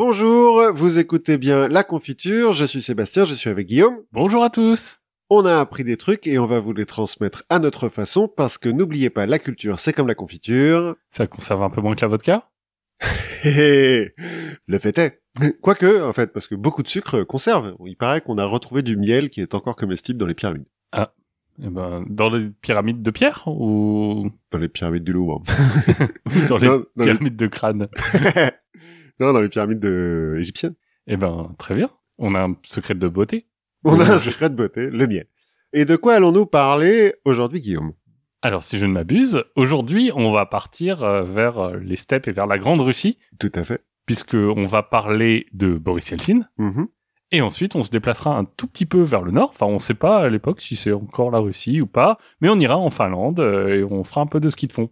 Bonjour, 0.00 0.62
vous 0.74 0.98
écoutez 0.98 1.38
bien 1.38 1.68
La 1.68 1.82
Confiture, 1.82 2.52
je 2.52 2.66
suis 2.66 2.82
Sébastien, 2.82 3.24
je 3.24 3.32
suis 3.32 3.48
avec 3.48 3.66
Guillaume. 3.66 3.96
Bonjour 4.12 4.44
à 4.44 4.50
tous. 4.50 5.00
On 5.30 5.46
a 5.46 5.58
appris 5.58 5.84
des 5.84 5.96
trucs 5.96 6.26
et 6.26 6.38
on 6.38 6.44
va 6.46 6.60
vous 6.60 6.74
les 6.74 6.84
transmettre 6.84 7.44
à 7.48 7.58
notre 7.60 7.88
façon 7.88 8.28
parce 8.28 8.58
que 8.58 8.68
n'oubliez 8.68 9.08
pas, 9.08 9.24
la 9.24 9.38
culture 9.38 9.80
c'est 9.80 9.94
comme 9.94 10.06
la 10.06 10.14
confiture. 10.14 10.96
Ça 11.08 11.26
conserve 11.26 11.62
un 11.62 11.70
peu 11.70 11.80
moins 11.80 11.94
que 11.96 12.02
la 12.02 12.08
vodka? 12.08 12.46
Le 13.46 14.78
fait 14.78 14.98
est. 14.98 15.22
Quoique, 15.62 16.02
en 16.02 16.12
fait, 16.12 16.30
parce 16.30 16.46
que 16.46 16.54
beaucoup 16.54 16.82
de 16.82 16.88
sucre 16.88 17.22
conserve. 17.22 17.74
Il 17.86 17.96
paraît 17.96 18.20
qu'on 18.20 18.36
a 18.36 18.44
retrouvé 18.44 18.82
du 18.82 18.98
miel 18.98 19.30
qui 19.30 19.40
est 19.40 19.54
encore 19.54 19.76
comestible 19.76 20.18
dans 20.18 20.26
les 20.26 20.34
pyramides. 20.34 20.66
Ah. 20.92 21.14
Eh 21.62 21.70
ben, 21.70 22.04
dans 22.10 22.28
les 22.28 22.50
pyramides 22.50 23.00
de 23.02 23.10
pierre 23.10 23.44
ou 23.46 24.30
Dans 24.50 24.58
les 24.58 24.68
pyramides 24.68 25.04
du 25.04 25.14
Louvre. 25.14 25.40
dans 26.50 26.58
les 26.58 26.68
Non, 26.68 26.84
dans 26.96 27.04
les- 27.04 27.12
pyramides 27.12 27.36
de 27.36 27.46
crâne 27.46 27.88
non, 29.20 29.32
dans 29.32 29.40
les 29.40 29.48
pyramides 29.48 29.80
de... 29.80 30.36
égyptiennes. 30.38 30.74
Eh 31.06 31.16
ben, 31.16 31.54
très 31.58 31.74
bien. 31.74 31.90
On 32.18 32.34
a 32.34 32.42
un 32.42 32.56
secret 32.62 32.94
de 32.94 33.08
beauté. 33.08 33.46
On 33.84 33.98
a 34.00 34.04
un 34.14 34.18
secret 34.18 34.50
de 34.50 34.54
beauté, 34.54 34.88
le 34.90 35.06
miel. 35.06 35.26
Et 35.72 35.84
de 35.84 35.96
quoi 35.96 36.14
allons-nous 36.14 36.46
parler 36.46 37.14
aujourd'hui, 37.24 37.60
Guillaume? 37.60 37.92
Alors, 38.42 38.62
si 38.62 38.78
je 38.78 38.86
ne 38.86 38.92
m'abuse, 38.92 39.44
aujourd'hui, 39.56 40.10
on 40.14 40.30
va 40.30 40.46
partir 40.46 41.02
euh, 41.02 41.24
vers 41.24 41.58
euh, 41.58 41.76
les 41.78 41.96
steppes 41.96 42.28
et 42.28 42.32
vers 42.32 42.46
la 42.46 42.58
Grande 42.58 42.80
Russie, 42.80 43.18
Tout 43.38 43.50
à 43.54 43.64
fait. 43.64 43.84
puisque 44.06 44.34
on 44.34 44.64
va 44.64 44.82
parler 44.82 45.46
de 45.52 45.76
Boris 45.76 46.10
Yeltsin. 46.10 46.42
Mhm. 46.58 46.88
Et 47.32 47.40
ensuite, 47.40 47.74
on 47.74 47.82
se 47.82 47.90
déplacera 47.90 48.36
un 48.38 48.44
tout 48.44 48.68
petit 48.68 48.86
peu 48.86 49.02
vers 49.02 49.22
le 49.22 49.32
nord. 49.32 49.50
Enfin, 49.50 49.66
on 49.66 49.80
sait 49.80 49.94
pas 49.94 50.18
à 50.18 50.28
l'époque 50.28 50.60
si 50.60 50.76
c'est 50.76 50.92
encore 50.92 51.32
la 51.32 51.38
Russie 51.40 51.80
ou 51.80 51.86
pas, 51.86 52.18
mais 52.40 52.48
on 52.48 52.60
ira 52.60 52.76
en 52.76 52.88
Finlande 52.90 53.40
euh, 53.40 53.80
et 53.80 53.84
on 53.84 54.04
fera 54.04 54.20
un 54.20 54.26
peu 54.26 54.38
de 54.38 54.48
ski 54.48 54.68
de 54.68 54.72
fond. 54.72 54.90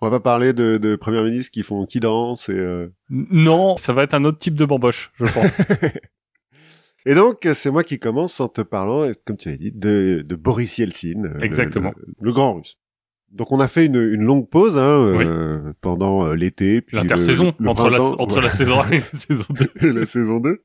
On 0.00 0.08
va 0.08 0.18
pas 0.18 0.20
parler 0.20 0.52
de, 0.52 0.76
de 0.76 0.96
premiers 0.96 1.22
ministres 1.22 1.52
qui 1.52 1.62
font 1.62 1.86
qui 1.86 2.00
dansent 2.00 2.48
et 2.48 2.58
euh, 2.58 2.92
Non, 3.10 3.76
ça 3.76 3.92
va 3.92 4.02
être 4.02 4.14
un 4.14 4.24
autre 4.24 4.38
type 4.38 4.54
de 4.54 4.64
bamboche, 4.64 5.10
je 5.16 5.24
pense. 5.24 5.60
et 7.06 7.14
donc 7.14 7.48
c'est 7.54 7.70
moi 7.70 7.82
qui 7.84 7.98
commence 7.98 8.38
en 8.40 8.48
te 8.48 8.60
parlant, 8.60 9.10
comme 9.24 9.36
tu 9.36 9.50
l'as 9.50 9.56
dit, 9.56 9.72
de, 9.72 10.22
de 10.26 10.36
Boris 10.36 10.76
Yeltsin, 10.78 11.24
euh, 11.24 11.40
Exactement. 11.40 11.92
le, 11.96 12.14
le 12.20 12.32
grand 12.32 12.54
russe. 12.54 12.76
Donc 13.30 13.50
on 13.50 13.58
a 13.58 13.66
fait 13.66 13.86
une, 13.86 13.96
une 13.96 14.22
longue 14.22 14.48
pause 14.48 14.78
hein, 14.78 14.82
euh, 14.82 15.72
pendant 15.80 16.26
euh, 16.26 16.34
l'été, 16.34 16.84
L'intersaison 16.92 17.52
le 17.58 17.68
entre, 17.68 17.90
la, 17.90 18.00
entre 18.00 18.36
ouais, 18.36 18.42
la 18.44 18.50
saison 18.50 18.80
1 18.80 18.90
et 18.92 19.00
la 19.00 19.18
saison 19.18 19.44
2. 19.50 19.70
et 19.88 19.92
la 19.92 20.06
saison 20.06 20.40
2. 20.40 20.64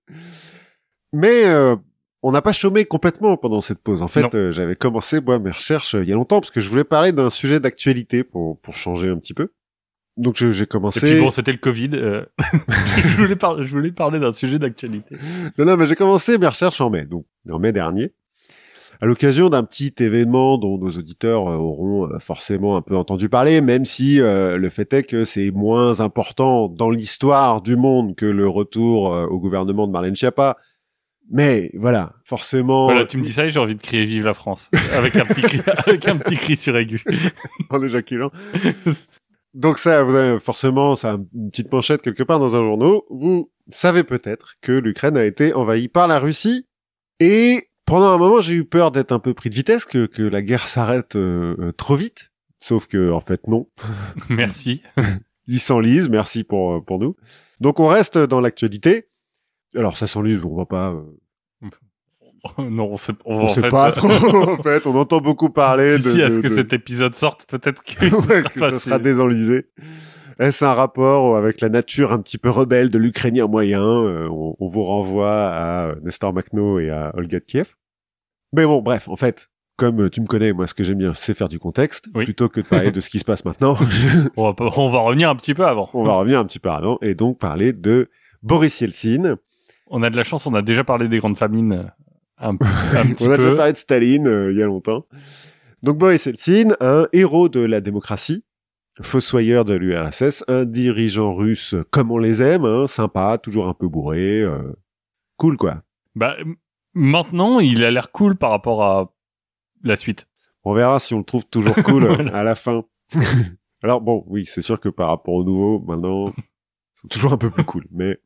Mais 1.14 1.46
euh, 1.46 1.76
on 2.22 2.32
n'a 2.32 2.42
pas 2.42 2.52
chômé 2.52 2.86
complètement 2.86 3.38
pendant 3.38 3.62
cette 3.62 3.80
pause. 3.80 4.02
En 4.02 4.08
fait, 4.08 4.34
euh, 4.36 4.52
j'avais 4.52 4.76
commencé 4.76 5.22
moi 5.22 5.40
mes 5.40 5.52
recherches 5.52 5.96
euh, 5.96 6.04
il 6.04 6.10
y 6.10 6.12
a 6.12 6.16
longtemps 6.16 6.42
parce 6.42 6.52
que 6.52 6.60
je 6.60 6.70
voulais 6.70 6.84
parler 6.84 7.12
d'un 7.12 7.30
sujet 7.30 7.60
d'actualité 7.60 8.24
pour 8.24 8.60
pour 8.60 8.76
changer 8.76 9.10
un 9.10 9.18
petit 9.18 9.34
peu. 9.34 9.50
Donc 10.18 10.36
j'ai 10.36 10.64
Et 10.64 10.66
commencé. 10.66 11.12
puis 11.12 11.22
bon, 11.22 11.32
c'était 11.32 11.54
le 11.54 11.60
Covid. 11.60 11.92
euh, 11.94 12.26
je, 12.98 13.18
voulais 13.18 13.36
par- 13.38 13.64
je 13.64 13.72
voulais 13.72 13.92
parler 13.92 14.20
d'un 14.20 14.34
sujet 14.34 14.60
d'actualité. 14.60 15.16
Non, 15.58 15.64
non, 15.66 15.78
mais 15.78 15.86
j'ai 15.88 15.96
commencé 15.96 16.38
mes 16.38 16.48
recherches 16.48 16.82
en 16.82 16.90
mai, 16.90 17.06
donc 17.06 17.26
en 17.50 17.58
mai 17.58 17.72
dernier, 17.72 18.12
à 19.02 19.06
l'occasion 19.06 19.48
d'un 19.50 19.64
petit 19.64 19.94
événement 20.00 20.58
dont 20.58 20.78
nos 20.78 20.90
auditeurs 20.92 21.48
euh, 21.48 21.56
auront 21.56 22.10
forcément 22.20 22.76
un 22.76 22.82
peu 22.82 22.98
entendu 22.98 23.30
parler, 23.30 23.62
même 23.62 23.86
si 23.86 24.18
le 24.20 24.70
fait 24.70 24.92
est 24.92 25.04
que 25.04 25.24
c'est 25.24 25.52
moins 25.52 26.02
important 26.02 26.68
dans 26.68 26.90
l'histoire 26.90 27.62
du 27.62 27.78
monde 27.78 28.14
que 28.18 28.26
le 28.26 28.50
retour 28.50 29.04
au 29.32 29.40
gouvernement 29.40 29.88
de 29.88 29.94
Marlène 29.94 30.16
Schiappa. 30.18 30.58
Mais 31.32 31.70
voilà, 31.76 32.16
forcément, 32.24 32.86
Voilà, 32.86 33.06
tu 33.06 33.18
me 33.18 33.24
dis 33.24 33.34
ça 33.34 33.46
et 33.46 33.52
j'ai 33.52 33.60
envie 33.60 33.76
de 33.76 33.82
crier 33.82 34.06
Vive 34.06 34.26
la 34.26 34.34
France. 34.34 34.70
Avec 34.94 35.16
un 35.16 35.26
petit 35.26 35.42
cri, 35.42 35.62
avec 35.86 36.08
un 36.08 36.18
petit 36.18 36.38
cri 36.38 36.56
sur 36.56 36.76
aigu. 36.76 37.04
en 37.70 37.82
éjaculant. 37.84 38.32
Donc 39.54 39.78
ça, 39.78 40.04
vous 40.04 40.16
avez 40.16 40.40
forcément, 40.40 40.96
ça 40.96 41.14
a 41.14 41.18
une 41.36 41.52
petite 41.52 41.72
manchette 41.72 42.02
quelque 42.02 42.24
part 42.24 42.40
dans 42.40 42.56
un 42.56 42.60
journal. 42.60 43.00
Vous 43.10 43.52
savez 43.70 44.04
peut-être 44.04 44.54
que 44.62 44.72
l'Ukraine 44.72 45.18
a 45.18 45.26
été 45.26 45.54
envahie 45.54 45.88
par 45.88 46.08
la 46.08 46.18
Russie. 46.18 46.66
Et 47.20 47.70
pendant 47.86 48.08
un 48.08 48.18
moment, 48.18 48.42
j'ai 48.42 48.54
eu 48.54 48.66
peur 48.66 48.92
d'être 48.92 49.12
un 49.12 49.20
peu 49.20 49.34
pris 49.34 49.50
de 49.50 49.56
vitesse, 49.56 49.86
que, 49.86 50.06
que 50.06 50.24
la 50.24 50.42
guerre 50.42 50.68
s'arrête 50.68 51.16
euh, 51.16 51.56
euh, 51.60 51.72
trop 51.72 51.96
vite. 51.96 52.32
Sauf 52.60 52.88
que, 52.88 53.12
en 53.12 53.22
fait, 53.22 53.48
non. 53.48 53.68
Merci. 54.30 54.82
Ils 55.48 55.60
s'enlisent, 55.60 56.10
merci 56.10 56.44
pour, 56.44 56.74
euh, 56.74 56.82
pour 56.82 57.00
nous. 57.00 57.16
Donc 57.60 57.80
on 57.80 57.88
reste 57.88 58.18
dans 58.18 58.42
l'actualité. 58.42 59.09
Alors 59.76 59.96
ça 59.98 60.08
s'enlise, 60.08 60.44
on 60.46 60.56
va 60.56 60.66
pas... 60.66 60.92
euh, 60.92 61.70
non, 62.58 62.92
on 62.92 62.98
sait, 62.98 63.14
on 63.26 63.42
en 63.42 63.48
sait 63.48 63.62
fait, 63.62 63.70
pas 63.70 63.90
euh, 63.90 63.92
trop, 63.92 64.08
en 64.54 64.58
fait. 64.64 64.88
On 64.88 64.96
entend 64.96 65.20
beaucoup 65.20 65.50
parler 65.50 65.92
de... 65.92 65.98
D'ici 65.98 66.22
à 66.22 66.30
de- 66.30 66.36
ce 66.36 66.40
que 66.40 66.48
de- 66.48 66.54
cet 66.54 66.74
épisode 66.74 67.16
sorte, 67.16 67.46
peut-être 67.48 67.84
que, 67.84 68.06
Ouais, 68.28 68.44
ça 68.44 68.50
que 68.50 68.60
sera 68.60 68.72
ça 68.72 68.80
sera 68.80 68.98
passé. 68.98 69.04
désenlisé. 69.04 69.70
Est-ce 70.40 70.64
un 70.64 70.72
rapport 70.74 71.36
avec 71.36 71.60
la 71.60 71.68
nature 71.68 72.14
un 72.14 72.20
petit 72.22 72.38
peu 72.38 72.50
rebelle 72.50 72.90
de 72.90 72.98
l'Ukrainien 72.98 73.48
moyen 73.48 73.84
Euh, 73.84 74.30
on, 74.32 74.56
on 74.60 74.68
vous 74.70 74.84
renvoie 74.84 75.48
à 75.48 75.96
Nestor 76.02 76.34
Makhno 76.34 76.80
et 76.80 76.90
à 76.90 77.12
Olga 77.16 77.40
de 77.40 77.44
Kiev. 77.46 77.76
Mais 78.54 78.66
bon, 78.66 78.82
bref, 78.82 79.10
en 79.10 79.18
fait, 79.18 79.50
comme 79.76 80.10
tu 80.10 80.22
me 80.22 80.26
connais, 80.28 80.54
moi, 80.54 80.66
ce 80.66 80.74
que 80.74 80.84
j'aime 80.86 80.98
bien, 81.00 81.14
c'est 81.14 81.34
faire 81.34 81.50
du 81.50 81.60
contexte, 81.60 82.08
Oui. 82.16 82.24
plutôt 82.24 82.48
que 82.48 82.62
de 82.62 82.66
parler 82.66 82.92
de 82.92 83.02
ce 83.02 83.10
qui 83.10 83.20
se 83.20 83.26
passe 83.26 83.44
maintenant. 83.44 83.76
on, 84.38 84.52
va, 84.52 84.56
on 84.78 84.90
va 84.90 85.00
revenir 85.00 85.30
un 85.30 85.36
petit 85.36 85.54
peu 85.54 85.66
avant. 85.68 85.90
on 85.94 86.06
va 86.06 86.14
revenir 86.16 86.40
un 86.40 86.46
petit 86.46 86.60
peu 86.60 86.70
avant 86.70 86.98
et 87.02 87.16
donc 87.16 87.38
parler 87.38 87.74
de 87.74 88.10
Boris 88.42 88.80
Yeltsin. 88.80 89.36
On 89.90 90.04
a 90.04 90.10
de 90.10 90.16
la 90.16 90.24
chance, 90.24 90.46
on 90.48 90.54
a 90.54 90.62
déjà 90.62 90.84
parlé 90.84 91.08
des 91.08 91.18
grandes 91.20 91.38
famines 91.38 91.74
euh, 91.74 91.84
un, 92.38 92.50
un 92.52 92.56
petit 93.14 93.28
On 93.28 93.32
a 93.32 93.38
déjà 93.38 93.50
peu. 93.50 93.56
parlé 93.58 93.74
de 93.74 93.78
Staline 93.78 94.28
euh, 94.28 94.52
il 94.52 94.58
y 94.58 94.64
a 94.64 94.66
longtemps. 94.66 95.06
Donc 95.84 95.98
Boris 95.98 96.26
Yeltsin, 96.26 96.76
un 96.80 97.08
héros 97.14 97.50
de 97.50 97.62
la 97.62 97.82
démocratie, 97.82 98.44
fossoyeur 99.02 99.66
de 99.66 99.74
l'URSS, 99.76 100.44
un 100.48 100.66
dirigeant 100.66 101.34
russe 101.34 101.76
comme 101.90 102.12
on 102.12 102.18
les 102.18 102.42
aime, 102.42 102.66
hein, 102.66 102.86
sympa, 102.88 103.38
toujours 103.38 103.68
un 103.68 103.74
peu 103.74 103.88
bourré, 103.88 104.42
euh, 104.42 104.74
cool 105.38 105.58
quoi. 105.58 105.82
Bah, 106.16 106.36
maintenant, 106.94 107.60
il 107.60 107.84
a 107.84 107.92
l'air 107.92 108.12
cool 108.12 108.36
par 108.36 108.52
rapport 108.52 108.84
à 108.84 109.14
la 109.84 109.96
suite. 109.96 110.28
On 110.66 110.74
verra 110.74 111.00
si 111.00 111.14
on 111.14 111.20
le 111.20 111.24
trouve 111.24 111.46
toujours 111.46 111.76
cool 111.86 112.06
Voilà. 112.08 112.36
à 112.38 112.44
la 112.44 112.56
fin. 112.56 112.84
Alors 113.82 114.02
bon, 114.02 114.26
oui, 114.28 114.46
c'est 114.46 114.62
sûr 114.62 114.80
que 114.82 114.90
par 114.90 115.08
rapport 115.08 115.34
au 115.36 115.44
nouveau, 115.46 115.80
maintenant, 115.80 116.34
c'est 116.94 117.08
toujours 117.08 117.32
un 117.32 117.38
peu 117.38 117.50
plus 117.50 117.64
cool, 117.64 117.86
mais 117.92 118.20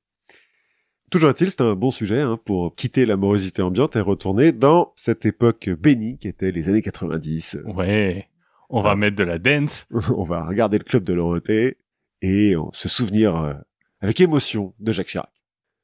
toujours 1.14 1.30
est-il, 1.30 1.50
c'est 1.50 1.62
un 1.62 1.76
bon 1.76 1.92
sujet 1.92 2.20
hein, 2.20 2.38
pour 2.44 2.76
quitter 2.76 3.06
la 3.06 3.16
morosité 3.16 3.62
ambiante 3.62 3.96
et 3.96 4.02
retourner 4.02 4.52
dans 4.52 4.92
cette 4.96 5.26
époque 5.26 5.70
bénie 5.80 6.18
qui 6.18 6.28
était 6.28 6.52
les 6.52 6.68
années 6.70 6.82
90. 6.82 7.60
Ouais. 7.76 8.28
On 8.70 8.82
va 8.82 8.92
Ah. 8.92 8.96
mettre 8.96 9.16
de 9.16 9.24
la 9.24 9.38
dance. 9.40 9.88
on 10.18 10.24
va 10.24 10.46
regarder 10.46 10.78
le 10.78 10.84
club 10.84 11.04
de 11.04 11.14
Dorothée 11.14 11.78
et 12.22 12.56
on 12.56 12.72
se 12.74 12.90
souvenir 12.90 13.36
euh, 13.38 13.54
avec 14.02 14.20
émotion 14.20 14.74
de 14.80 14.92
Jacques 14.92 15.08
Chirac. 15.08 15.30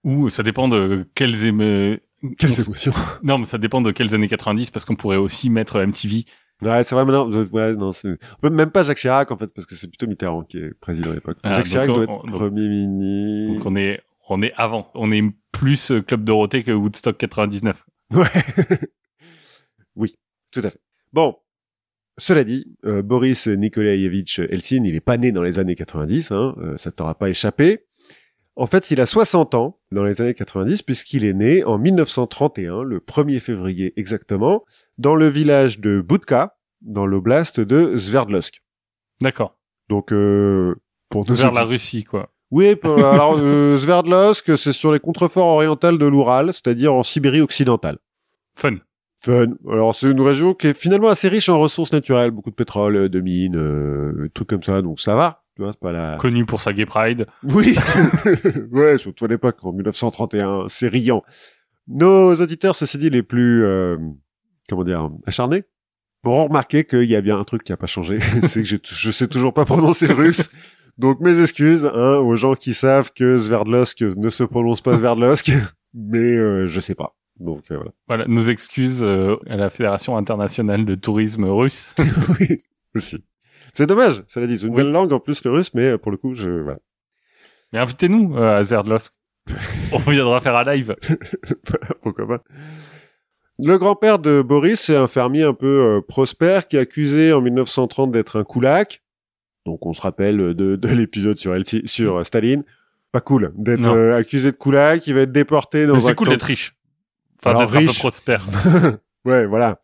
Ou 0.04 0.30
ça 0.30 0.44
dépend 0.44 0.68
de 0.68 1.08
quelles 1.16 1.46
éme- 1.46 2.00
Quelles 2.38 2.60
émotions 2.62 2.92
Non, 3.24 3.38
mais 3.38 3.46
ça 3.46 3.58
dépend 3.58 3.82
de 3.82 3.92
quelles 3.92 4.16
années 4.16 4.28
90 4.28 4.72
parce 4.72 4.86
qu'on 4.86 4.96
pourrait 4.96 5.18
aussi 5.18 5.50
mettre 5.50 5.80
MTV. 5.86 6.26
Ouais, 6.62 6.84
c'est 6.84 6.94
vrai, 6.96 7.06
mais 7.06 7.14
non, 7.14 7.30
ouais, 7.30 8.50
même 8.50 8.70
pas 8.72 8.84
Jacques 8.84 8.98
Chirac, 8.98 9.32
en 9.32 9.38
fait, 9.38 9.48
parce 9.54 9.66
que 9.66 9.76
c'est 9.76 9.88
plutôt 9.88 10.08
Mitterrand 10.08 10.44
qui 10.44 10.58
est 10.58 10.74
président 10.82 11.12
à 11.12 11.14
l'époque. 11.14 11.38
Ah, 11.44 11.56
Jacques 11.56 11.68
Chirac 11.68 11.90
on- 11.90 11.94
doit 11.94 12.04
être 12.04 12.10
on- 12.12 12.24
donc- 12.28 12.36
premier 12.36 12.68
ministre. 12.68 13.56
Donc 13.64 13.66
on 13.72 13.76
est 13.78 14.02
on 14.30 14.42
est 14.42 14.54
avant, 14.56 14.92
on 14.96 15.12
est 15.12 15.24
plus 15.52 15.92
euh, 15.92 16.02
Club 16.02 16.24
Dorothée 16.24 16.64
que 16.64 16.72
Woodstock 16.72 17.18
99. 17.18 17.86
Ouais. 18.14 18.26
oui, 19.96 20.16
tout 20.52 20.62
à 20.64 20.70
fait. 20.72 20.82
Bon. 21.14 21.36
Cela 22.18 22.44
dit, 22.44 22.76
euh, 22.86 23.02
Boris 23.02 23.48
Nikolaevitch 23.48 24.40
Eltsine, 24.40 24.86
il 24.86 24.94
est 24.94 25.00
pas 25.00 25.16
né 25.16 25.32
dans 25.32 25.42
les 25.42 25.58
années 25.58 25.76
90, 25.76 26.32
hein, 26.32 26.54
euh, 26.60 26.78
ça 26.78 26.92
t'aura 26.92 27.16
pas 27.16 27.30
échappé. 27.30 27.86
En 28.58 28.68
fait, 28.68 28.92
il 28.92 29.00
a 29.00 29.06
60 29.06 29.56
ans 29.56 29.80
dans 29.94 30.04
les 30.04 30.20
années 30.20 30.34
90 30.34 30.84
puisqu'il 30.84 31.24
est 31.24 31.34
né 31.34 31.64
en 31.64 31.78
1931, 31.78 32.84
le 32.84 33.00
1er 33.00 33.40
février 33.40 33.94
exactement, 33.96 34.66
dans 34.98 35.16
le 35.16 35.28
village 35.28 35.80
de 35.80 36.02
Budka, 36.02 36.58
dans 36.82 37.06
l'oblast 37.06 37.62
de 37.62 37.98
Sverdlovsk. 37.98 38.62
D'accord. 39.22 39.58
Donc, 39.88 40.12
euh, 40.12 40.76
pour 41.08 41.26
nos 41.26 41.36
Vers 41.36 41.54
la 41.54 41.64
Russie 41.64 42.04
quoi. 42.04 42.34
Oui, 42.52 42.76
alors 42.84 43.38
euh, 43.40 43.78
Sverdlovsk, 43.78 44.58
c'est 44.58 44.74
sur 44.74 44.92
les 44.92 45.00
contreforts 45.00 45.48
orientales 45.48 45.98
de 45.98 46.06
l'Oural, 46.06 46.48
c'est-à-dire 46.48 46.94
en 46.94 47.04
Sibérie 47.04 47.42
occidentale. 47.42 47.98
Fun. 48.56 48.78
Fun. 49.22 49.54
Alors 49.70 49.94
c'est 49.94 50.10
une 50.10 50.22
région 50.22 50.54
qui 50.54 50.68
est 50.68 50.74
finalement 50.74 51.10
assez 51.10 51.28
riche 51.28 51.50
en 51.50 51.60
ressources 51.60 51.92
naturelles, 51.92 52.32
beaucoup 52.32 52.50
de 52.50 52.56
pétrole, 52.56 52.96
euh, 52.96 53.10
de 53.10 53.20
mines, 53.20 53.58
euh, 53.58 54.30
trucs 54.34 54.50
comme 54.50 54.64
ça, 54.64 54.82
donc 54.82 55.00
ça 55.00 55.16
va. 55.16 55.44
Tu 55.56 55.64
vois, 55.64 55.74
c'est 55.74 55.80
pas 55.80 55.92
la. 55.92 56.16
Connu 56.18 56.46
pour 56.46 56.62
sa 56.62 56.72
Gay 56.72 56.86
Pride. 56.86 57.26
Oui. 57.44 57.76
ouais, 58.72 58.98
surtout 58.98 59.26
à 59.26 59.28
l'époque, 59.28 59.58
en 59.64 59.74
1931, 59.74 60.66
c'est 60.70 60.88
riant. 60.88 61.24
Nos 61.90 62.34
auditeurs, 62.36 62.76
ceci 62.76 62.98
dit, 62.98 63.10
les 63.10 63.24
plus, 63.24 63.66
euh, 63.66 63.98
comment 64.70 64.84
dire, 64.84 65.10
acharnés, 65.26 65.64
auront 66.24 66.46
remarqué 66.48 66.84
qu'il 66.84 67.04
y 67.06 67.16
a 67.16 67.22
bien 67.22 67.38
un 67.40 67.44
truc 67.44 67.64
qui 67.64 67.72
a 67.72 67.78
pas 67.78 67.86
changé, 67.88 68.20
c'est 68.44 68.64
que 68.64 68.68
je 68.84 69.12
sais 69.12 69.28
toujours 69.28 69.54
pas 69.54 69.66
prononcer 69.66 70.08
le 70.08 70.14
russe. 70.16 70.52
Donc 70.98 71.22
mes 71.22 71.40
excuses 71.42 71.86
hein, 71.94 72.18
aux 72.18 72.36
gens 72.36 72.56
qui 72.56 72.74
savent 72.74 73.12
que 73.14 73.38
Sverdlovsk 73.38 74.02
ne 74.02 74.30
se 74.30 74.44
prononce 74.44 74.82
pas 74.82 74.98
Sverdlovsk, 74.98 75.52
mais 75.94 76.36
euh, 76.36 76.68
je 76.68 76.80
sais 76.82 76.96
pas. 76.96 77.16
Donc 77.40 77.64
euh, 77.72 77.76
voilà. 77.78 77.92
Voilà, 78.08 78.26
nos 78.28 78.42
excuses 78.42 79.02
euh, 79.02 79.38
à 79.50 79.56
la 79.56 79.70
Fédération 79.70 80.18
internationale 80.18 80.84
de 80.86 80.96
tourisme 80.96 81.46
russe. 81.46 81.94
oui, 82.40 82.64
aussi. 82.96 83.24
C'est 83.74 83.86
dommage, 83.86 84.24
ça 84.28 84.42
l'a 84.42 84.48
dit. 84.48 84.58
C'est 84.60 84.66
une 84.68 84.74
Oui. 84.74 84.84
belle 84.84 84.92
langue 84.92 85.14
en 85.14 85.20
plus 85.22 85.46
le 85.46 85.52
russe, 85.52 85.74
mais 85.74 85.92
euh, 85.92 85.98
pour 85.98 86.12
le 86.12 86.18
coup, 86.18 86.36
je 86.36 86.50
voilà. 86.50 86.80
Mais 87.72 87.80
invitez-nous 87.80 88.36
euh, 88.36 88.58
à 88.58 88.66
Sverdlovsk. 88.66 89.14
On 89.94 90.00
viendra 90.00 90.42
faire 90.42 90.58
un 90.58 90.64
live. 90.74 90.96
Pourquoi 92.02 92.28
pas. 92.28 92.44
Le 93.62 93.78
grand-père 93.78 94.20
de 94.20 94.42
Boris, 94.42 94.80
c'est 94.80 94.96
un 94.96 95.08
fermier 95.08 95.44
un 95.44 95.54
peu 95.54 95.68
euh, 95.98 96.02
prospère 96.02 96.68
qui 96.68 96.78
est 96.78 96.80
accusé 96.80 97.34
en 97.34 97.42
1930 97.42 98.12
d'être 98.12 98.40
un 98.40 98.44
koulak. 98.44 99.04
Donc 99.66 99.86
on 99.86 99.94
se 99.94 100.02
rappelle 100.02 100.38
de, 100.38 100.76
de 100.76 100.88
l'épisode 100.90 101.38
sur, 101.38 101.54
LC 101.54 101.86
sur 101.86 102.18
euh, 102.18 102.24
Staline. 102.24 102.64
Pas 103.12 103.22
cool 103.22 103.52
d'être 103.58 103.88
euh, 103.90 104.16
accusé 104.16 104.52
de 104.52 104.56
koulak, 104.58 105.06
il 105.08 105.14
va 105.16 105.22
être 105.22 105.32
déporté 105.32 105.88
dans 105.88 105.94
Mais 105.96 106.00
un 106.00 106.02
c'est 106.08 106.16
cool 106.16 106.28
camp- 106.28 106.32
d'être 106.34 106.44
riche. 106.44 106.76
Enfin, 107.44 107.58
d'être 107.58 107.76
un 107.76 107.80
peu 107.86 107.94
prospère. 107.94 108.46
Ouais, 109.26 109.46
voilà. 109.46 109.82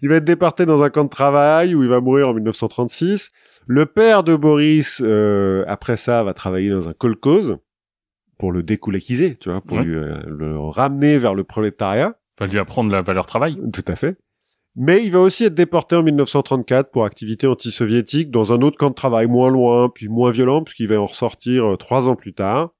Il 0.00 0.08
va 0.08 0.14
être 0.16 0.24
déporté 0.24 0.64
dans 0.64 0.82
un 0.84 0.90
camp 0.90 1.02
de 1.04 1.08
travail 1.08 1.74
où 1.74 1.82
il 1.82 1.88
va 1.88 2.00
mourir 2.00 2.28
en 2.28 2.34
1936. 2.34 3.32
Le 3.66 3.84
père 3.86 4.22
de 4.22 4.36
Boris, 4.36 5.02
euh, 5.04 5.64
après 5.66 5.96
ça, 5.96 6.22
va 6.22 6.34
travailler 6.34 6.70
dans 6.70 6.88
un 6.88 6.92
kolkhoz 6.92 7.56
pour 8.38 8.52
le 8.52 8.62
dékoulakiser, 8.62 9.36
tu 9.40 9.50
vois, 9.50 9.60
pour 9.60 9.78
Ouais. 9.78 9.82
lui, 9.84 9.94
le 9.94 10.56
ramener 10.60 11.18
vers 11.18 11.34
le 11.34 11.42
prolétariat. 11.42 12.16
Va 12.40 12.46
lui 12.46 12.58
apprendre 12.58 12.90
la 12.90 13.02
valeur 13.02 13.26
travail. 13.26 13.56
Tout 13.72 13.84
à 13.86 13.96
fait. 13.96 14.16
Mais 14.76 15.04
il 15.04 15.12
va 15.12 15.20
aussi 15.20 15.44
être 15.44 15.54
déporté 15.54 15.94
en 15.94 16.02
1934 16.02 16.90
pour 16.90 17.04
activité 17.04 17.46
anti-soviétique 17.46 18.30
dans 18.32 18.52
un 18.52 18.60
autre 18.60 18.76
camp 18.76 18.90
de 18.90 18.94
travail 18.94 19.28
moins 19.28 19.48
loin, 19.50 19.88
puis 19.88 20.08
moins 20.08 20.32
violent, 20.32 20.62
puisqu'il 20.64 20.88
va 20.88 21.00
en 21.00 21.06
ressortir 21.06 21.64
euh, 21.64 21.76
trois 21.76 22.08
ans 22.08 22.16
plus 22.16 22.34
tard. 22.34 22.70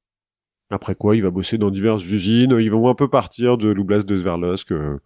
Après 0.71 0.97
quoi, 0.97 1.15
il 1.15 1.23
va 1.23 1.31
bosser 1.31 1.57
dans 1.57 1.71
diverses 1.71 2.05
usines. 2.05 2.57
Ils 2.59 2.71
vont 2.71 2.89
un 2.89 2.95
peu 2.97 3.07
partir 3.07 3.57
de 3.59 3.69
l'oblast 3.69 4.07
de 4.07 4.19
Sverdlovsk, 4.19 4.73
euh, 4.73 4.99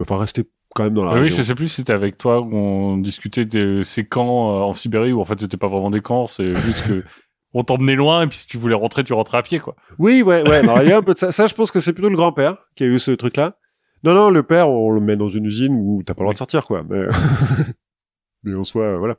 enfin 0.00 0.18
rester 0.18 0.42
quand 0.74 0.84
même 0.84 0.92
dans 0.92 1.04
la 1.04 1.12
Ah 1.12 1.14
oui, 1.14 1.20
région. 1.20 1.38
je 1.38 1.42
sais 1.44 1.54
plus 1.54 1.68
si 1.68 1.76
c'était 1.76 1.92
avec 1.94 2.18
toi 2.18 2.40
où 2.42 2.54
on 2.54 2.98
discutait 2.98 3.46
de 3.46 3.80
ces 3.82 4.04
camps 4.04 4.50
euh, 4.50 4.64
en 4.64 4.74
Sibérie 4.74 5.12
où 5.12 5.20
en 5.20 5.24
fait 5.24 5.40
c'était 5.40 5.56
pas 5.56 5.68
vraiment 5.68 5.90
des 5.90 6.00
camps, 6.02 6.26
c'est 6.26 6.54
juste 6.66 6.86
que 6.86 7.04
on 7.54 7.62
t'emmenait 7.62 7.94
loin 7.94 8.22
et 8.22 8.26
puis 8.26 8.36
si 8.36 8.46
tu 8.48 8.58
voulais 8.58 8.74
rentrer, 8.74 9.02
tu 9.04 9.12
rentrais 9.14 9.38
à 9.38 9.42
pied 9.42 9.60
quoi. 9.60 9.76
Oui, 9.98 10.20
ouais, 10.22 10.42
ouais. 10.46 10.56
Alors, 10.58 10.82
il 10.82 10.88
y 10.88 10.92
a 10.92 10.98
un 10.98 11.02
peu 11.02 11.14
de 11.14 11.18
ça. 11.18 11.30
Ça, 11.32 11.46
je 11.46 11.54
pense 11.54 11.70
que 11.70 11.78
c'est 11.80 11.92
plutôt 11.94 12.10
le 12.10 12.16
grand-père 12.16 12.56
qui 12.74 12.82
a 12.82 12.86
eu 12.88 12.98
ce 12.98 13.12
truc-là. 13.12 13.56
Non, 14.04 14.14
non, 14.14 14.30
le 14.30 14.42
père, 14.42 14.68
on 14.68 14.90
le 14.90 15.00
met 15.00 15.16
dans 15.16 15.28
une 15.28 15.46
usine 15.46 15.74
où 15.74 16.02
t'as 16.04 16.12
pas 16.12 16.22
le 16.22 16.26
droit 16.26 16.34
de 16.34 16.38
sortir, 16.38 16.66
quoi. 16.66 16.84
Mais, 16.88 17.06
mais 18.42 18.54
en 18.54 18.62
soi, 18.62 18.84
euh, 18.84 18.98
voilà. 18.98 19.16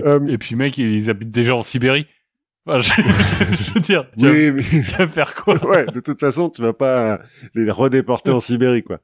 Euh, 0.00 0.26
Et 0.28 0.38
puis 0.38 0.54
mec, 0.54 0.78
ils 0.78 1.10
habitent 1.10 1.30
déjà 1.30 1.54
en 1.54 1.62
Sibérie. 1.62 2.06
Enfin, 2.64 2.78
je, 2.78 2.92
je 3.64 3.74
veux 3.74 3.80
dire, 3.80 4.08
tu, 4.18 4.26
vas, 4.26 4.32
oui, 4.32 4.52
mais... 4.52 4.62
tu 4.62 4.96
vas 4.96 5.06
faire 5.06 5.34
quoi 5.34 5.62
ouais, 5.68 5.86
de 5.86 6.00
toute 6.00 6.20
façon, 6.20 6.48
tu 6.48 6.62
vas 6.62 6.72
pas 6.72 7.20
les 7.54 7.70
redéporter 7.70 8.30
en 8.30 8.40
Sibérie, 8.40 8.82
quoi. 8.82 9.00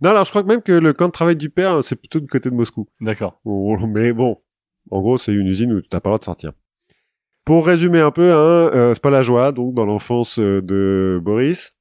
Non, 0.00 0.10
alors 0.10 0.24
je 0.24 0.30
crois 0.30 0.42
que 0.42 0.48
même 0.48 0.62
que 0.62 0.72
le 0.72 0.92
camp 0.92 1.06
de 1.06 1.12
travail 1.12 1.36
du 1.36 1.50
père, 1.50 1.82
c'est 1.82 1.96
plutôt 1.96 2.20
du 2.20 2.26
côté 2.26 2.50
de 2.50 2.54
Moscou. 2.54 2.88
D'accord. 3.00 3.40
Mais 3.44 4.12
bon, 4.12 4.40
en 4.90 5.00
gros, 5.00 5.18
c'est 5.18 5.34
une 5.34 5.46
usine 5.46 5.72
où 5.72 5.82
t'as 5.82 6.00
pas 6.00 6.08
le 6.08 6.12
droit 6.12 6.18
de 6.18 6.24
sortir. 6.24 6.52
Pour 7.44 7.66
résumer 7.66 8.00
un 8.00 8.10
peu, 8.10 8.32
hein, 8.32 8.70
euh, 8.74 8.94
c'est 8.94 9.02
pas 9.02 9.10
la 9.10 9.22
joie, 9.22 9.52
donc 9.52 9.74
dans 9.74 9.86
l'enfance 9.86 10.38
euh, 10.38 10.62
de 10.62 11.20
Boris. 11.22 11.77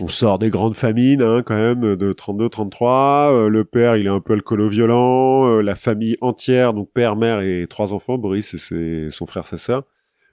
On 0.00 0.08
sort 0.08 0.38
des 0.38 0.48
grandes 0.50 0.76
famines, 0.76 1.20
hein, 1.20 1.42
quand 1.44 1.56
même, 1.56 1.94
de 1.96 2.12
32-33. 2.12 3.32
Euh, 3.32 3.48
le 3.48 3.64
père, 3.64 3.96
il 3.96 4.06
est 4.06 4.10
un 4.10 4.20
peu 4.20 4.32
alcoolo-violent. 4.32 5.46
Euh, 5.58 5.60
la 5.62 5.76
famille 5.76 6.16
entière, 6.22 6.72
donc 6.72 6.90
père, 6.92 7.16
mère 7.16 7.40
et 7.40 7.66
trois 7.68 7.92
enfants, 7.92 8.16
Boris 8.16 8.54
et 8.54 8.58
ses- 8.58 9.10
son 9.10 9.26
frère, 9.26 9.46
sa 9.46 9.58
sœur, 9.58 9.82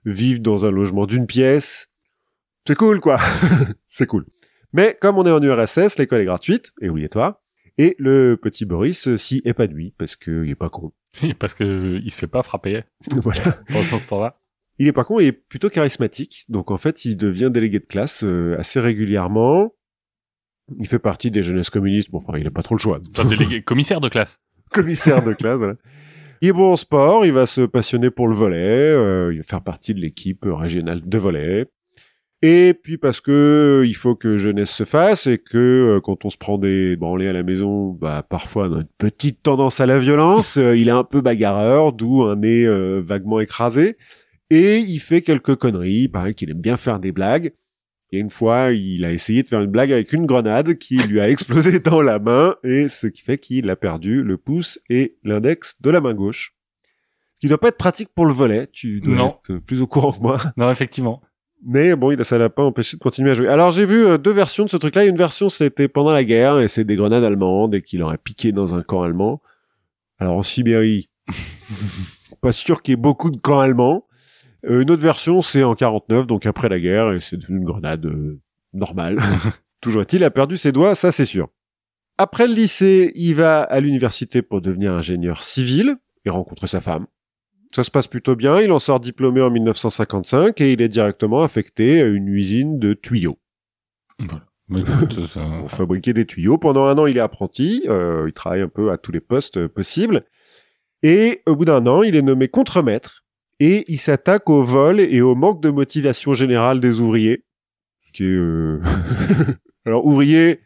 vivent 0.05 0.41
dans 0.41 0.63
un 0.63 0.71
logement 0.71 1.05
d'une 1.05 1.25
pièce. 1.25 1.89
C'est 2.65 2.77
cool, 2.77 3.01
quoi. 3.01 3.19
c'est 3.87 4.05
cool. 4.05 4.25
Mais 4.73 4.97
comme 5.01 5.17
on 5.17 5.25
est 5.25 5.31
en 5.31 5.41
URSS, 5.41 5.97
l'école 5.97 6.21
est 6.21 6.25
gratuite 6.25 6.71
et 6.81 6.89
obligatoire. 6.89 7.41
Et 7.77 7.95
le 7.99 8.37
petit 8.41 8.65
Boris 8.65 9.15
s'y 9.17 9.41
épanouit 9.45 9.93
parce 9.97 10.15
qu'il 10.15 10.49
est 10.49 10.55
pas 10.55 10.69
con. 10.69 10.91
Parce 11.39 11.53
que 11.55 11.99
il 12.03 12.11
se 12.11 12.17
fait 12.19 12.27
pas 12.27 12.43
frapper 12.43 12.83
voilà. 13.11 13.41
pendant 13.67 13.99
ce 13.99 14.07
temps-là. 14.07 14.39
Il 14.79 14.88
est 14.88 14.94
pas 14.94 15.03
con 15.03 15.19
et 15.19 15.31
plutôt 15.31 15.69
charismatique. 15.69 16.45
Donc 16.50 16.71
en 16.71 16.77
fait, 16.77 17.06
il 17.06 17.15
devient 17.18 17.50
délégué 17.51 17.79
de 17.79 17.85
classe 17.85 18.24
euh, 18.24 18.56
assez 18.59 18.79
régulièrement. 18.79 19.74
Il 20.79 20.88
fait 20.88 21.00
partie 21.00 21.31
des 21.31 21.44
jeunesses 21.44 21.69
communistes. 21.69 22.12
Bon, 22.12 22.18
enfin, 22.19 22.38
il 22.38 22.45
a 22.47 22.51
pas 22.51 22.62
trop 22.63 22.75
le 22.75 22.79
choix. 22.79 23.00
Enfin, 23.15 23.27
délégué, 23.27 23.62
commissaire 23.63 24.01
de 24.01 24.09
classe. 24.09 24.39
Commissaire 24.71 25.24
de 25.24 25.33
classe, 25.33 25.57
voilà. 25.57 25.75
Il 26.41 26.50
est 26.50 26.53
bon 26.53 26.74
en 26.74 26.75
sport. 26.75 27.25
Il 27.25 27.31
va 27.33 27.45
se 27.45 27.62
passionner 27.62 28.12
pour 28.12 28.27
le 28.27 28.35
volet. 28.35 28.57
euh, 28.91 29.31
il 29.33 29.38
va 29.38 29.44
faire 29.44 29.62
partie 29.63 29.94
de 29.94 30.01
l'équipe 30.01 30.45
régionale 30.45 31.01
de 31.07 31.18
volet. 31.18 31.65
Et 32.44 32.75
puis 32.83 33.00
parce 33.00 33.19
que 33.19 33.31
euh, 33.81 33.88
il 33.88 33.95
faut 33.95 34.13
que 34.13 34.38
jeunesse 34.38 34.69
se 34.69 34.83
fasse 34.83 35.25
et 35.25 35.39
que 35.39 35.57
euh, 35.97 36.01
quand 36.01 36.24
on 36.24 36.29
se 36.29 36.38
prend 36.38 36.59
des 36.59 36.95
branlées 36.95 37.27
à 37.27 37.33
la 37.33 37.41
maison, 37.41 37.94
bah 37.94 38.24
parfois 38.29 38.68
on 38.69 38.74
a 38.75 38.79
une 38.81 38.88
petite 39.00 39.41
tendance 39.41 39.79
à 39.79 39.88
la 39.88 39.97
violence. 39.97 40.57
euh, 40.57 40.77
il 40.77 40.88
est 40.88 40.91
un 40.91 41.03
peu 41.03 41.21
bagarreur, 41.21 41.94
d'où 41.94 42.21
un 42.21 42.35
nez 42.35 42.63
euh, 42.68 43.01
vaguement 43.03 43.39
écrasé. 43.39 43.97
Et 44.49 44.77
il 44.77 44.99
fait 44.99 45.21
quelques 45.21 45.55
conneries. 45.55 46.03
Il 46.03 46.07
paraît 46.09 46.33
qu'il 46.33 46.49
aime 46.49 46.61
bien 46.61 46.77
faire 46.77 46.99
des 46.99 47.11
blagues. 47.11 47.53
Et 48.11 48.19
une 48.19 48.29
fois, 48.29 48.71
il 48.71 49.03
a 49.03 49.11
essayé 49.11 49.44
de 49.44 49.47
faire 49.49 49.61
une 49.61 49.69
blague 49.71 49.91
avec 49.91 50.13
une 50.13 50.25
grenade 50.25 50.77
qui 50.77 50.97
lui 50.97 51.19
a 51.19 51.29
explosé 51.29 51.79
dans 51.81 52.01
la 52.01 52.19
main, 52.19 52.55
et 52.63 52.88
ce 52.88 53.07
qui 53.07 53.21
fait 53.21 53.38
qu'il 53.38 53.69
a 53.69 53.75
perdu 53.75 54.23
le 54.23 54.38
pouce 54.38 54.79
et 54.89 55.17
l'index 55.25 55.81
de 55.81 55.89
la 55.89 55.99
main 55.99 56.13
gauche. 56.13 56.53
Ce 57.35 57.41
qui 57.41 57.47
doit 57.49 57.57
pas 57.59 57.67
être 57.67 57.77
pratique 57.77 58.09
pour 58.15 58.25
le 58.25 58.33
volet. 58.33 58.67
Tu 58.71 59.01
dois 59.01 59.15
Non. 59.15 59.38
être 59.49 59.57
plus 59.59 59.81
au 59.81 59.88
courant 59.88 60.11
que 60.13 60.21
moi. 60.21 60.39
Non, 60.55 60.71
effectivement. 60.71 61.21
Mais 61.65 61.95
bon, 61.95 62.15
ça 62.23 62.38
l'a 62.38 62.50
pas 62.50 62.63
empêché 62.63 62.95
de 62.97 63.01
continuer 63.01 63.31
à 63.31 63.33
jouer. 63.33 63.47
Alors 63.47 63.71
j'ai 63.71 63.85
vu 63.85 64.05
euh, 64.05 64.17
deux 64.17 64.31
versions 64.31 64.63
de 64.65 64.69
ce 64.69 64.77
truc-là. 64.77 65.05
Une 65.05 65.17
version 65.17 65.50
c'était 65.50 65.88
pendant 65.88 66.11
la 66.11 66.23
guerre 66.23 66.59
et 66.59 66.67
c'est 66.67 66.83
des 66.85 66.95
grenades 66.95 67.23
allemandes 67.23 67.75
et 67.75 67.81
qu'il 67.81 68.01
aurait 68.03 68.17
piqué 68.19 68.51
dans 68.51 68.73
un 68.75 68.83
camp 68.83 69.01
allemand. 69.01 69.41
Alors 70.19 70.38
en 70.38 70.43
Sibérie, 70.43 71.09
pas 72.41 72.53
sûr 72.53 72.81
qu'il 72.81 72.91
y 72.91 72.93
ait 72.93 72.95
beaucoup 73.01 73.29
de 73.31 73.38
camps 73.38 73.59
allemands. 73.59 74.06
Euh, 74.65 74.81
une 74.81 74.92
autre 74.92 75.01
version 75.01 75.42
c'est 75.42 75.63
en 75.63 75.75
49, 75.75 76.25
donc 76.27 76.45
après 76.45 76.69
la 76.69 76.80
guerre 76.80 77.13
et 77.13 77.19
c'est 77.19 77.48
une 77.48 77.63
grenade 77.63 78.06
euh, 78.06 78.39
normale. 78.74 79.18
Toujours 79.81 80.01
est-il, 80.01 80.21
il 80.21 80.24
a 80.25 80.31
perdu 80.31 80.57
ses 80.57 80.71
doigts, 80.71 80.95
ça 80.95 81.12
c'est 81.12 81.25
sûr. 81.25 81.50
Après 82.18 82.48
le 82.48 82.54
lycée, 82.54 83.12
il 83.15 83.36
va 83.36 83.62
à 83.62 83.80
l'université 83.80 84.42
pour 84.42 84.62
devenir 84.62 84.94
ingénieur 84.94 85.44
civil 85.44 85.95
et 86.25 86.30
rencontrer 86.31 86.65
sa 86.68 86.81
femme. 86.81 87.06
Ça 87.75 87.83
se 87.83 87.92
passe 87.92 88.07
plutôt 88.07 88.36
bien, 88.36 88.59
il 88.59 88.71
en 88.71 88.80
sort 88.80 89.00
diplômé 89.00 89.42
en 89.42 89.51
1955 89.51 90.60
et 90.62 90.74
il 90.74 90.81
est 90.81 90.88
directement 90.89 91.44
affecté 91.44 92.01
à 92.01 92.07
une 92.07 92.27
usine 92.27 92.80
de 92.80 92.94
tuyaux. 92.94 93.38
Voilà. 94.19 94.45
Mais 94.69 94.81
écoute, 94.81 95.27
ça- 95.33 95.45
Pour 95.60 95.69
fabriquer 95.71 96.13
des 96.13 96.25
tuyaux. 96.25 96.57
Pendant 96.57 96.86
un 96.86 96.98
an, 96.98 97.06
il 97.06 97.18
est 97.18 97.21
apprenti, 97.21 97.83
euh, 97.88 98.25
il 98.27 98.33
travaille 98.33 98.62
un 98.62 98.68
peu 98.68 98.92
à 98.92 98.98
tous 98.98 99.12
les 99.12 99.19
postes 99.19 99.57
euh, 99.57 99.68
possibles. 99.69 100.25
Et 101.03 101.44
au 101.45 101.56
bout 101.56 101.65
d'un 101.65 101.86
an, 101.86 102.01
il 102.03 102.15
est 102.15 102.21
nommé 102.24 102.48
contremaître 102.48 103.25
et 103.59 103.86
il 103.88 103.98
s'attaque 103.98 104.50
au 104.50 104.63
vol 104.63 105.00
et 105.00 105.21
au 105.21 105.36
manque 105.36 105.62
de 105.62 105.69
motivation 105.69 106.33
générale 106.33 106.80
des 106.80 107.00
ouvriers. 107.00 107.44
Qui 108.13 108.24
est... 108.24 108.27
euh, 108.27 108.81
Alors, 109.86 110.05
ouvriers 110.05 110.62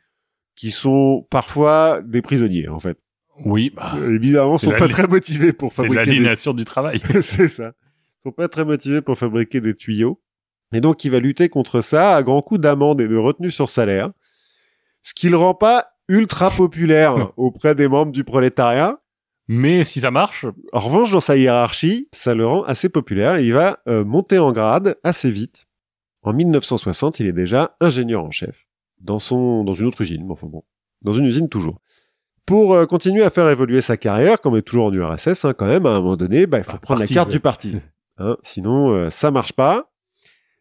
qui 0.55 0.71
sont 0.71 1.25
parfois 1.29 2.01
des 2.01 2.21
prisonniers, 2.21 2.67
en 2.67 2.79
fait. 2.79 2.97
oui, 3.45 3.71
bah, 3.75 3.93
Évidemment, 4.09 4.57
C'est 4.57 4.67
sont 4.67 4.75
pas 4.75 4.87
très 4.87 5.07
motivés 5.07 5.53
pour 5.53 5.71
c'est 5.73 5.83
fabriquer 5.83 6.05
des 6.05 6.11
l'aliénation 6.11 6.53
du 6.53 6.65
travail. 6.65 7.01
c'est 7.21 7.47
ça. 7.47 7.73
Ils 8.19 8.29
sont 8.29 8.31
pas 8.31 8.47
très 8.47 8.65
motivés 8.65 9.01
pour 9.01 9.17
fabriquer 9.17 9.61
des 9.61 9.75
tuyaux. 9.75 10.21
Et 10.73 10.81
donc, 10.81 11.03
il 11.03 11.11
va 11.11 11.19
lutter 11.19 11.49
contre 11.49 11.81
ça 11.81 12.15
à 12.15 12.23
grands 12.23 12.41
coups 12.41 12.61
d'amende 12.61 13.01
et 13.01 13.07
de 13.07 13.17
retenue 13.17 13.51
sur 13.51 13.69
salaire. 13.69 14.11
Ce 15.01 15.13
qui 15.13 15.29
le 15.29 15.37
rend 15.37 15.53
pas 15.53 15.87
ultra 16.07 16.51
populaire 16.51 17.31
auprès 17.37 17.73
des 17.73 17.87
membres 17.87 18.11
du 18.11 18.23
prolétariat. 18.23 19.00
Mais 19.53 19.83
si 19.83 19.99
ça 19.99 20.11
marche, 20.11 20.45
En 20.71 20.79
revanche, 20.79 21.11
dans 21.11 21.19
sa 21.19 21.35
hiérarchie, 21.35 22.07
ça 22.13 22.33
le 22.33 22.47
rend 22.47 22.63
assez 22.63 22.87
populaire 22.87 23.35
et 23.35 23.45
il 23.45 23.51
va 23.51 23.79
euh, 23.89 24.05
monter 24.05 24.39
en 24.39 24.53
grade 24.53 24.97
assez 25.03 25.29
vite. 25.29 25.65
En 26.21 26.31
1960, 26.31 27.19
il 27.19 27.27
est 27.27 27.33
déjà 27.33 27.75
ingénieur 27.81 28.23
en 28.23 28.31
chef 28.31 28.65
dans 29.01 29.19
son 29.19 29.65
dans 29.65 29.73
une 29.73 29.87
autre 29.87 29.99
usine, 29.99 30.23
mais 30.25 30.31
enfin 30.31 30.47
bon, 30.47 30.63
dans 31.01 31.11
une 31.11 31.25
usine 31.25 31.49
toujours. 31.49 31.81
Pour 32.45 32.73
euh, 32.73 32.85
continuer 32.85 33.23
à 33.23 33.29
faire 33.29 33.49
évoluer 33.49 33.81
sa 33.81 33.97
carrière, 33.97 34.39
comme 34.39 34.53
on 34.53 34.57
est 34.57 34.61
toujours 34.61 34.85
en 34.85 34.93
URSS, 34.93 35.43
hein, 35.43 35.53
quand 35.53 35.65
même, 35.65 35.85
à 35.85 35.89
un 35.89 35.99
moment 35.99 36.15
donné, 36.15 36.47
bah, 36.47 36.59
il 36.59 36.63
faut 36.63 36.71
Ah, 36.75 36.79
prendre 36.79 36.99
parti, 37.01 37.13
la 37.13 37.17
carte 37.17 37.27
ouais. 37.27 37.33
du 37.33 37.39
parti. 37.41 37.75
Hein, 38.19 38.37
sinon, 38.43 38.91
euh, 38.91 39.09
ça 39.09 39.31
marche 39.31 39.51
pas. 39.51 39.91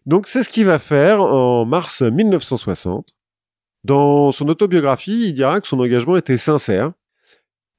Donc, 0.04 0.26
c'est 0.26 0.42
ce 0.42 0.48
qu'il 0.48 0.66
va 0.66 0.80
faire 0.80 1.22
en 1.22 1.64
mars 1.64 2.02
1960. 2.02 3.14
Dans 3.84 4.32
son 4.32 4.48
autobiographie, 4.48 5.28
il 5.28 5.32
dira 5.34 5.60
que 5.60 5.68
son 5.68 5.78
engagement 5.78 6.16
était 6.16 6.38
sincère 6.38 6.90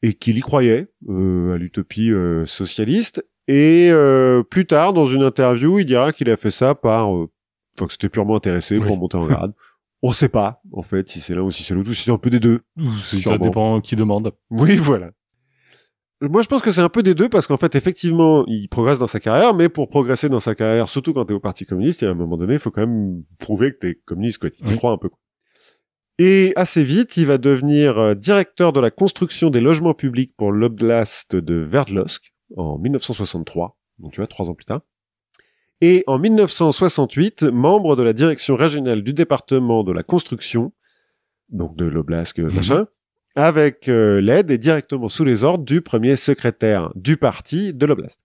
et 0.03 0.13
qu'il 0.13 0.37
y 0.37 0.41
croyait 0.41 0.87
euh, 1.09 1.53
à 1.53 1.57
l'utopie 1.57 2.11
euh, 2.11 2.45
socialiste. 2.45 3.25
Et 3.47 3.89
euh, 3.91 4.43
plus 4.43 4.65
tard, 4.65 4.93
dans 4.93 5.05
une 5.05 5.23
interview, 5.23 5.79
il 5.79 5.85
dira 5.85 6.13
qu'il 6.13 6.29
a 6.29 6.37
fait 6.37 6.51
ça 6.51 6.75
par, 6.75 7.15
euh, 7.15 7.29
enfin 7.77 7.87
que 7.87 7.91
c'était 7.93 8.09
purement 8.09 8.35
intéressé 8.35 8.77
Oui. 8.77 8.85
pour 8.87 8.97
monter 8.97 9.17
en 9.17 9.25
grade. 9.27 9.53
On 10.03 10.13
sait 10.13 10.29
pas, 10.29 10.61
en 10.73 10.81
fait, 10.81 11.09
si 11.09 11.19
c'est 11.21 11.35
l'un 11.35 11.41
ou 11.43 11.51
si 11.51 11.61
c'est 11.63 11.75
l'autre, 11.75 11.89
ou 11.89 11.93
si 11.93 12.03
c'est 12.03 12.11
un 12.11 12.17
peu 12.17 12.31
des 12.31 12.39
deux. 12.39 12.61
ça 13.03 13.37
dépend 13.37 13.79
qui 13.81 13.95
demande. 13.95 14.31
Oui, 14.49 14.75
voilà. 14.77 15.11
Moi, 16.21 16.41
je 16.43 16.47
pense 16.47 16.61
que 16.61 16.71
c'est 16.71 16.81
un 16.81 16.89
peu 16.89 17.03
des 17.03 17.13
deux 17.15 17.29
parce 17.29 17.45
qu'en 17.47 17.57
fait, 17.57 17.75
effectivement, 17.75 18.43
il 18.47 18.67
progresse 18.67 18.99
dans 18.99 19.07
sa 19.07 19.19
carrière, 19.19 19.53
mais 19.55 19.69
pour 19.69 19.89
progresser 19.89 20.29
dans 20.29 20.39
sa 20.39 20.53
carrière, 20.55 20.87
surtout 20.89 21.13
quand 21.13 21.25
t'es 21.25 21.33
au 21.33 21.39
Parti 21.39 21.65
communiste, 21.65 22.01
il 22.01 22.05
y 22.05 22.07
a 22.07 22.11
un 22.11 22.15
moment 22.15 22.37
donné, 22.37 22.53
il 22.55 22.59
faut 22.59 22.69
quand 22.71 22.81
même 22.85 23.23
prouver 23.39 23.71
que 23.73 23.77
t'es 23.77 23.99
communiste, 24.05 24.37
quoi. 24.39 24.49
Tu 24.51 24.63
Oui. 24.67 24.75
crois 24.75 24.91
un 24.91 24.97
peu. 24.97 25.09
quoi. 25.09 25.17
Et 26.23 26.53
assez 26.55 26.83
vite, 26.83 27.17
il 27.17 27.25
va 27.25 27.39
devenir 27.39 27.97
euh, 27.97 28.13
directeur 28.13 28.73
de 28.73 28.79
la 28.79 28.91
construction 28.91 29.49
des 29.49 29.59
logements 29.59 29.95
publics 29.95 30.33
pour 30.37 30.51
l'oblast 30.51 31.35
de 31.35 31.55
Verdlovsk 31.55 32.31
en 32.57 32.77
1963. 32.77 33.75
Donc, 33.97 34.11
tu 34.13 34.19
vois, 34.19 34.27
trois 34.27 34.47
ans 34.49 34.53
plus 34.53 34.65
tard. 34.65 34.81
Et 35.81 36.03
en 36.05 36.19
1968, 36.19 37.43
membre 37.45 37.95
de 37.95 38.03
la 38.03 38.13
direction 38.13 38.55
régionale 38.55 39.01
du 39.01 39.13
département 39.13 39.83
de 39.83 39.91
la 39.91 40.03
construction, 40.03 40.73
donc 41.49 41.75
de 41.75 41.85
l'oblast, 41.85 42.37
Mhm. 42.37 42.53
machin, 42.53 42.85
avec 43.35 43.87
euh, 43.89 44.21
l'aide 44.21 44.51
et 44.51 44.59
directement 44.59 45.09
sous 45.09 45.23
les 45.23 45.43
ordres 45.43 45.63
du 45.65 45.81
premier 45.81 46.17
secrétaire 46.17 46.91
du 46.93 47.17
parti 47.17 47.73
de 47.73 47.85
l'oblast. 47.87 48.19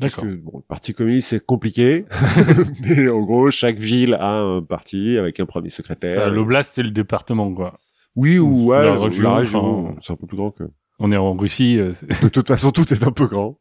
Parce 0.00 0.14
que 0.14 0.34
bon, 0.36 0.52
le 0.58 0.62
parti 0.66 0.94
communiste 0.94 1.28
c'est 1.28 1.44
compliqué, 1.44 2.06
mais 2.82 3.08
en 3.08 3.20
gros 3.20 3.50
chaque 3.50 3.78
ville 3.78 4.14
a 4.14 4.40
un 4.40 4.62
parti 4.62 5.18
avec 5.18 5.38
un 5.40 5.46
premier 5.46 5.68
secrétaire. 5.70 6.30
L'oblast, 6.30 6.74
c'est 6.74 6.82
le 6.82 6.90
département, 6.90 7.52
quoi. 7.52 7.78
Oui 8.16 8.38
ou 8.38 8.66
ouais, 8.70 8.84
La 8.84 8.98
région, 9.36 9.94
c'est 10.00 10.12
un 10.12 10.16
peu 10.16 10.26
plus 10.26 10.36
grand 10.36 10.50
que. 10.50 10.64
On 10.98 11.12
est 11.12 11.16
en 11.16 11.34
Russie. 11.34 11.78
euh, 11.78 11.92
De 12.22 12.28
toute 12.28 12.48
façon, 12.48 12.72
tout 12.72 12.92
est 12.92 13.04
un 13.04 13.12
peu 13.12 13.26
grand. 13.26 13.58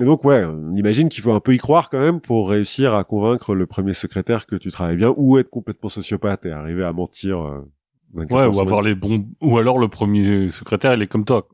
Et 0.00 0.04
donc 0.04 0.24
ouais, 0.24 0.44
on 0.44 0.74
imagine 0.76 1.08
qu'il 1.10 1.22
faut 1.22 1.32
un 1.32 1.40
peu 1.40 1.52
y 1.54 1.58
croire 1.58 1.90
quand 1.90 1.98
même 2.00 2.20
pour 2.20 2.48
réussir 2.50 2.94
à 2.94 3.04
convaincre 3.04 3.54
le 3.54 3.66
premier 3.66 3.92
secrétaire 3.92 4.46
que 4.46 4.56
tu 4.56 4.70
travailles 4.70 4.96
bien, 4.96 5.12
ou 5.16 5.36
être 5.38 5.50
complètement 5.50 5.88
sociopathe 5.90 6.46
et 6.46 6.50
arriver 6.52 6.84
à 6.84 6.92
mentir. 6.92 7.40
euh, 7.40 7.60
24 8.14 8.40
Ouais, 8.50 8.56
ou 8.56 8.60
avoir 8.60 8.82
les 8.82 8.94
bons, 8.94 9.26
ou 9.40 9.58
alors 9.58 9.78
le 9.78 9.88
premier 9.88 10.48
secrétaire, 10.48 10.94
il 10.94 11.02
est 11.02 11.06
comme 11.06 11.24
toi. 11.24 11.46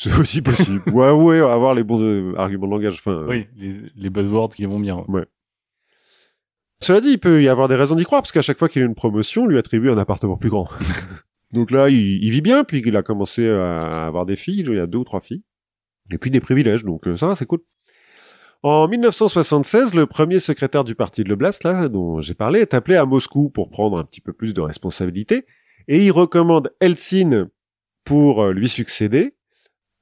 C'est 0.00 0.18
aussi 0.18 0.40
possible. 0.40 0.82
ouais, 0.94 1.10
ouais, 1.10 1.40
avoir 1.40 1.74
les 1.74 1.84
bons 1.84 2.02
euh, 2.02 2.32
arguments 2.38 2.66
de 2.66 2.72
langage. 2.72 2.94
Enfin, 3.00 3.18
euh, 3.18 3.26
Oui, 3.28 3.46
les, 3.58 3.74
les 3.94 4.08
buzzwords 4.08 4.48
qui 4.48 4.64
vont 4.64 4.80
bien. 4.80 5.04
Cela 6.82 7.02
dit, 7.02 7.10
il 7.10 7.18
peut 7.18 7.42
y 7.42 7.48
avoir 7.48 7.68
des 7.68 7.76
raisons 7.76 7.96
d'y 7.96 8.04
croire, 8.04 8.22
parce 8.22 8.32
qu'à 8.32 8.40
chaque 8.40 8.56
fois 8.56 8.70
qu'il 8.70 8.80
a 8.80 8.86
une 8.86 8.94
promotion, 8.94 9.42
on 9.42 9.46
lui 9.46 9.58
attribue 9.58 9.90
un 9.90 9.98
appartement 9.98 10.38
plus 10.38 10.48
grand. 10.48 10.70
Donc 11.52 11.70
là, 11.70 11.90
il, 11.90 12.24
il 12.24 12.30
vit 12.30 12.40
bien, 12.40 12.64
puis 12.64 12.82
il 12.82 12.96
a 12.96 13.02
commencé 13.02 13.46
à 13.50 14.06
avoir 14.06 14.24
des 14.24 14.36
filles, 14.36 14.64
il 14.66 14.74
y 14.74 14.78
a 14.78 14.86
deux 14.86 14.96
ou 14.96 15.04
trois 15.04 15.20
filles, 15.20 15.42
et 16.10 16.16
puis 16.16 16.30
des 16.30 16.40
privilèges, 16.40 16.84
donc 16.84 17.06
euh, 17.06 17.16
ça 17.16 17.26
va, 17.26 17.36
c'est 17.36 17.44
cool. 17.44 17.60
En 18.62 18.88
1976, 18.88 19.94
le 19.94 20.06
premier 20.06 20.38
secrétaire 20.38 20.84
du 20.84 20.94
parti 20.94 21.24
de 21.24 21.28
l'Oblast, 21.28 21.64
là, 21.64 21.88
dont 21.88 22.20
j'ai 22.22 22.34
parlé, 22.34 22.60
est 22.60 22.72
appelé 22.72 22.96
à 22.96 23.04
Moscou 23.04 23.50
pour 23.50 23.68
prendre 23.68 23.98
un 23.98 24.04
petit 24.04 24.20
peu 24.20 24.32
plus 24.32 24.54
de 24.54 24.60
responsabilités, 24.60 25.44
et 25.88 26.06
il 26.06 26.10
recommande 26.12 26.72
Eltsine 26.80 27.50
pour 28.04 28.46
lui 28.48 28.68
succéder 28.68 29.34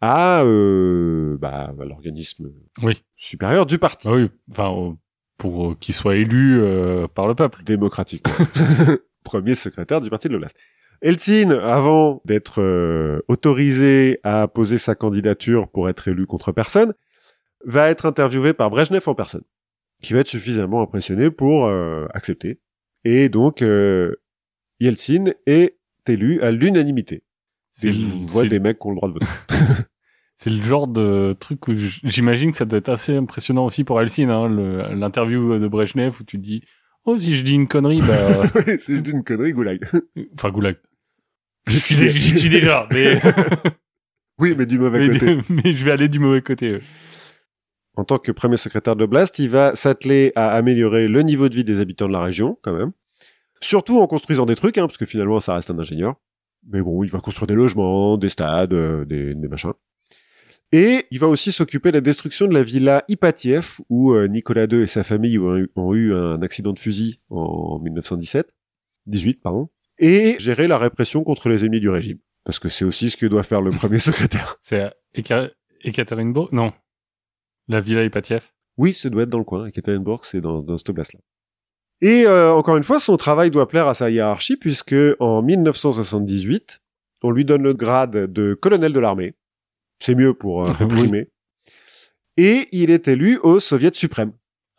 à 0.00 0.42
euh, 0.44 1.36
bah, 1.38 1.72
l'organisme 1.78 2.50
Oui. 2.82 3.02
supérieur 3.16 3.66
du 3.66 3.78
parti. 3.78 4.08
Ah 4.08 4.14
oui, 4.14 4.28
enfin, 4.50 4.72
euh, 4.72 4.92
pour 5.36 5.70
euh, 5.70 5.74
qu'il 5.78 5.94
soit 5.94 6.16
élu 6.16 6.60
euh, 6.60 7.06
par 7.08 7.26
le 7.28 7.34
peuple. 7.34 7.62
démocratique. 7.64 8.26
Premier 9.24 9.54
secrétaire 9.54 10.00
du 10.00 10.10
parti 10.10 10.28
de 10.28 10.32
l'Oblast. 10.34 10.56
Eltsine, 11.00 11.52
avant 11.52 12.22
d'être 12.24 12.60
euh, 12.60 13.20
autorisé 13.28 14.18
à 14.24 14.48
poser 14.48 14.78
sa 14.78 14.94
candidature 14.94 15.68
pour 15.68 15.88
être 15.88 16.08
élu 16.08 16.26
contre 16.26 16.50
personne, 16.52 16.92
va 17.64 17.88
être 17.88 18.06
interviewé 18.06 18.52
par 18.52 18.70
Brejnev 18.70 19.02
en 19.08 19.14
personne, 19.14 19.42
qui 20.02 20.12
va 20.12 20.20
être 20.20 20.28
suffisamment 20.28 20.80
impressionné 20.82 21.30
pour 21.30 21.66
euh, 21.66 22.06
accepter. 22.14 22.60
Et 23.04 23.28
donc, 23.28 23.62
euh, 23.62 24.14
Yeltsin 24.80 25.26
est 25.46 25.76
élu 26.08 26.40
à 26.40 26.50
l'unanimité. 26.50 27.22
C'est 27.80 27.92
le- 27.92 28.14
on 28.22 28.26
voit 28.26 28.42
c'est- 28.42 28.48
des 28.48 28.60
mecs 28.60 28.78
qui 28.78 28.86
ont 28.86 28.90
le 28.90 28.96
droit 28.96 29.08
de 29.08 29.14
voter. 29.14 29.26
C'est 30.40 30.50
le 30.50 30.62
genre 30.62 30.86
de 30.86 31.34
truc 31.40 31.66
où 31.66 31.72
j'imagine 32.04 32.52
que 32.52 32.56
ça 32.56 32.64
doit 32.64 32.78
être 32.78 32.88
assez 32.90 33.16
impressionnant 33.16 33.64
aussi 33.66 33.82
pour 33.82 34.00
Elsin, 34.00 34.28
hein, 34.30 34.48
l'interview 34.94 35.58
de 35.58 35.66
Brezhnev 35.66 36.14
où 36.20 36.22
tu 36.24 36.38
dis 36.38 36.62
oh 37.06 37.16
si 37.18 37.34
je 37.34 37.42
dis 37.42 37.54
une 37.54 37.66
connerie 37.66 38.00
bah 38.02 38.46
c'est 38.78 38.92
juste 38.94 39.08
une 39.08 39.24
connerie, 39.24 39.52
goulag. 39.52 39.80
enfin 40.34 40.50
goulag. 40.50 40.76
J'y 41.66 41.80
suis, 41.80 41.96
dé- 41.96 42.10
j'y 42.12 42.36
suis 42.36 42.48
déjà, 42.50 42.86
mais 42.92 43.20
Oui, 44.38 44.54
mais 44.56 44.64
du 44.66 44.78
mauvais 44.78 45.08
mais, 45.08 45.18
côté. 45.18 45.38
mais 45.48 45.72
je 45.72 45.84
vais 45.84 45.90
aller 45.90 46.08
du 46.08 46.20
mauvais 46.20 46.40
côté. 46.40 46.74
euh. 46.74 46.80
en 47.96 48.04
tant 48.04 48.18
que 48.18 48.30
premier 48.30 48.56
secrétaire 48.58 48.94
de 48.94 49.00
l'Oblast, 49.00 49.40
il 49.40 49.48
va 49.50 49.74
s'atteler 49.74 50.30
à 50.36 50.50
améliorer 50.52 51.08
le 51.08 51.22
niveau 51.22 51.48
de 51.48 51.56
vie 51.56 51.64
des 51.64 51.80
habitants 51.80 52.06
de 52.06 52.12
la 52.12 52.22
région, 52.22 52.56
quand 52.62 52.72
même. 52.72 52.92
Surtout 53.60 53.98
en 53.98 54.06
construisant 54.06 54.46
des 54.46 54.54
trucs, 54.54 54.78
hein, 54.78 54.86
parce 54.86 54.98
que 54.98 55.06
finalement, 55.06 55.40
ça 55.40 55.54
reste 55.54 55.72
un 55.72 55.78
ingénieur. 55.80 56.14
Mais 56.70 56.82
bon, 56.82 57.02
il 57.02 57.10
va 57.10 57.20
construire 57.20 57.46
des 57.46 57.54
logements, 57.54 58.16
des 58.16 58.28
stades, 58.28 58.72
euh, 58.72 59.04
des, 59.04 59.34
des 59.34 59.48
machins. 59.48 59.72
Et 60.70 61.06
il 61.10 61.18
va 61.18 61.28
aussi 61.28 61.50
s'occuper 61.50 61.90
de 61.90 61.96
la 61.96 62.00
destruction 62.02 62.46
de 62.46 62.52
la 62.52 62.62
villa 62.62 63.04
Ipatiev, 63.08 63.78
où 63.88 64.12
euh, 64.12 64.28
Nicolas 64.28 64.66
II 64.70 64.82
et 64.82 64.86
sa 64.86 65.02
famille 65.02 65.38
ont 65.38 65.94
eu, 65.94 66.14
un 66.14 66.42
accident 66.42 66.72
de 66.72 66.78
fusil 66.78 67.20
en 67.30 67.78
1917. 67.80 68.54
18, 69.06 69.40
pardon. 69.40 69.70
Et 69.98 70.36
gérer 70.38 70.68
la 70.68 70.76
répression 70.76 71.24
contre 71.24 71.48
les 71.48 71.64
ennemis 71.64 71.80
du 71.80 71.88
régime. 71.88 72.18
Parce 72.44 72.58
que 72.58 72.68
c'est 72.68 72.84
aussi 72.84 73.08
ce 73.08 73.16
que 73.16 73.24
doit 73.24 73.42
faire 73.42 73.62
le 73.62 73.70
premier 73.70 73.98
secrétaire. 73.98 74.56
C'est 74.60 74.92
Ekaterinbourg? 75.82 76.50
Non. 76.52 76.72
La 77.68 77.80
Villa 77.80 78.04
Ipatiev. 78.04 78.42
Oui, 78.76 78.92
ça 78.92 79.08
doit 79.08 79.22
être 79.22 79.30
dans 79.30 79.38
le 79.38 79.44
coin. 79.44 79.66
Ekaterinbourg, 79.66 80.26
c'est 80.26 80.42
dans, 80.42 80.60
dans 80.60 80.76
cette 80.76 80.90
oblast-là. 80.90 81.20
Et 82.00 82.24
euh, 82.26 82.52
encore 82.52 82.76
une 82.76 82.82
fois, 82.84 83.00
son 83.00 83.16
travail 83.16 83.50
doit 83.50 83.68
plaire 83.68 83.88
à 83.88 83.94
sa 83.94 84.08
hiérarchie, 84.10 84.56
puisque 84.56 84.94
en 85.18 85.42
1978, 85.42 86.80
on 87.22 87.30
lui 87.30 87.44
donne 87.44 87.62
le 87.62 87.74
grade 87.74 88.32
de 88.32 88.54
colonel 88.54 88.92
de 88.92 89.00
l'armée. 89.00 89.34
C'est 89.98 90.14
mieux 90.14 90.34
pour 90.34 90.62
euh, 90.62 90.68
Oui. 90.68 90.76
réprimer. 90.78 91.28
Et 92.36 92.68
il 92.70 92.90
est 92.90 93.08
élu 93.08 93.38
au 93.42 93.58
Soviet 93.58 93.94
suprême. 93.94 94.32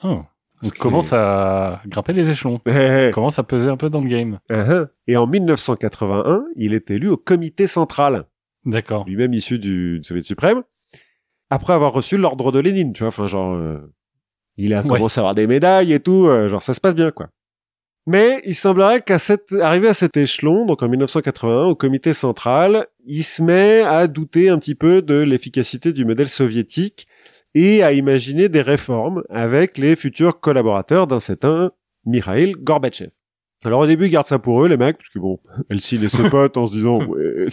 Oh. 0.04 0.22
On 0.64 0.70
commence 0.78 1.14
à 1.14 1.82
grimper 1.88 2.12
les 2.14 2.30
échelons. 2.30 2.60
Eh, 2.66 2.72
eh, 2.72 3.08
On 3.10 3.12
commence 3.12 3.40
à 3.40 3.44
peser 3.44 3.70
un 3.70 3.78
peu 3.78 3.90
dans 3.90 4.02
le 4.02 4.10
game. 4.10 4.40
uh-huh. 4.50 4.88
Et 5.08 5.16
en 5.18 5.26
1981, 5.26 6.44
il 6.58 6.74
est 6.74 6.92
élu 6.92 7.08
au 7.10 7.16
comité 7.18 7.66
central, 7.68 8.26
D'accord. 8.66 9.06
lui-même 9.06 9.34
issu 9.34 9.58
du, 9.60 10.00
du 10.00 10.04
Soviet 10.04 10.22
suprême, 10.24 10.64
après 11.50 11.74
avoir 11.74 11.94
reçu 11.94 12.18
l'ordre 12.18 12.52
de 12.52 12.60
Lénine, 12.60 12.92
tu 12.94 13.00
vois, 13.04 13.08
enfin 13.10 13.26
genre, 13.28 13.54
euh, 13.56 13.80
il 14.66 14.74
a 14.74 14.82
Ouais. 14.82 14.88
commencé 14.98 15.20
à 15.20 15.22
avoir 15.22 15.36
des 15.36 15.48
médailles 15.48 15.94
et 15.94 16.00
tout, 16.00 16.26
euh, 16.28 16.50
genre 16.50 16.62
ça 16.62 16.74
se 16.74 16.80
passe 16.82 16.96
bien, 16.96 17.12
quoi. 17.12 17.28
Mais 18.08 18.42
il 18.46 18.56
semblerait 18.56 19.02
qu'à 19.02 19.20
cette, 19.20 19.52
arrivé 19.62 19.88
à 19.88 19.94
cet 19.94 20.18
échelon, 20.18 20.66
donc 20.66 20.82
en 20.82 20.90
1981, 20.90 21.66
au 21.66 21.76
comité 21.76 22.14
central, 22.14 22.88
il 23.06 23.24
se 23.24 23.44
met 23.44 23.82
à 23.82 24.08
douter 24.08 24.50
un 24.50 24.58
petit 24.58 24.74
peu 24.76 25.02
de 25.04 25.16
l'efficacité 25.20 25.94
du 25.94 26.06
modèle 26.06 26.30
soviétique 26.30 27.08
et 27.54 27.84
à 27.84 27.92
imaginer 27.94 28.50
des 28.50 28.62
réformes 28.62 29.24
avec 29.30 29.78
les 29.78 29.96
futurs 29.96 30.40
collaborateurs 30.40 31.06
d'un 31.08 31.20
certain 31.20 31.72
Mikhail 32.06 32.54
Gorbatchev. 32.54 33.12
Alors 33.66 33.82
au 33.82 33.88
début, 33.88 34.06
ils 34.06 34.10
gardent 34.12 34.26
ça 34.28 34.40
pour 34.40 34.64
eux, 34.64 34.70
les 34.70 34.78
mecs, 34.78 34.98
parce 34.98 35.10
que 35.10 35.20
bon, 35.20 35.38
Elsie 35.70 36.00
et 36.04 36.10
ses 36.10 36.30
potes 36.30 36.56
en 36.58 36.66
se 36.66 36.72
disant, 36.72 37.00
ouais, 37.06 37.48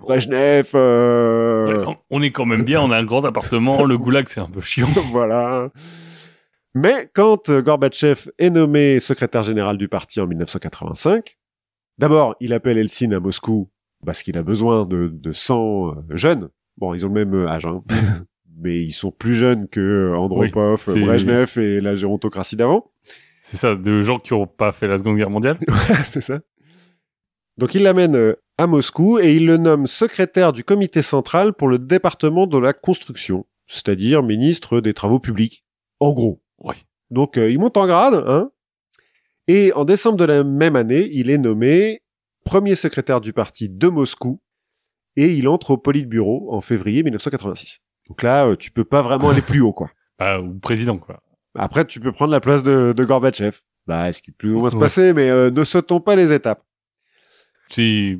Brejnev, 0.00 0.70
euh, 0.74 1.66
Ouais, 1.78 1.84
on- 1.86 1.96
on 2.18 2.22
est 2.22 2.30
quand 2.30 2.46
même 2.46 2.62
bien, 2.64 2.80
on 2.80 2.90
a 2.90 2.96
un 2.98 3.04
grand 3.04 3.24
appartement, 3.24 3.84
le 3.84 3.98
goulag 3.98 4.26
c'est 4.28 4.40
un 4.40 4.46
peu 4.48 4.60
chiant. 4.60 4.88
voilà. 5.12 5.70
Mais 6.74 7.10
quand 7.12 7.50
euh, 7.50 7.60
Gorbatchev 7.60 8.30
est 8.38 8.50
nommé 8.50 8.98
secrétaire 9.00 9.42
général 9.42 9.76
du 9.76 9.88
parti 9.88 10.20
en 10.20 10.26
1985, 10.26 11.36
d'abord, 11.98 12.34
il 12.40 12.52
appelle 12.52 12.78
Eltsine 12.78 13.12
à 13.12 13.20
Moscou 13.20 13.70
parce 14.04 14.22
qu'il 14.22 14.38
a 14.38 14.42
besoin 14.42 14.86
de, 14.86 15.08
de 15.12 15.32
100 15.32 15.88
euh, 15.88 15.92
jeunes. 16.10 16.48
Bon, 16.78 16.94
ils 16.94 17.04
ont 17.04 17.08
le 17.08 17.14
même 17.14 17.34
euh, 17.34 17.48
âge, 17.48 17.66
hein. 17.66 17.82
mais 18.58 18.80
ils 18.80 18.92
sont 18.92 19.10
plus 19.10 19.34
jeunes 19.34 19.68
que 19.68 20.14
Andropov, 20.16 20.84
Oui, 20.88 21.04
Brejnev 21.04 21.58
et 21.58 21.80
la 21.80 21.94
gérontocratie 21.94 22.56
d'avant. 22.56 22.90
C'est 23.42 23.56
ça, 23.56 23.74
de 23.74 24.02
gens 24.02 24.18
qui 24.18 24.32
ont 24.32 24.46
pas 24.46 24.72
fait 24.72 24.86
la 24.86 24.98
Seconde 24.98 25.16
Guerre 25.16 25.30
mondiale. 25.30 25.58
c'est 26.04 26.20
ça. 26.20 26.40
Donc 27.58 27.74
il 27.74 27.82
l'amène 27.82 28.34
à 28.56 28.66
Moscou 28.66 29.18
et 29.18 29.34
il 29.34 29.46
le 29.46 29.58
nomme 29.58 29.86
secrétaire 29.86 30.52
du 30.52 30.64
comité 30.64 31.02
central 31.02 31.52
pour 31.52 31.68
le 31.68 31.78
département 31.78 32.46
de 32.46 32.56
la 32.56 32.72
construction, 32.72 33.44
c'est-à-dire 33.66 34.22
ministre 34.22 34.80
des 34.80 34.94
travaux 34.94 35.20
publics. 35.20 35.64
En 36.00 36.12
gros. 36.12 36.41
Oui. 36.62 36.74
Donc 37.10 37.36
euh, 37.38 37.50
il 37.50 37.58
monte 37.58 37.76
en 37.76 37.86
grade, 37.86 38.22
hein. 38.26 38.50
Et 39.48 39.72
en 39.74 39.84
décembre 39.84 40.16
de 40.18 40.24
la 40.24 40.44
même 40.44 40.76
année, 40.76 41.08
il 41.12 41.28
est 41.30 41.38
nommé 41.38 42.02
premier 42.44 42.74
secrétaire 42.76 43.20
du 43.20 43.32
parti 43.32 43.68
de 43.68 43.88
Moscou 43.88 44.40
et 45.16 45.32
il 45.34 45.48
entre 45.48 45.72
au 45.72 45.76
Politburo 45.78 46.54
en 46.54 46.60
février 46.60 47.02
1986. 47.02 47.80
Donc 48.08 48.22
là, 48.22 48.46
euh, 48.46 48.56
tu 48.56 48.70
peux 48.70 48.84
pas 48.84 49.02
vraiment 49.02 49.30
aller 49.30 49.42
plus 49.42 49.60
haut, 49.60 49.72
quoi. 49.72 49.90
Bah, 50.18 50.40
ou 50.40 50.58
président, 50.60 50.98
quoi. 50.98 51.20
Après, 51.56 51.84
tu 51.84 51.98
peux 51.98 52.12
prendre 52.12 52.30
la 52.30 52.40
place 52.40 52.62
de, 52.62 52.92
de 52.96 53.04
Gorbatchev. 53.04 53.56
Bah, 53.88 54.12
ce 54.12 54.22
qui 54.22 54.30
peut 54.30 54.46
plus 54.46 54.54
ou 54.54 54.60
moins 54.60 54.70
se 54.70 54.76
Ouais. 54.76 54.82
passer, 54.82 55.12
mais 55.12 55.28
euh, 55.30 55.50
ne 55.50 55.64
sautons 55.64 56.00
pas 56.00 56.14
les 56.14 56.32
étapes. 56.32 56.62
C'est 57.68 58.18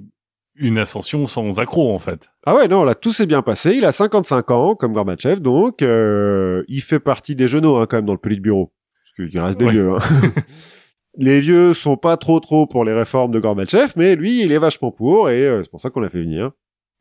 une 0.55 0.79
ascension 0.79 1.27
sans 1.27 1.59
accroc, 1.59 1.93
en 1.95 1.99
fait. 1.99 2.29
Ah 2.45 2.55
ouais, 2.55 2.69
non, 2.69 2.85
là, 2.85 2.95
tout 2.95 3.13
s'est 3.13 3.27
bien 3.27 3.43
passé. 3.43 3.75
Il 3.77 3.85
a 3.85 3.93
55 3.93 4.51
ans, 4.51 4.75
comme 4.75 4.93
Gorbatchev, 4.93 5.41
donc 5.41 5.83
euh, 5.83 6.63
il 6.69 6.81
fait 6.83 7.01
partie 7.01 7.35
des 7.35 7.49
genoux, 7.49 7.77
hein, 7.77 7.87
quand 7.89 7.97
même, 7.97 8.07
dans 8.07 8.13
le 8.13 8.19
Politburo. 8.19 8.73
Parce 9.17 9.31
qu'il 9.31 9.39
reste 9.41 9.59
des 9.59 9.65
Ouais. 9.67 9.73
vieux. 9.73 9.93
Hein. 9.95 9.99
les 11.19 11.41
vieux 11.41 11.75
sont 11.75 11.97
pas 11.97 12.17
trop 12.17 12.41
trop 12.41 12.67
pour 12.67 12.85
les 12.85 12.93
réformes 12.95 13.33
de 13.33 13.39
Gorbatchev, 13.41 13.93
mais 13.97 14.15
lui, 14.17 14.43
il 14.45 14.53
est 14.53 14.59
vachement 14.59 14.91
pour, 14.91 15.31
et 15.31 15.47
euh, 15.47 15.63
c'est 15.63 15.71
pour 15.71 15.81
ça 15.81 15.91
qu'on 15.91 16.01
l'a 16.01 16.09
fait 16.09 16.23
venir. 16.23 16.51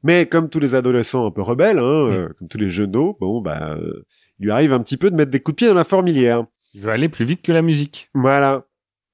Mais 0.04 0.26
comme 0.26 0.50
tous 0.50 0.60
les 0.60 0.74
adolescents 0.74 1.28
un 1.28 1.32
peu 1.32 1.42
rebelles, 1.42 1.78
hein, 1.78 2.08
Mm. 2.08 2.12
euh, 2.14 2.30
comme 2.40 2.48
tous 2.48 2.58
les 2.58 2.70
genoux, 2.70 3.16
bon, 3.20 3.40
bah, 3.42 3.76
euh, 3.78 4.06
il 4.40 4.46
lui 4.46 4.52
arrive 4.52 4.74
un 4.74 4.80
petit 4.82 4.98
peu 4.98 5.12
de 5.12 5.16
mettre 5.16 5.30
des 5.32 5.40
coups 5.40 5.56
de 5.56 5.58
pied 5.58 5.68
dans 5.68 5.76
la 5.76 5.84
fourmilière. 5.84 6.46
Il 6.74 6.82
veut 6.82 6.90
aller 6.92 7.08
plus 7.10 7.26
vite 7.26 7.42
que 7.44 7.52
la 7.52 7.62
musique. 7.62 8.10
Voilà. 8.16 8.64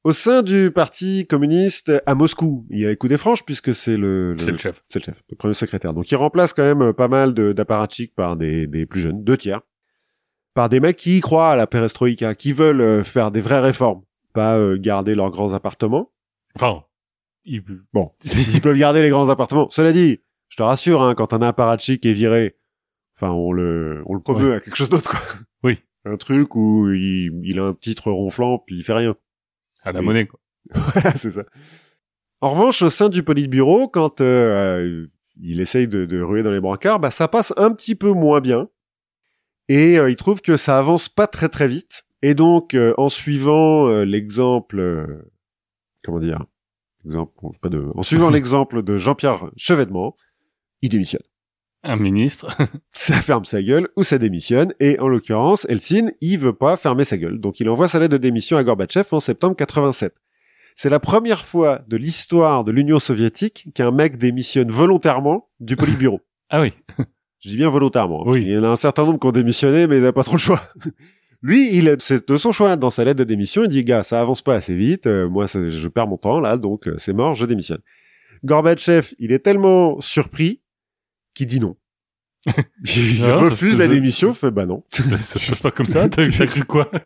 Au 0.04 0.14
sein 0.14 0.42
du 0.42 0.72
parti 0.72 1.26
communiste 1.28 1.92
à 2.06 2.16
Moscou, 2.16 2.66
il 2.70 2.80
y 2.80 2.86
a 2.86 2.90
les 2.90 2.96
coups 2.96 3.10
des 3.10 3.18
franches 3.18 3.44
puisque 3.44 3.74
c'est 3.74 3.98
le, 3.98 4.34
le- 4.34 4.40
C'est 4.40 4.52
le 4.52 4.58
chef. 4.58 4.82
c'est 4.88 5.00
le 5.00 5.04
chef, 5.06 5.22
le 5.30 5.36
premier 5.36 5.54
secrétaire. 5.54 5.94
Donc 5.94 6.10
il 6.12 6.16
remplace 6.16 6.54
quand 6.54 6.64
même 6.64 6.82
euh, 6.82 6.94
pas 6.94 7.08
mal 7.10 7.34
de- 7.34 7.52
d'apparatchiks 7.52 8.16
par 8.16 8.38
des, 8.38 8.68
des 8.68 8.86
plus 8.86 9.02
jeunes, 9.02 9.24
deux 9.24 9.36
tiers. 9.38 9.62
par 10.54 10.70
des 10.70 10.80
mecs 10.80 10.96
qui 10.98 11.18
y 11.18 11.22
croient 11.22 11.52
à 11.52 11.56
la 11.56 11.68
perestroïka, 11.68 12.36
qui 12.36 12.54
veulent 12.54 12.82
euh, 12.82 13.04
faire 13.04 13.32
des 13.32 13.42
vraies 13.42 13.60
réformes, 13.60 14.04
pas 14.34 14.58
euh, 14.58 14.78
garder 14.80 15.14
leurs 15.14 15.30
grands 15.32 15.54
appartements. 15.54 16.12
Enfin, 16.56 16.84
il... 17.44 17.62
Bon, 17.94 18.12
s'ils 18.26 18.62
peuvent 18.62 18.78
garder 18.78 19.02
les 19.02 19.10
grands 19.10 19.30
appartements. 19.30 19.70
Cela 19.72 19.92
dit, 19.92 20.20
je 20.50 20.56
te 20.58 20.64
rassure, 20.64 21.02
hein, 21.02 21.16
quand 21.16 21.34
un 21.34 21.42
apparatchik 21.42 22.06
est 22.06 22.14
viré, 22.14 22.56
enfin, 23.18 23.32
on 23.32 23.52
le, 23.52 24.04
on 24.06 24.14
le 24.14 24.22
promeut 24.22 24.54
à 24.54 24.60
quelque 24.62 24.78
chose 24.78 24.90
d'autre, 24.90 25.12
quoi. 25.12 25.20
Oui. 25.64 25.80
Un 26.06 26.16
truc 26.16 26.56
où 26.56 26.90
il, 26.92 27.42
il 27.44 27.60
a 27.60 27.66
un 27.66 27.74
titre 27.74 28.10
ronflant, 28.12 28.60
puis 28.66 28.78
il 28.78 28.84
fait 28.84 28.94
rien. 28.94 29.16
À 29.88 29.92
la 29.92 30.00
Oui. 30.00 30.06
monnaie, 30.06 30.28
quoi. 30.28 30.40
c'est 31.16 31.32
ça. 31.32 31.44
En 32.42 32.52
revanche, 32.52 32.82
au 32.82 32.90
sein 32.90 33.10
du 33.10 33.24
Politburo, 33.24 33.88
quand 33.88 34.22
euh, 34.22 34.26
euh, 34.84 35.08
il 35.42 35.60
essaye 35.60 35.88
de, 35.88 36.06
de 36.06 36.22
ruer 36.22 36.44
dans 36.44 36.52
les 36.52 36.60
brancards, 36.60 37.00
bah, 37.00 37.12
ça 37.12 37.28
passe 37.28 37.54
un 37.58 37.72
petit 37.72 37.96
peu 37.96 38.12
moins 38.12 38.42
bien. 38.42 38.70
Et 39.70 39.98
euh, 40.00 40.10
il 40.10 40.16
trouve 40.16 40.42
que 40.42 40.56
ça 40.58 40.78
avance 40.78 41.10
pas 41.10 41.28
très 41.28 41.50
très 41.50 41.68
vite. 41.68 42.04
Et 42.22 42.34
donc, 42.36 42.74
euh, 42.74 42.94
en 42.98 43.10
suivant 43.10 43.88
l'exemple, 44.04 45.08
comment 46.04 46.20
dire, 46.20 46.46
exemple, 47.06 47.34
bon, 47.42 47.52
j'ai 47.54 47.60
pas 47.60 47.70
de, 47.70 47.86
en 47.96 48.04
suivant 48.04 48.30
l'exemple 48.32 48.82
de 48.84 48.98
Jean-Pierre 48.98 49.50
Chevènement, 49.56 50.16
il 50.82 50.90
démissionne. 50.90 51.22
Un 51.90 51.96
ministre. 51.96 52.56
Ça 52.92 53.16
ferme 53.16 53.46
sa 53.46 53.64
gueule 53.64 53.88
ou 53.96 54.04
ça 54.04 54.18
démissionne. 54.18 54.74
Et 54.82 55.00
en 55.00 55.08
l'occurrence, 55.08 55.66
Eltsine, 55.70 56.12
il 56.20 56.38
veut 56.38 56.52
pas 56.54 56.76
fermer 56.76 57.06
sa 57.06 57.18
gueule. 57.18 57.40
Donc 57.40 57.60
il 57.62 57.70
envoie 57.70 57.88
sa 57.88 58.00
lettre 58.00 58.12
de 58.12 58.18
démission 58.18 58.58
à 58.58 58.64
Gorbatchev 58.64 59.08
en 59.12 59.20
septembre 59.22 59.56
87. 59.56 60.14
C'est 60.76 60.90
la 60.90 61.00
première 61.00 61.46
fois 61.46 61.82
de 61.88 61.96
l'histoire 61.96 62.64
de 62.66 62.72
l'Union 62.74 63.00
soviétique 63.00 63.70
qu'un 63.74 63.92
mec 63.92 64.18
démissionne 64.18 64.70
volontairement 64.70 65.48
du 65.62 65.76
Politburo. 65.78 66.20
ah 66.50 66.60
oui. 66.62 66.74
Je 67.40 67.50
dis 67.52 67.58
bien 67.58 67.70
volontairement. 67.70 68.22
hein, 68.28 68.32
Oui. 68.32 68.42
Il 68.42 68.52
y 68.52 68.58
en 68.58 68.64
a 68.64 68.68
un 68.68 68.76
certain 68.76 69.06
nombre 69.06 69.20
qui 69.20 69.28
ont 69.28 69.32
démissionné, 69.32 69.88
mais 69.88 69.96
ils 69.98 70.02
n'avaient 70.02 70.12
pas 70.12 70.24
trop 70.24 70.36
le 70.36 70.42
choix. 70.42 70.62
Lui, 71.42 71.70
il 71.78 71.88
est, 71.88 72.02
c'est 72.02 72.28
de 72.28 72.36
son 72.38 72.52
choix. 72.52 72.76
Dans 72.76 72.90
sa 72.90 73.06
lettre 73.06 73.20
de 73.20 73.24
démission, 73.24 73.64
il 73.64 73.70
dit, 73.70 73.84
gars, 73.86 74.04
ça 74.04 74.20
avance 74.20 74.42
pas 74.42 74.56
assez 74.56 74.76
vite. 74.76 75.08
euh, 75.08 75.30
moi, 75.30 75.46
je 75.46 75.88
perds 75.88 76.08
mon 76.08 76.18
temps, 76.18 76.40
là, 76.42 76.58
donc 76.58 76.88
euh, 76.88 76.96
c'est 76.98 77.14
mort, 77.14 77.34
je 77.36 77.46
démissionne. 77.46 77.80
Gorbatchev, 78.44 79.14
il 79.20 79.32
est 79.32 79.40
tellement 79.40 80.02
surpris 80.02 80.62
qu'il 81.38 81.48
dit 81.48 81.60
non. 81.60 81.76
il 82.46 83.22
Non, 83.22 83.28
ça 83.28 83.38
refuse 83.50 83.74
se 83.74 83.78
la 83.78 83.86
faisait. 83.86 83.88
démission, 83.90 84.34
fait, 84.34 84.52
bah 84.52 84.66
non. 84.66 84.84
ça 84.92 85.40
se 85.40 85.50
passe 85.50 85.60
pas 85.60 85.72
comme 85.72 85.86
ça. 85.86 86.08
T'as 86.10 86.24
cru 86.48 86.64
quoi? 86.64 86.92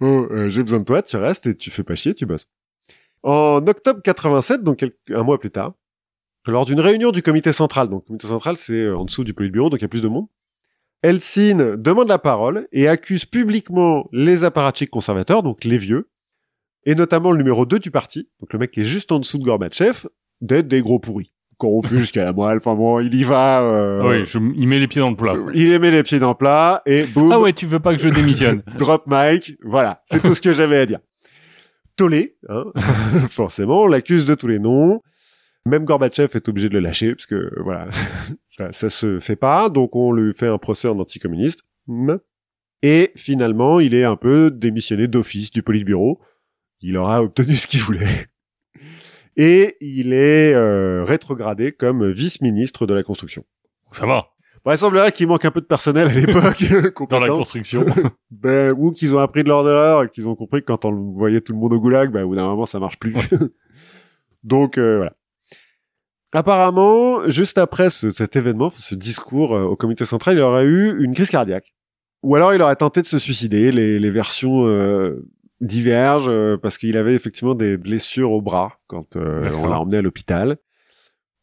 Oh, 0.00 0.26
euh, 0.32 0.50
j'ai 0.50 0.62
besoin 0.64 0.80
de 0.80 0.84
toi, 0.84 1.02
tu 1.02 1.16
restes 1.16 1.46
et 1.46 1.56
tu 1.56 1.70
fais 1.70 1.84
pas 1.84 1.94
chier, 1.94 2.14
tu 2.14 2.26
bosses. 2.26 2.48
En 3.22 3.64
octobre 3.64 4.02
87, 4.02 4.64
donc 4.64 4.84
un 5.08 5.22
mois 5.22 5.38
plus 5.38 5.52
tard, 5.52 5.74
lors 6.46 6.64
d'une 6.64 6.80
réunion 6.80 7.12
du 7.12 7.22
comité 7.22 7.52
central, 7.52 7.88
donc 7.88 8.02
le 8.02 8.06
comité 8.08 8.26
central 8.26 8.56
c'est 8.56 8.86
euh, 8.86 8.96
en 8.96 9.04
dessous 9.04 9.22
du 9.22 9.34
politburo, 9.34 9.70
donc 9.70 9.78
il 9.80 9.82
y 9.82 9.84
a 9.84 9.88
plus 9.88 10.02
de 10.02 10.08
monde, 10.08 10.26
Eltsine 11.02 11.76
demande 11.76 12.08
la 12.08 12.18
parole 12.18 12.66
et 12.72 12.88
accuse 12.88 13.24
publiquement 13.24 14.08
les 14.10 14.42
apparatchiks 14.42 14.90
conservateurs, 14.90 15.42
donc 15.42 15.62
les 15.62 15.78
vieux, 15.78 16.08
et 16.86 16.94
notamment 16.94 17.30
le 17.30 17.38
numéro 17.38 17.66
2 17.66 17.78
du 17.78 17.90
parti, 17.90 18.28
donc 18.40 18.52
le 18.52 18.58
mec 18.58 18.70
qui 18.72 18.80
est 18.80 18.84
juste 18.86 19.12
en 19.12 19.20
dessous 19.20 19.38
de 19.38 19.44
Gorbatchev, 19.44 20.08
d'être 20.40 20.66
des 20.66 20.82
gros 20.82 20.98
pourris. 20.98 21.30
Corrompus 21.58 21.98
jusqu'à 21.98 22.24
la 22.24 22.32
moelle, 22.32 22.58
enfin 22.58 22.74
bon, 22.74 23.00
il 23.00 23.14
y 23.14 23.22
va, 23.24 23.62
euh, 23.62 24.02
Oui, 24.08 24.24
je, 24.24 24.38
il 24.56 24.66
met 24.68 24.78
les 24.80 24.88
pieds 24.88 25.00
dans 25.00 25.10
le 25.10 25.16
plat. 25.16 25.34
il 25.54 25.78
met 25.78 25.90
les 25.90 26.02
pieds 26.02 26.18
dans 26.18 26.30
le 26.30 26.34
plat, 26.34 26.82
et 26.86 27.04
boum, 27.04 27.32
Ah 27.32 27.40
ouais, 27.40 27.52
tu 27.52 27.66
veux 27.66 27.80
pas 27.80 27.94
que 27.94 28.00
je 28.02 28.08
démissionne 28.08 28.62
drop 28.78 29.04
mic, 29.06 29.54
voilà, 29.62 30.02
c'est 30.04 30.22
tout 30.22 30.34
ce 30.34 30.40
que 30.42 30.52
j'avais 30.52 30.78
à 30.78 30.86
dire. 30.86 30.98
Tollé, 31.96 32.36
hein, 32.48 32.64
forcément, 33.30 33.82
on 33.82 33.86
l'accuse 33.86 34.24
de 34.24 34.34
tous 34.34 34.48
les 34.48 34.58
noms. 34.58 35.00
Même 35.66 35.84
Gorbatchev 35.84 36.28
est 36.34 36.48
obligé 36.48 36.68
de 36.68 36.74
le 36.74 36.80
lâcher, 36.80 37.14
parce 37.14 37.26
que, 37.26 37.50
voilà, 37.62 37.88
ça- 38.72 38.90
se 38.90 39.18
fait 39.20 39.36
pas, 39.36 39.68
donc 39.70 39.96
on 39.96 40.12
lui 40.12 40.34
fait 40.34 40.48
un 40.48 40.58
procès 40.58 40.88
en 40.88 40.98
anticommuniste. 40.98 41.60
Et 42.82 43.12
finalement, 43.16 43.80
il 43.80 43.94
est 43.94 44.04
un 44.04 44.16
peu 44.16 44.50
démissionné 44.50 45.06
d'office 45.08 45.50
du 45.50 45.62
Politburo. 45.62 46.20
Il 46.80 46.96
aura 46.98 47.22
obtenu 47.22 47.52
ce 47.54 47.66
qu'il 47.66 47.80
voulait. 47.80 48.26
Et 49.36 49.76
il 49.80 50.12
est 50.12 50.54
euh, 50.54 51.04
rétrogradé 51.04 51.72
comme 51.72 52.08
vice-ministre 52.10 52.86
de 52.86 52.94
la 52.94 53.02
construction. 53.02 53.44
Ça 53.92 54.06
va. 54.06 54.28
Bon, 54.64 54.72
il 54.72 54.78
semblerait 54.78 55.12
qu'il 55.12 55.26
manque 55.26 55.44
un 55.44 55.50
peu 55.50 55.60
de 55.60 55.66
personnel 55.66 56.08
à 56.08 56.12
l'époque. 56.14 56.64
Dans 57.10 57.20
la 57.20 57.28
construction. 57.28 57.84
Ben, 58.30 58.74
ou 58.76 58.92
qu'ils 58.92 59.14
ont 59.14 59.18
appris 59.18 59.42
de 59.42 59.48
leur 59.48 59.60
erreur 59.68 60.02
et 60.04 60.08
qu'ils 60.08 60.26
ont 60.28 60.34
compris 60.34 60.60
que 60.60 60.66
quand 60.66 60.84
on 60.84 61.12
voyait 61.12 61.40
tout 61.40 61.52
le 61.52 61.58
monde 61.58 61.72
au 61.72 61.80
goulag, 61.80 62.10
ben, 62.10 62.24
au 62.24 62.28
bout 62.28 62.34
d'un 62.36 62.46
moment, 62.46 62.66
ça 62.66 62.78
marche 62.80 62.98
plus. 62.98 63.14
Donc, 64.42 64.76
euh, 64.78 64.96
voilà. 64.96 65.12
Apparemment, 66.32 67.28
juste 67.28 67.58
après 67.58 67.90
ce- 67.90 68.10
cet 68.10 68.36
événement, 68.36 68.70
ce 68.74 68.94
discours 68.94 69.54
euh, 69.54 69.62
au 69.64 69.76
comité 69.76 70.04
central, 70.04 70.36
il 70.36 70.40
aurait 70.40 70.64
eu 70.64 71.02
une 71.02 71.14
crise 71.14 71.30
cardiaque. 71.30 71.74
Ou 72.22 72.34
alors 72.36 72.54
il 72.54 72.62
aurait 72.62 72.74
tenté 72.76 73.02
de 73.02 73.06
se 73.06 73.18
suicider. 73.18 73.70
Les, 73.70 73.98
les 74.00 74.10
versions 74.10 74.66
euh, 74.66 75.26
divergent 75.64 76.30
euh, 76.30 76.56
parce 76.56 76.78
qu'il 76.78 76.96
avait 76.96 77.14
effectivement 77.14 77.54
des 77.54 77.76
blessures 77.76 78.32
au 78.32 78.40
bras 78.40 78.78
quand 78.86 79.16
euh, 79.16 79.50
on 79.52 79.66
l'a 79.66 79.80
emmené 79.80 79.98
à 79.98 80.02
l'hôpital. 80.02 80.58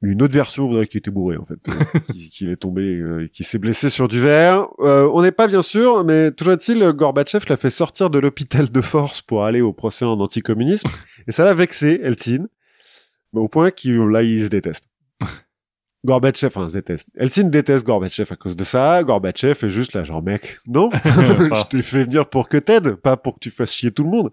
Une 0.04 0.24
autre 0.24 0.34
version 0.34 0.68
voudrait 0.68 0.88
qu'il 0.88 0.98
était 0.98 1.12
bourré 1.12 1.38
en 1.38 1.46
fait, 1.46 1.60
euh, 1.70 2.00
qu'il 2.32 2.50
est 2.50 2.56
tombé, 2.56 2.82
euh, 2.82 3.28
qu'il 3.32 3.46
s'est 3.46 3.60
blessé 3.60 3.88
sur 3.90 4.08
du 4.08 4.20
verre. 4.20 4.68
Euh, 4.80 5.08
on 5.14 5.22
n'est 5.22 5.32
pas 5.32 5.48
bien 5.48 5.62
sûr, 5.62 6.04
mais 6.04 6.32
toujours 6.32 6.54
est-il, 6.54 6.92
Gorbatchev 6.92 7.46
l'a 7.48 7.58
fait 7.58 7.70
sortir 7.70 8.10
de 8.10 8.18
l'hôpital 8.18 8.72
de 8.72 8.82
force 8.82 9.22
pour 9.22 9.46
aller 9.46 9.62
au 9.62 9.74
procès 9.74 10.04
en 10.04 10.20
anticommunisme, 10.20 10.90
et 11.28 11.32
ça 11.32 11.46
l'a 11.46 11.54
vexé, 11.54 12.00
Eltsine, 12.04 12.48
mais 13.34 13.42
au 13.42 13.48
point 13.48 13.70
qu'il 13.70 13.98
là 13.98 14.24
il 14.24 14.44
se 14.44 14.50
déteste. 14.50 14.86
Gorbatchev, 16.04 16.48
enfin, 16.48 16.68
se 16.68 16.74
déteste. 16.74 17.08
Eltsine 17.16 17.50
déteste 17.50 17.86
Gorbatchev 17.86 18.32
à 18.32 18.36
cause 18.36 18.56
de 18.56 18.64
ça. 18.64 19.04
Gorbatchev 19.04 19.66
est 19.66 19.70
juste 19.70 19.94
là, 19.94 20.04
genre, 20.04 20.24
mec, 20.24 20.58
non, 20.68 20.90
je 21.04 21.68
t'ai 21.70 21.84
fait 21.84 22.06
venir 22.06 22.30
pour 22.30 22.50
que 22.50 22.58
t'aides, 22.58 22.96
pas 22.96 23.18
pour 23.18 23.36
que 23.36 23.40
tu 23.40 23.52
fasses 23.52 23.74
chier 23.74 23.92
tout 23.92 24.04
le 24.04 24.10
monde. 24.10 24.32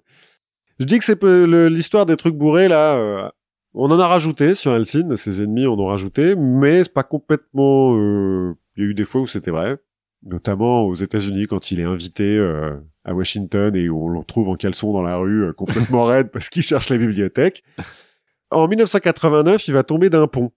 Je 0.80 0.84
dis 0.84 0.98
que 0.98 1.04
c'est 1.04 1.22
l'histoire 1.22 2.06
des 2.06 2.16
trucs 2.16 2.36
bourrés, 2.36 2.68
là, 2.68 2.96
euh, 2.96 3.28
on 3.74 3.90
en 3.90 4.00
a 4.00 4.06
rajouté 4.06 4.54
sur 4.54 4.74
Eltsine, 4.74 5.16
ses 5.16 5.42
ennemis 5.42 5.66
en 5.66 5.78
ont 5.78 5.86
rajouté, 5.86 6.34
mais 6.36 6.84
c'est 6.84 6.92
pas 6.92 7.02
complètement, 7.02 7.94
euh, 7.96 8.54
il 8.76 8.82
y 8.82 8.86
a 8.86 8.90
eu 8.90 8.94
des 8.94 9.04
fois 9.04 9.20
où 9.20 9.26
c'était 9.26 9.50
vrai. 9.50 9.78
Notamment 10.24 10.82
aux 10.82 10.96
États-Unis 10.96 11.46
quand 11.46 11.70
il 11.70 11.78
est 11.78 11.84
invité 11.84 12.38
euh, 12.38 12.76
à 13.04 13.14
Washington 13.14 13.76
et 13.76 13.88
où 13.88 14.06
on 14.06 14.08
le 14.08 14.24
trouve 14.24 14.48
en 14.48 14.56
caleçon 14.56 14.92
dans 14.92 15.02
la 15.02 15.16
rue, 15.16 15.44
euh, 15.44 15.52
complètement 15.52 16.04
raide 16.06 16.30
parce 16.32 16.48
qu'il 16.48 16.62
cherche 16.62 16.88
la 16.88 16.98
bibliothèque. 16.98 17.62
En 18.50 18.66
1989, 18.66 19.68
il 19.68 19.74
va 19.74 19.84
tomber 19.84 20.10
d'un 20.10 20.26
pont. 20.26 20.50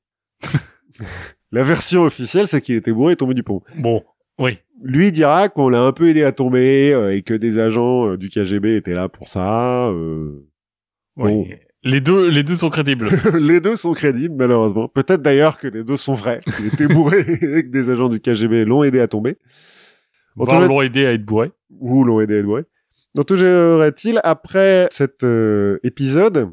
la 1.52 1.64
version 1.64 2.04
officielle, 2.04 2.48
c'est 2.48 2.62
qu'il 2.62 2.76
était 2.76 2.94
bourré 2.94 3.14
et 3.14 3.16
tombé 3.16 3.34
du 3.34 3.44
pont. 3.44 3.62
Bon, 3.78 4.04
oui. 4.40 4.58
Lui 4.84 5.12
dira 5.12 5.50
qu'on 5.50 5.70
l'a 5.70 5.84
un 5.84 5.92
peu 5.92 6.08
aidé 6.10 6.24
à 6.24 6.32
tomber 6.32 6.94
euh, 6.94 7.14
et 7.14 7.22
que 7.22 7.34
des 7.34 7.60
agents 7.60 8.10
euh, 8.10 8.18
du 8.18 8.30
KGB 8.30 8.76
étaient 8.76 8.96
là 8.96 9.10
pour 9.10 9.28
ça. 9.28 9.90
euh. 9.90 10.48
oui. 11.18 11.32
Bon. 11.32 11.48
Les 11.84 12.00
deux, 12.00 12.30
les 12.30 12.44
deux 12.44 12.56
sont 12.56 12.70
crédibles. 12.70 13.10
les 13.40 13.60
deux 13.60 13.76
sont 13.76 13.94
crédibles, 13.94 14.36
malheureusement. 14.38 14.88
Peut-être 14.88 15.24
d'ailleurs 15.24 15.58
que 15.58 15.68
les 15.68 15.84
deux 15.84 15.98
sont 15.98 16.14
vrais. 16.14 16.40
Il 16.60 16.68
était 16.68 16.88
bourré 16.88 17.22
et 17.28 17.64
que 17.64 17.70
des 17.70 17.90
agents 17.90 18.08
du 18.10 18.20
KGB 18.20 18.66
l'ont 18.66 18.84
aidé 18.84 19.00
à 19.00 19.08
tomber. 19.08 19.38
En 20.38 20.46
cas- 20.46 20.62
l'ont 20.62 20.82
aidé 20.82 21.08
à 21.08 21.14
être 21.14 21.26
bourré. 21.26 21.52
ou 21.72 22.04
l'ont 22.04 22.20
aidé 22.22 22.36
à 22.36 22.38
être 22.40 22.46
bourré. 22.46 22.66
Donc, 23.16 23.26
tout 23.26 23.36
il 23.36 24.20
après 24.24 24.88
cet 24.92 25.24
euh, 25.24 25.80
épisode, 25.84 26.52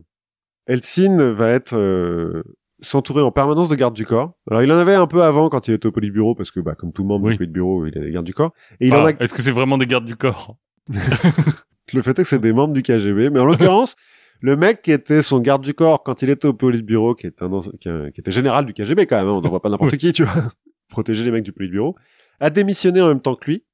Eltsine 0.66 1.30
va 1.30 1.50
être 1.50 1.76
euh, 1.76 2.42
s'entourer 2.80 3.22
en 3.22 3.30
permanence 3.30 3.68
de 3.68 3.74
gardes 3.74 3.94
du 3.94 4.06
corps. 4.06 4.32
Alors, 4.50 4.62
il 4.62 4.70
en 4.70 4.76
avait 4.76 4.94
un 4.94 5.06
peu 5.06 5.22
avant 5.22 5.48
quand 5.48 5.68
il 5.68 5.74
était 5.74 5.86
au 5.86 5.92
Politburo, 5.92 6.34
parce 6.34 6.50
que, 6.50 6.60
bah, 6.60 6.74
comme 6.74 6.92
tout 6.92 7.02
Oui. 7.02 7.34
au 7.34 7.36
Politburo, 7.36 7.86
il 7.86 7.98
a 7.98 8.00
des 8.00 8.10
gardes 8.10 8.26
du 8.26 8.34
corps. 8.34 8.52
Et 8.80 8.88
il 8.88 8.94
en 8.94 9.04
a 9.04 9.10
Est-ce 9.10 9.34
que 9.34 9.42
c'est 9.42 9.50
vraiment 9.50 9.78
des 9.78 9.86
gardes 9.86 10.04
du 10.04 10.16
corps? 10.16 10.56
Le 11.94 12.02
fait 12.02 12.10
est 12.10 12.22
que 12.22 12.28
c'est 12.28 12.38
des 12.38 12.52
membres 12.52 12.74
du 12.74 12.82
KGB, 12.82 13.30
mais 13.30 13.40
en 13.40 13.46
l'occurrence, 13.46 13.96
le 14.40 14.56
mec 14.56 14.82
qui 14.82 14.92
était 14.92 15.22
son 15.22 15.40
garde 15.40 15.62
du 15.62 15.74
corps 15.74 16.02
quand 16.02 16.22
il 16.22 16.30
était 16.30 16.46
au 16.46 16.52
Politburo, 16.52 17.14
qui, 17.14 17.26
est 17.26 17.42
un, 17.42 17.60
qui, 17.80 18.20
était 18.20 18.30
général 18.30 18.66
du 18.66 18.72
KGB 18.72 19.06
quand 19.06 19.16
même, 19.16 19.28
hein, 19.28 19.32
on 19.32 19.40
n'envoie 19.40 19.60
pas 19.60 19.70
n'importe 19.70 19.96
qui, 19.96 20.12
tu 20.12 20.24
vois, 20.24 20.44
protéger 20.88 21.24
les 21.24 21.30
mecs 21.30 21.44
du 21.44 21.52
Politburo, 21.52 21.96
a 22.40 22.50
démissionné 22.50 23.00
en 23.00 23.08
même 23.08 23.20
temps 23.20 23.34
que 23.34 23.50
lui, 23.50 23.64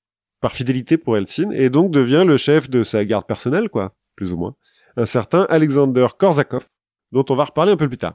par 0.41 0.53
fidélité 0.53 0.97
pour 0.97 1.17
Eltsine, 1.17 1.53
et 1.53 1.71
donc 1.71 1.91
devient 1.91 2.25
le 2.27 2.37
chef 2.37 2.71
de 2.71 2.85
sa 2.85 3.05
garde 3.05 3.27
personnelle, 3.27 3.69
quoi, 3.69 3.95
plus 4.15 4.33
ou 4.33 4.37
moins. 4.37 4.55
Un 4.97 5.07
certain 5.07 5.47
Alexander 5.49 6.07
Korzakov, 6.17 6.69
dont 7.11 7.25
on 7.29 7.35
va 7.35 7.45
reparler 7.45 7.73
un 7.73 7.77
peu 7.77 7.89
plus 7.89 7.99
tard. 7.99 8.15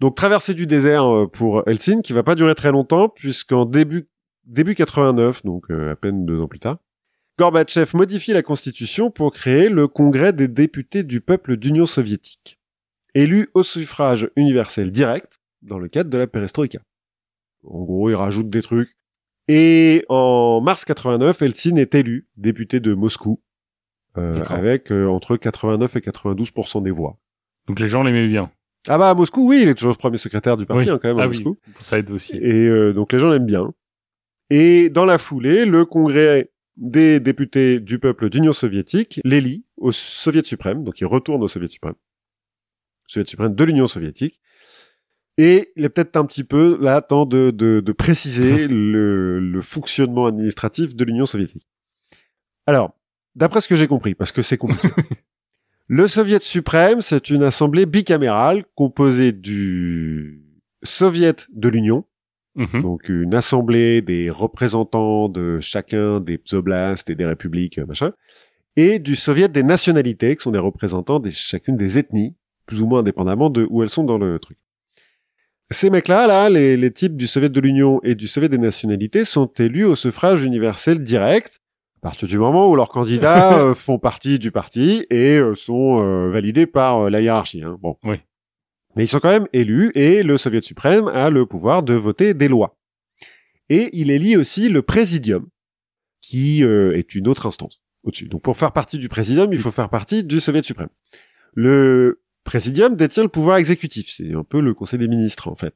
Donc 0.00 0.14
traversée 0.14 0.54
du 0.54 0.66
désert 0.66 1.04
euh, 1.04 1.26
pour 1.26 1.66
Eltsine, 1.66 2.02
qui 2.02 2.12
va 2.12 2.22
pas 2.22 2.34
durer 2.34 2.54
très 2.54 2.70
longtemps, 2.70 3.08
puisqu'en 3.08 3.64
début, 3.64 4.08
début 4.44 4.74
89, 4.74 5.44
donc 5.44 5.70
euh, 5.70 5.92
à 5.92 5.96
peine 5.96 6.24
deux 6.24 6.40
ans 6.40 6.48
plus 6.48 6.60
tard, 6.60 6.78
Gorbatchev 7.38 7.96
modifie 7.96 8.32
la 8.32 8.42
constitution 8.42 9.10
pour 9.10 9.32
créer 9.32 9.68
le 9.68 9.86
Congrès 9.86 10.32
des 10.32 10.48
députés 10.48 11.04
du 11.04 11.20
peuple 11.20 11.56
d'Union 11.56 11.86
soviétique, 11.86 12.58
élu 13.14 13.48
au 13.54 13.62
suffrage 13.62 14.28
universel 14.34 14.90
direct 14.90 15.40
dans 15.62 15.78
le 15.78 15.88
cadre 15.88 16.10
de 16.10 16.18
la 16.18 16.26
perestroïka. 16.26 16.80
En 17.64 17.82
gros, 17.84 18.10
il 18.10 18.14
rajoute 18.14 18.50
des 18.50 18.62
trucs. 18.62 18.96
Et 19.46 20.04
en 20.08 20.60
mars 20.60 20.84
89, 20.84 21.40
Eltsine 21.40 21.78
est 21.78 21.94
élu 21.94 22.28
député 22.36 22.80
de 22.80 22.92
Moscou, 22.92 23.40
euh, 24.16 24.44
avec 24.46 24.90
euh, 24.90 25.06
entre 25.06 25.36
89 25.36 25.96
et 25.96 26.00
92% 26.00 26.82
des 26.82 26.90
voix. 26.90 27.18
Donc 27.66 27.80
les 27.80 27.88
gens 27.88 28.02
l'aimaient 28.02 28.28
bien. 28.28 28.50
Ah 28.86 28.96
bah 28.98 29.10
à 29.10 29.14
Moscou, 29.14 29.48
oui, 29.48 29.60
il 29.62 29.68
est 29.68 29.74
toujours 29.74 29.98
premier 29.98 30.16
secrétaire 30.18 30.56
du 30.56 30.64
parti 30.66 30.86
Oui. 30.86 30.90
hein, 30.90 30.98
quand 31.00 31.08
même 31.08 31.18
à 31.18 31.24
ah 31.24 31.28
oui, 31.28 31.36
Moscou. 31.42 31.58
ça 31.80 31.98
aide 31.98 32.10
aussi. 32.10 32.36
Et 32.36 32.68
euh, 32.68 32.92
donc 32.92 33.12
les 33.12 33.18
gens 33.18 33.28
l'aiment 33.30 33.44
bien. 33.46 33.72
Et 34.50 34.88
dans 34.88 35.04
la 35.04 35.18
foulée, 35.18 35.64
le 35.66 35.84
Congrès 35.84 36.50
des 36.76 37.20
députés 37.20 37.80
du 37.80 37.98
peuple 37.98 38.30
d'Union 38.30 38.52
soviétique 38.52 39.20
l'élit 39.24 39.64
au 39.76 39.90
Soviet 39.92 40.44
suprême, 40.46 40.84
donc 40.84 41.00
il 41.00 41.06
retourne 41.06 41.42
au 41.42 41.48
Soviet 41.48 41.68
suprême, 41.68 41.94
Soviet 43.08 43.26
suprême 43.28 43.54
de 43.54 43.64
l'Union 43.64 43.86
soviétique. 43.88 44.40
Et 45.40 45.72
il 45.76 45.84
est 45.84 45.88
peut-être 45.88 46.16
un 46.16 46.24
petit 46.24 46.42
peu 46.44 46.78
là 46.80 47.00
temps 47.02 47.26
de, 47.26 47.50
de, 47.50 47.80
de 47.80 47.92
préciser 47.92 48.66
le, 48.68 49.38
le 49.38 49.60
fonctionnement 49.60 50.26
administratif 50.26 50.94
de 50.96 51.04
l'Union 51.04 51.26
soviétique. 51.26 51.66
Alors, 52.66 52.96
d'après 53.34 53.60
ce 53.60 53.68
que 53.68 53.76
j'ai 53.76 53.86
compris, 53.86 54.14
parce 54.14 54.32
que 54.32 54.42
c'est 54.42 54.56
compliqué. 54.56 54.88
le 55.88 56.06
Soviet 56.06 56.42
suprême, 56.42 57.00
c'est 57.00 57.30
une 57.30 57.42
assemblée 57.42 57.86
bicamérale 57.86 58.64
composée 58.74 59.32
du 59.32 60.42
Soviet 60.82 61.46
de 61.52 61.68
l'Union, 61.68 62.04
Mhm. 62.54 62.82
donc 62.82 63.08
une 63.08 63.34
assemblée 63.34 64.02
des 64.02 64.30
représentants 64.30 65.28
de 65.28 65.60
chacun 65.60 66.20
des 66.20 66.40
oblasts 66.52 67.08
et 67.08 67.14
des 67.14 67.24
républiques, 67.26 67.78
machin, 67.78 68.12
et 68.76 68.98
du 68.98 69.16
Soviet 69.16 69.48
des 69.48 69.62
nationalités, 69.62 70.36
qui 70.36 70.42
sont 70.42 70.50
des 70.50 70.58
représentants 70.58 71.20
de 71.20 71.30
chacune 71.30 71.76
des 71.76 71.98
ethnies, 71.98 72.36
plus 72.66 72.80
ou 72.82 72.86
moins 72.86 73.00
indépendamment 73.00 73.48
de 73.48 73.66
où 73.70 73.82
elles 73.82 73.88
sont 73.90 74.04
dans 74.04 74.18
le 74.18 74.38
truc. 74.38 74.58
Ces 75.70 75.90
mecs-là, 75.90 76.26
là, 76.26 76.48
les, 76.48 76.76
les 76.76 76.90
types 76.90 77.16
du 77.16 77.26
Soviet 77.26 77.50
de 77.50 77.60
l'Union 77.60 78.00
et 78.02 78.14
du 78.14 78.26
Soviet 78.26 78.48
des 78.48 78.58
nationalités 78.58 79.24
sont 79.24 79.46
élus 79.58 79.84
au 79.84 79.94
suffrage 79.94 80.42
universel 80.42 81.02
direct, 81.02 81.60
à 81.98 82.00
partir 82.00 82.28
du 82.28 82.38
moment 82.38 82.70
où 82.70 82.76
leurs 82.76 82.90
candidats 82.90 83.58
euh, 83.62 83.74
font 83.74 83.98
partie 83.98 84.38
du 84.38 84.52
parti 84.52 85.04
et 85.10 85.38
euh, 85.38 85.54
sont 85.54 86.02
euh, 86.02 86.30
validés 86.30 86.66
par 86.66 87.10
la 87.10 87.20
hiérarchie. 87.20 87.62
Hein. 87.62 87.76
Bon. 87.80 87.96
Oui. 88.04 88.16
Mais 88.96 89.04
ils 89.04 89.08
sont 89.08 89.20
quand 89.20 89.30
même 89.30 89.48
élus 89.52 89.90
et 89.94 90.22
le 90.22 90.38
Soviet 90.38 90.62
suprême 90.62 91.08
a 91.08 91.30
le 91.30 91.46
pouvoir 91.46 91.82
de 91.82 91.94
voter 91.94 92.34
des 92.34 92.48
lois. 92.48 92.76
Et 93.68 93.90
il 93.92 94.10
élit 94.10 94.36
aussi 94.36 94.68
le 94.68 94.82
présidium, 94.82 95.46
qui 96.20 96.62
est 96.62 97.14
une 97.14 97.28
autre 97.28 97.46
instance 97.46 97.80
au-dessus. 98.02 98.28
Donc 98.28 98.42
pour 98.42 98.56
faire 98.56 98.72
partie 98.72 98.98
du 98.98 99.08
présidium, 99.08 99.52
il 99.52 99.58
faut 99.60 99.70
faire 99.70 99.90
partie 99.90 100.24
du 100.24 100.40
Soviet 100.40 100.62
suprême. 100.62 100.88
Le 101.54 102.22
présidium 102.44 102.96
détient 102.96 103.22
le 103.22 103.28
pouvoir 103.28 103.58
exécutif. 103.58 104.08
C'est 104.08 104.32
un 104.32 104.42
peu 104.42 104.60
le 104.60 104.72
conseil 104.72 104.98
des 104.98 105.06
ministres, 105.06 105.48
en 105.48 105.54
fait. 105.54 105.74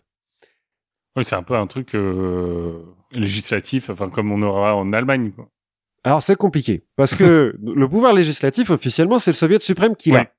Oui, 1.16 1.24
c'est 1.24 1.34
un 1.34 1.42
peu 1.42 1.54
un 1.54 1.66
truc 1.66 1.94
euh, 1.94 2.82
législatif, 3.12 3.90
enfin 3.90 4.08
comme 4.08 4.32
on 4.32 4.40
aura 4.42 4.74
en 4.74 4.92
Allemagne. 4.92 5.32
Quoi. 5.32 5.50
Alors 6.04 6.22
c'est 6.22 6.36
compliqué, 6.36 6.84
parce 6.96 7.14
que 7.14 7.56
le 7.62 7.88
pouvoir 7.88 8.12
législatif, 8.12 8.70
officiellement, 8.70 9.18
c'est 9.18 9.30
le 9.30 9.36
Soviet 9.36 9.60
suprême 9.60 9.94
qui 9.96 10.10
l'a. 10.10 10.20
Ouais. 10.20 10.32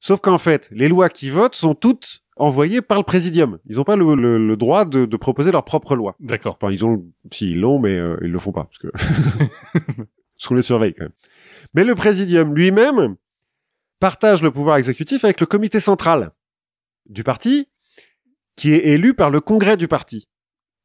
Sauf 0.00 0.20
qu'en 0.20 0.38
fait, 0.38 0.68
les 0.72 0.88
lois 0.88 1.08
qui 1.10 1.28
votent 1.30 1.54
sont 1.54 1.74
toutes 1.74 2.22
envoyées 2.36 2.80
par 2.80 2.96
le 2.96 3.04
présidium. 3.04 3.58
Ils 3.66 3.76
n'ont 3.76 3.84
pas 3.84 3.96
le, 3.96 4.14
le- 4.14 4.38
le 4.46 4.56
droit 4.56 4.86
de, 4.86 5.04
de 5.04 5.16
proposer 5.18 5.52
leurs 5.52 5.64
propres 5.64 5.94
lois. 5.94 6.16
D'accord. 6.20 6.56
Enfin, 6.60 6.72
ils 6.72 6.84
ont, 6.86 7.04
si 7.30 7.50
ils 7.50 7.60
l'ont, 7.60 7.78
mais 7.78 7.96
euh, 7.98 8.16
ils 8.22 8.30
le 8.32 8.38
font 8.38 8.50
pas, 8.52 8.64
parce 8.64 8.78
que 8.78 8.88
parce 9.74 10.48
qu'on 10.48 10.54
les 10.54 10.62
surveille 10.62 10.94
quand 10.94 11.04
même. 11.04 11.12
Mais 11.74 11.84
le 11.84 11.94
présidium 11.94 12.54
lui-même 12.54 13.16
partage 13.98 14.42
le 14.42 14.50
pouvoir 14.50 14.78
exécutif 14.78 15.22
avec 15.24 15.38
le 15.40 15.46
comité 15.46 15.80
central 15.80 16.32
du 17.06 17.22
parti, 17.22 17.68
qui 18.56 18.72
est 18.72 18.86
élu 18.86 19.12
par 19.14 19.30
le 19.30 19.40
congrès 19.40 19.76
du 19.76 19.86
parti. 19.86 20.28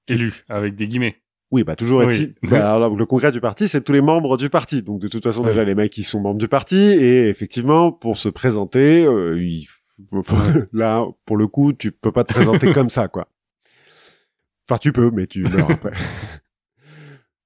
Élu, 0.08 0.44
avec 0.50 0.76
des 0.76 0.88
guillemets. 0.88 1.22
Oui, 1.52 1.64
bah 1.64 1.76
toujours 1.76 2.00
Oui. 2.00 2.08
est-il- 2.16 2.36
bah, 2.50 2.74
alors, 2.74 2.96
le 2.96 3.06
congrès 3.06 3.32
du 3.32 3.40
parti, 3.40 3.68
c'est 3.68 3.82
tous 3.82 3.94
les 3.94 4.02
membres 4.02 4.36
du 4.38 4.50
parti. 4.50 4.82
Donc 4.82 5.00
de 5.00 5.08
toute 5.08 5.24
façon, 5.24 5.42
Oui. 5.44 5.50
déjà 5.50 5.64
les 5.64 5.76
mecs 5.76 5.92
qui 5.92 6.04
sont 6.04 6.20
membres 6.20 6.40
du 6.40 6.48
parti 6.48 6.76
et 6.78 7.30
effectivement 7.30 7.92
pour 7.92 8.18
se 8.18 8.30
présenter, 8.30 9.06
euh, 9.06 9.42
il 9.42 9.68
là 10.74 11.06
pour 11.26 11.38
le 11.38 11.48
coup, 11.48 11.72
tu 11.74 11.92
peux 11.92 12.12
pas 12.12 12.24
te 12.24 12.34
présenter 12.34 12.72
comme 12.74 12.90
ça, 12.90 13.08
quoi. 13.08 13.28
Enfin, 14.68 14.80
tu 14.80 14.92
peux, 14.92 15.12
mais 15.12 15.28
tu 15.28 15.44
meurs 15.44 15.70
après. 15.72 15.92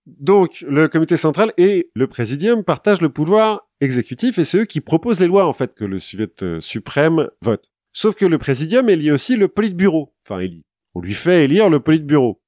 Donc 0.06 0.66
le 0.68 0.88
comité 0.88 1.18
central 1.18 1.54
et 1.58 1.92
le 1.94 2.08
présidium 2.08 2.64
partagent 2.64 3.02
le 3.02 3.10
pouvoir 3.10 3.70
exécutif 3.80 4.40
et 4.40 4.46
c'est 4.46 4.60
eux 4.60 4.66
qui 4.66 4.82
proposent 4.82 5.20
les 5.20 5.28
lois 5.28 5.46
en 5.46 5.54
fait 5.54 5.76
que 5.76 5.86
le 5.86 6.00
Soviet 6.00 6.42
euh, 6.42 6.60
suprême 6.62 7.30
vote. 7.42 7.70
Sauf 7.94 8.16
que 8.16 8.26
le 8.26 8.38
présidium 8.38 8.90
élit 8.90 9.12
aussi 9.12 9.36
le 9.36 9.48
politburo. 9.48 10.14
Enfin, 10.26 10.40
élit. 10.40 10.64
On 10.96 11.02
lui 11.02 11.14
fait 11.14 11.46
élire 11.46 11.70
le 11.70 11.80
politburo. 11.80 12.42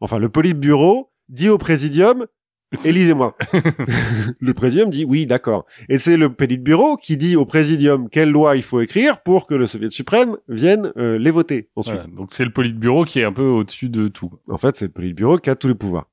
Enfin, 0.00 0.18
le 0.18 0.28
politburo 0.28 1.10
dit 1.28 1.48
au 1.48 1.58
présidium, 1.58 2.26
élisez-moi. 2.84 3.36
le 4.40 4.54
présidium 4.54 4.90
dit 4.90 5.04
oui, 5.04 5.26
d'accord. 5.26 5.64
Et 5.88 5.98
c'est 5.98 6.16
le 6.16 6.32
politburo 6.32 6.96
qui 6.96 7.16
dit 7.16 7.34
au 7.36 7.44
présidium 7.46 8.08
quelle 8.10 8.30
loi 8.30 8.56
il 8.56 8.62
faut 8.62 8.80
écrire 8.80 9.22
pour 9.22 9.46
que 9.46 9.54
le 9.54 9.66
Soviet 9.66 9.90
suprême 9.90 10.36
vienne 10.48 10.92
euh, 10.98 11.18
les 11.18 11.30
voter 11.30 11.70
ensuite. 11.76 11.96
Voilà. 11.96 12.10
Donc 12.14 12.28
c'est 12.32 12.44
le 12.44 12.52
politburo 12.52 13.04
qui 13.04 13.20
est 13.20 13.24
un 13.24 13.32
peu 13.32 13.42
au-dessus 13.42 13.88
de 13.88 14.08
tout. 14.08 14.30
En 14.48 14.58
fait, 14.58 14.76
c'est 14.76 14.86
le 14.86 14.92
politburo 14.92 15.38
qui 15.38 15.50
a 15.50 15.56
tous 15.56 15.68
les 15.68 15.74
pouvoirs. 15.74 16.08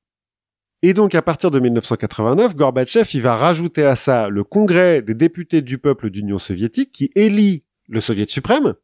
Et 0.82 0.92
donc, 0.92 1.14
à 1.14 1.22
partir 1.22 1.50
de 1.50 1.58
1989, 1.58 2.54
Gorbatchev, 2.54 3.08
il 3.14 3.22
va 3.22 3.34
rajouter 3.34 3.82
à 3.84 3.96
ça 3.96 4.28
le 4.28 4.44
congrès 4.44 5.00
des 5.02 5.14
députés 5.14 5.62
du 5.62 5.78
peuple 5.78 6.10
d'Union 6.10 6.38
soviétique 6.38 6.92
qui 6.92 7.10
élit 7.16 7.64
le 7.88 8.00
Soviet 8.00 8.26
suprême. 8.28 8.74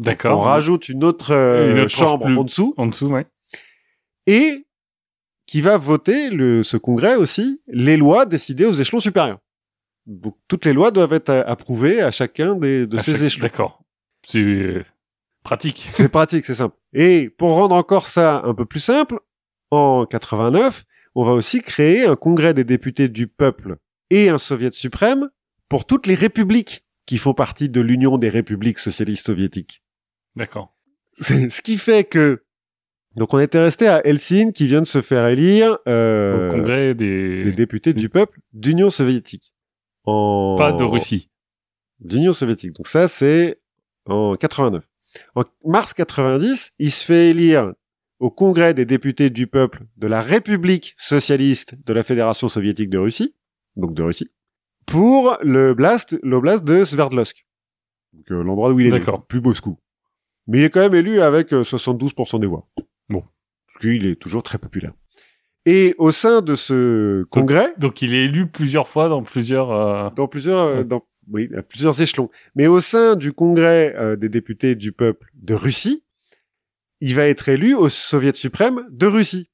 On 0.00 0.04
D'accord. 0.04 0.42
rajoute 0.42 0.88
une 0.88 1.04
autre, 1.04 1.32
euh, 1.32 1.72
Une 1.72 1.80
autre 1.80 1.90
chambre 1.90 2.24
plus- 2.26 2.36
en 2.38 2.44
dessous. 2.44 2.74
En 2.78 2.86
dessous, 2.86 3.08
ouais. 3.08 3.26
Et 4.26 4.66
qui 5.46 5.60
va 5.60 5.76
voter 5.76 6.30
le, 6.30 6.62
ce 6.62 6.76
congrès 6.76 7.16
aussi 7.16 7.60
les 7.66 7.96
lois 7.96 8.26
décidées 8.26 8.64
aux 8.66 8.72
échelons 8.72 9.00
supérieurs. 9.00 9.40
Donc 10.06 10.36
toutes 10.48 10.64
les 10.64 10.72
lois 10.72 10.90
doivent 10.90 11.12
être 11.12 11.30
approuvées 11.46 12.00
à 12.00 12.10
chacun 12.10 12.56
des, 12.56 12.86
de 12.86 12.96
À 12.96 13.00
ces 13.00 13.12
chaque- 13.14 13.22
échelons. 13.24 13.42
D'accord. 13.42 13.84
C'est 14.24 14.38
euh, 14.42 14.82
pratique. 15.42 15.88
C'est 15.90 16.08
pratique, 16.08 16.44
c'est 16.44 16.54
simple. 16.54 16.76
Et 16.92 17.28
pour 17.30 17.50
rendre 17.54 17.74
encore 17.74 18.08
ça 18.08 18.42
un 18.44 18.54
peu 18.54 18.64
plus 18.64 18.80
simple, 18.80 19.18
en 19.70 20.06
89, 20.06 20.84
on 21.14 21.24
va 21.24 21.32
aussi 21.32 21.60
créer 21.60 22.04
un 22.06 22.16
congrès 22.16 22.54
des 22.54 22.64
députés 22.64 23.08
du 23.08 23.26
peuple 23.26 23.76
et 24.10 24.28
un 24.28 24.38
soviet 24.38 24.72
suprême 24.72 25.28
pour 25.68 25.86
toutes 25.86 26.06
les 26.06 26.14
républiques 26.14 26.84
qui 27.06 27.18
font 27.18 27.34
partie 27.34 27.68
de 27.68 27.80
l'Union 27.80 28.16
des 28.18 28.28
républiques 28.28 28.78
socialistes 28.78 29.26
soviétiques. 29.26 29.82
D'accord. 30.36 30.76
Ce 31.20 31.60
qui 31.62 31.76
fait 31.78 32.04
que 32.04 32.44
donc 33.16 33.34
on 33.34 33.38
était 33.38 33.60
resté 33.60 33.88
à 33.88 34.06
Helsinki 34.06 34.52
qui 34.52 34.66
vient 34.66 34.80
de 34.80 34.86
se 34.86 35.02
faire 35.02 35.26
élire 35.26 35.78
euh, 35.88 36.48
Au 36.48 36.52
congrès 36.52 36.94
des... 36.94 37.42
des 37.42 37.52
députés 37.52 37.92
du 37.92 38.08
peuple 38.08 38.40
d'Union 38.52 38.90
soviétique. 38.90 39.54
En... 40.04 40.56
Pas 40.56 40.72
de 40.72 40.82
Russie. 40.82 41.30
D'Union 42.00 42.32
soviétique. 42.32 42.72
Donc 42.72 42.88
ça, 42.88 43.08
c'est 43.08 43.60
en 44.06 44.36
89. 44.36 44.84
En 45.34 45.44
mars 45.64 45.94
90, 45.94 46.72
il 46.78 46.90
se 46.90 47.04
fait 47.04 47.30
élire 47.30 47.72
au 48.18 48.30
congrès 48.30 48.72
des 48.72 48.86
députés 48.86 49.30
du 49.30 49.46
peuple 49.46 49.84
de 49.96 50.06
la 50.06 50.20
République 50.20 50.94
socialiste 50.96 51.74
de 51.84 51.92
la 51.92 52.02
Fédération 52.02 52.48
soviétique 52.48 52.88
de 52.88 52.98
Russie, 52.98 53.34
donc 53.76 53.94
de 53.94 54.02
Russie, 54.02 54.30
pour 54.86 55.36
le 55.42 55.74
blast, 55.74 56.18
l'oblast 56.22 56.64
de 56.64 56.84
Sverdlovsk. 56.84 57.46
Donc 58.12 58.30
euh, 58.30 58.42
l'endroit 58.42 58.72
où 58.72 58.80
il 58.80 58.86
est 58.86 58.90
né, 58.90 58.98
D'accord. 58.98 59.26
plus 59.26 59.40
Moscou. 59.40 59.78
Mais 60.46 60.58
il 60.58 60.64
est 60.64 60.70
quand 60.70 60.80
même 60.80 60.94
élu 60.94 61.20
avec 61.20 61.52
euh, 61.52 61.62
72% 61.62 62.40
des 62.40 62.46
voix. 62.46 62.68
Parce 63.74 63.80
qu'il 63.86 64.06
est 64.06 64.16
toujours 64.16 64.42
très 64.42 64.58
populaire. 64.58 64.92
Et 65.64 65.94
au 65.98 66.10
sein 66.10 66.40
de 66.42 66.56
ce 66.56 67.22
congrès, 67.30 67.72
Donc 67.78 68.02
il 68.02 68.14
est 68.14 68.24
élu 68.24 68.48
plusieurs 68.48 68.88
fois 68.88 69.08
dans 69.08 69.22
plusieurs... 69.22 69.70
euh, 69.70 70.10
dans 70.10 70.26
plusieurs, 70.28 70.58
euh, 70.58 70.76
Ouais. 70.78 70.84
dans, 70.84 71.02
oui, 71.30 71.48
à 71.56 71.62
plusieurs 71.62 72.00
échelons. 72.00 72.30
Mais 72.56 72.66
au 72.66 72.80
sein 72.80 73.14
du 73.14 73.32
congrès 73.32 73.94
euh, 73.96 74.16
des 74.16 74.28
députés 74.28 74.74
du 74.74 74.90
peuple 74.92 75.28
de 75.34 75.54
Russie, 75.54 76.04
il 77.00 77.14
va 77.14 77.26
être 77.28 77.48
élu 77.48 77.74
au 77.74 77.88
Soviet 77.88 78.34
suprême 78.34 78.84
de 78.90 79.06
Russie. 79.06 79.50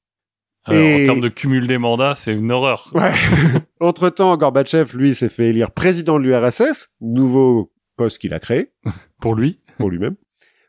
alors, 0.65 0.81
Et- 0.81 1.03
En 1.03 1.05
termes 1.13 1.21
de 1.21 1.29
cumul 1.29 1.67
des 1.67 1.77
mandats, 1.77 2.15
c'est 2.15 2.33
une 2.33 2.51
horreur. 2.51 2.91
Ouais. 2.95 3.11
Entre-temps, 3.79 4.35
Gorbatchev, 4.35 4.97
lui, 4.97 5.13
s'est 5.13 5.29
fait 5.29 5.49
élire 5.49 5.71
président 5.71 6.17
de 6.19 6.23
l'URSS, 6.23 6.89
nouveau 7.01 7.71
poste 7.97 8.17
qu'il 8.19 8.33
a 8.33 8.39
créé 8.39 8.71
Pour 9.21 9.35
lui. 9.35 9.59
pour 9.77 9.89
lui-même, 9.91 10.15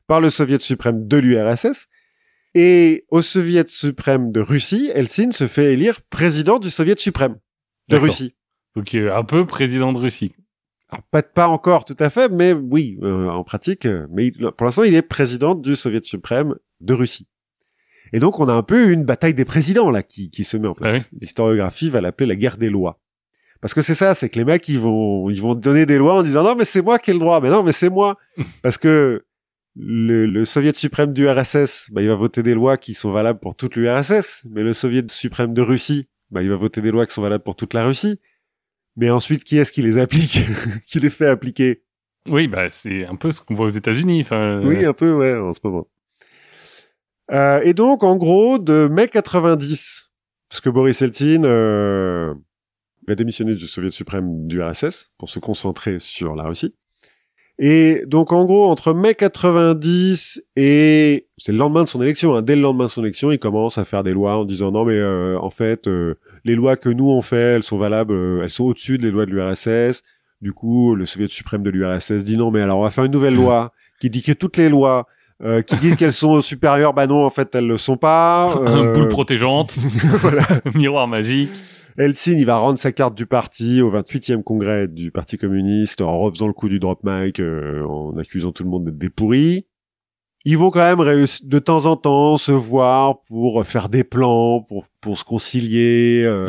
par 0.06 0.20
le 0.20 0.28
Soviet 0.30 0.58
suprême 0.60 1.06
de 1.08 1.16
l'URSS. 1.16 1.88
Et 2.54 3.04
au 3.10 3.22
Soviet 3.22 3.68
suprême 3.68 4.32
de 4.32 4.40
Russie, 4.40 4.90
Helsinki 4.94 5.36
se 5.36 5.46
fait 5.46 5.72
élire 5.74 6.00
président 6.02 6.58
du 6.58 6.70
Soviet 6.70 6.98
suprême 6.98 7.36
de. 7.88 7.96
Russie. 7.96 8.34
Donc 8.76 8.94
un 8.94 9.24
peu 9.24 9.46
président 9.46 9.92
de 9.92 9.98
Russie. 9.98 10.32
Alors, 10.88 11.04
pas, 11.10 11.22
pas 11.22 11.46
encore 11.48 11.84
tout 11.84 11.96
à 12.00 12.10
fait, 12.10 12.28
mais 12.30 12.52
oui, 12.52 12.98
euh, 13.02 13.28
en 13.28 13.44
pratique. 13.44 13.86
euh, 13.86 14.06
mais 14.10 14.32
pour 14.32 14.64
l'instant, 14.64 14.82
il 14.82 14.94
est 14.94 15.02
président 15.02 15.54
du 15.54 15.76
Soviet 15.76 16.02
suprême 16.02 16.56
de 16.80 16.94
Russie. 16.94 17.28
Et 18.12 18.18
donc, 18.18 18.40
on 18.40 18.48
a 18.48 18.52
un 18.52 18.64
peu 18.64 18.90
une 18.90 19.04
bataille 19.04 19.34
des 19.34 19.44
présidents 19.44 19.90
là 19.92 20.02
qui, 20.02 20.30
qui 20.30 20.42
se 20.42 20.56
met 20.56 20.66
en 20.66 20.74
place. 20.74 20.94
Ah 20.96 21.06
oui. 21.12 21.18
L'historiographie 21.20 21.90
va 21.90 22.00
l'appeler 22.00 22.26
la 22.26 22.34
guerre 22.34 22.56
des 22.56 22.70
lois. 22.70 23.00
Parce 23.60 23.74
que 23.74 23.82
c'est 23.82 23.94
ça, 23.94 24.14
c'est 24.14 24.28
que 24.30 24.38
les 24.38 24.44
mecs, 24.44 24.68
ils 24.68 24.80
vont, 24.80 25.30
ils 25.30 25.40
vont 25.40 25.54
donner 25.54 25.86
des 25.86 25.98
lois 25.98 26.14
en 26.14 26.22
disant 26.24 26.42
non, 26.42 26.56
mais 26.56 26.64
c'est 26.64 26.82
moi 26.82 26.98
qui 26.98 27.10
ai 27.10 27.14
le 27.14 27.20
droit. 27.20 27.40
Mais 27.40 27.50
non, 27.50 27.62
mais 27.62 27.72
c'est 27.72 27.90
moi. 27.90 28.16
Parce 28.62 28.78
que 28.78 29.24
le, 29.76 30.26
le 30.26 30.44
Soviet 30.44 30.76
suprême 30.76 31.12
du 31.12 31.28
RSS, 31.28 31.90
bah, 31.92 32.02
il 32.02 32.08
va 32.08 32.16
voter 32.16 32.42
des 32.42 32.54
lois 32.54 32.76
qui 32.76 32.94
sont 32.94 33.12
valables 33.12 33.38
pour 33.38 33.54
toute 33.54 33.76
l'URSS. 33.76 34.46
Mais 34.50 34.62
le 34.62 34.72
Soviet 34.72 35.08
suprême 35.10 35.54
de 35.54 35.62
Russie, 35.62 36.08
bah, 36.30 36.42
il 36.42 36.48
va 36.48 36.56
voter 36.56 36.80
des 36.80 36.90
lois 36.90 37.06
qui 37.06 37.14
sont 37.14 37.22
valables 37.22 37.44
pour 37.44 37.56
toute 37.56 37.74
la 37.74 37.86
Russie. 37.86 38.20
Mais 38.96 39.10
ensuite, 39.10 39.44
qui 39.44 39.58
est-ce 39.58 39.72
qui 39.72 39.82
les 39.82 39.98
applique 39.98 40.40
Qui 40.86 41.00
les 41.00 41.10
fait 41.10 41.26
appliquer? 41.26 41.82
Oui, 42.28 42.48
bah 42.48 42.68
c'est 42.68 43.06
un 43.06 43.16
peu 43.16 43.30
ce 43.30 43.40
qu'on 43.40 43.54
voit 43.54 43.66
aux 43.66 43.70
États-Unis. 43.70 44.20
Enfin, 44.20 44.60
Oui, 44.62 44.84
euh, 44.84 44.90
un 44.90 44.92
peu, 44.92 45.14
ouais, 45.14 45.36
en 45.36 45.52
ce 45.52 45.60
moment. 45.64 45.88
Euh, 47.32 47.60
et 47.62 47.72
donc, 47.72 48.02
en 48.02 48.16
gros, 48.16 48.58
de 48.58 48.88
mai 48.90 49.08
90, 49.08 50.10
parce 50.48 50.60
que 50.60 50.68
Boris 50.68 51.00
Eltsine, 51.00 51.44
euh, 51.46 52.34
va 53.06 53.14
démissionner 53.14 53.54
du 53.54 53.66
Soviet 53.66 53.90
suprême 53.90 54.46
du 54.46 54.62
RSS 54.62 55.12
pour 55.16 55.28
se 55.28 55.38
concentrer 55.38 55.98
sur 55.98 56.34
la 56.34 56.44
Russie. 56.44 56.74
Et 57.62 58.04
donc 58.06 58.32
en 58.32 58.46
gros, 58.46 58.70
entre 58.70 58.94
mai 58.94 59.14
90 59.14 60.42
et 60.56 61.26
c'est 61.36 61.52
le 61.52 61.58
lendemain 61.58 61.84
de 61.84 61.88
son 61.88 62.00
élection, 62.00 62.34
hein, 62.34 62.40
dès 62.40 62.56
le 62.56 62.62
lendemain 62.62 62.86
de 62.86 62.90
son 62.90 63.02
élection, 63.02 63.30
il 63.30 63.38
commence 63.38 63.76
à 63.76 63.84
faire 63.84 64.02
des 64.02 64.14
lois 64.14 64.38
en 64.38 64.46
disant 64.46 64.72
non 64.72 64.86
mais 64.86 64.96
euh, 64.96 65.38
en 65.38 65.50
fait 65.50 65.86
euh, 65.86 66.14
les 66.44 66.54
lois 66.54 66.76
que 66.76 66.88
nous 66.88 67.10
on 67.10 67.20
fait, 67.20 67.36
elles 67.36 67.62
sont 67.62 67.76
valables, 67.76 68.14
euh, 68.14 68.42
elles 68.42 68.48
sont 68.48 68.64
au-dessus 68.64 68.96
des 68.96 69.10
lois 69.10 69.26
de 69.26 69.30
l'URSS. 69.30 70.02
Du 70.40 70.54
coup, 70.54 70.94
le 70.94 71.04
Soviet 71.04 71.28
suprême 71.28 71.62
de 71.62 71.68
l'URSS 71.68 72.24
dit 72.24 72.38
non 72.38 72.50
mais 72.50 72.62
alors 72.62 72.78
on 72.78 72.82
va 72.82 72.90
faire 72.90 73.04
une 73.04 73.12
nouvelle 73.12 73.34
loi 73.34 73.72
qui 74.00 74.08
dit 74.08 74.22
que 74.22 74.32
toutes 74.32 74.56
les 74.56 74.70
lois 74.70 75.06
euh, 75.42 75.62
qui 75.62 75.76
disent 75.76 75.96
qu'elles 75.96 76.12
sont 76.12 76.40
supérieures, 76.42 76.92
bah 76.92 77.06
non, 77.06 77.24
en 77.24 77.30
fait, 77.30 77.54
elles 77.54 77.66
le 77.66 77.78
sont 77.78 77.96
pas. 77.96 78.52
Un 78.66 78.92
boule 78.92 79.08
protégeante, 79.08 79.72
voilà. 80.20 80.46
miroir 80.74 81.08
magique. 81.08 81.50
Eltsine, 82.00 82.38
il 82.38 82.46
va 82.46 82.56
rendre 82.56 82.78
sa 82.78 82.92
carte 82.92 83.14
du 83.14 83.26
parti 83.26 83.82
au 83.82 83.92
28e 83.92 84.42
congrès 84.42 84.88
du 84.88 85.10
Parti 85.10 85.36
communiste 85.38 86.00
en 86.00 86.18
refaisant 86.18 86.46
le 86.46 86.52
coup 86.52 86.68
du 86.68 86.80
drop 86.80 87.00
mic, 87.04 87.40
euh, 87.40 87.84
en 87.84 88.16
accusant 88.16 88.52
tout 88.52 88.64
le 88.64 88.70
monde 88.70 88.84
d'être 88.86 88.98
des 88.98 89.10
pourris. 89.10 89.66
Ils 90.46 90.56
vont 90.56 90.70
quand 90.70 90.96
même 90.96 91.04
de 91.44 91.58
temps 91.58 91.84
en 91.84 91.96
temps 91.96 92.38
se 92.38 92.52
voir 92.52 93.22
pour 93.28 93.64
faire 93.66 93.88
des 93.90 94.04
plans, 94.04 94.62
pour 94.62 94.86
pour 95.02 95.18
se 95.18 95.24
concilier. 95.24 96.22
euh, 96.24 96.48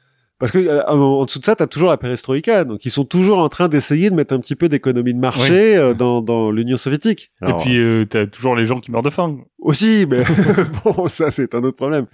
parce 0.38 0.52
que 0.52 0.58
euh, 0.58 0.84
en, 0.86 0.96
en 1.00 1.24
dessous 1.24 1.40
de 1.40 1.44
ça, 1.44 1.56
t'as 1.56 1.66
toujours 1.66 1.88
la 1.88 1.96
perestroïka, 1.96 2.64
donc 2.64 2.84
ils 2.84 2.90
sont 2.90 3.04
toujours 3.04 3.38
en 3.38 3.48
train 3.48 3.68
d'essayer 3.68 4.10
de 4.10 4.14
mettre 4.14 4.32
un 4.34 4.38
petit 4.38 4.54
peu 4.54 4.68
d'économie 4.68 5.14
de 5.14 5.18
marché 5.18 5.76
euh, 5.76 5.92
dans 5.94 6.22
dans 6.22 6.52
l'Union 6.52 6.76
soviétique. 6.76 7.32
Alors, 7.40 7.60
Et 7.60 7.64
puis, 7.64 7.78
euh, 7.78 8.04
t'as 8.04 8.26
toujours 8.26 8.54
les 8.54 8.64
gens 8.64 8.78
qui 8.78 8.92
meurent 8.92 9.02
de 9.02 9.10
faim. 9.10 9.36
aussi, 9.58 10.06
mais 10.08 10.22
bon, 10.84 11.08
ça 11.08 11.32
c'est 11.32 11.54
un 11.56 11.64
autre 11.64 11.76
problème. 11.76 12.06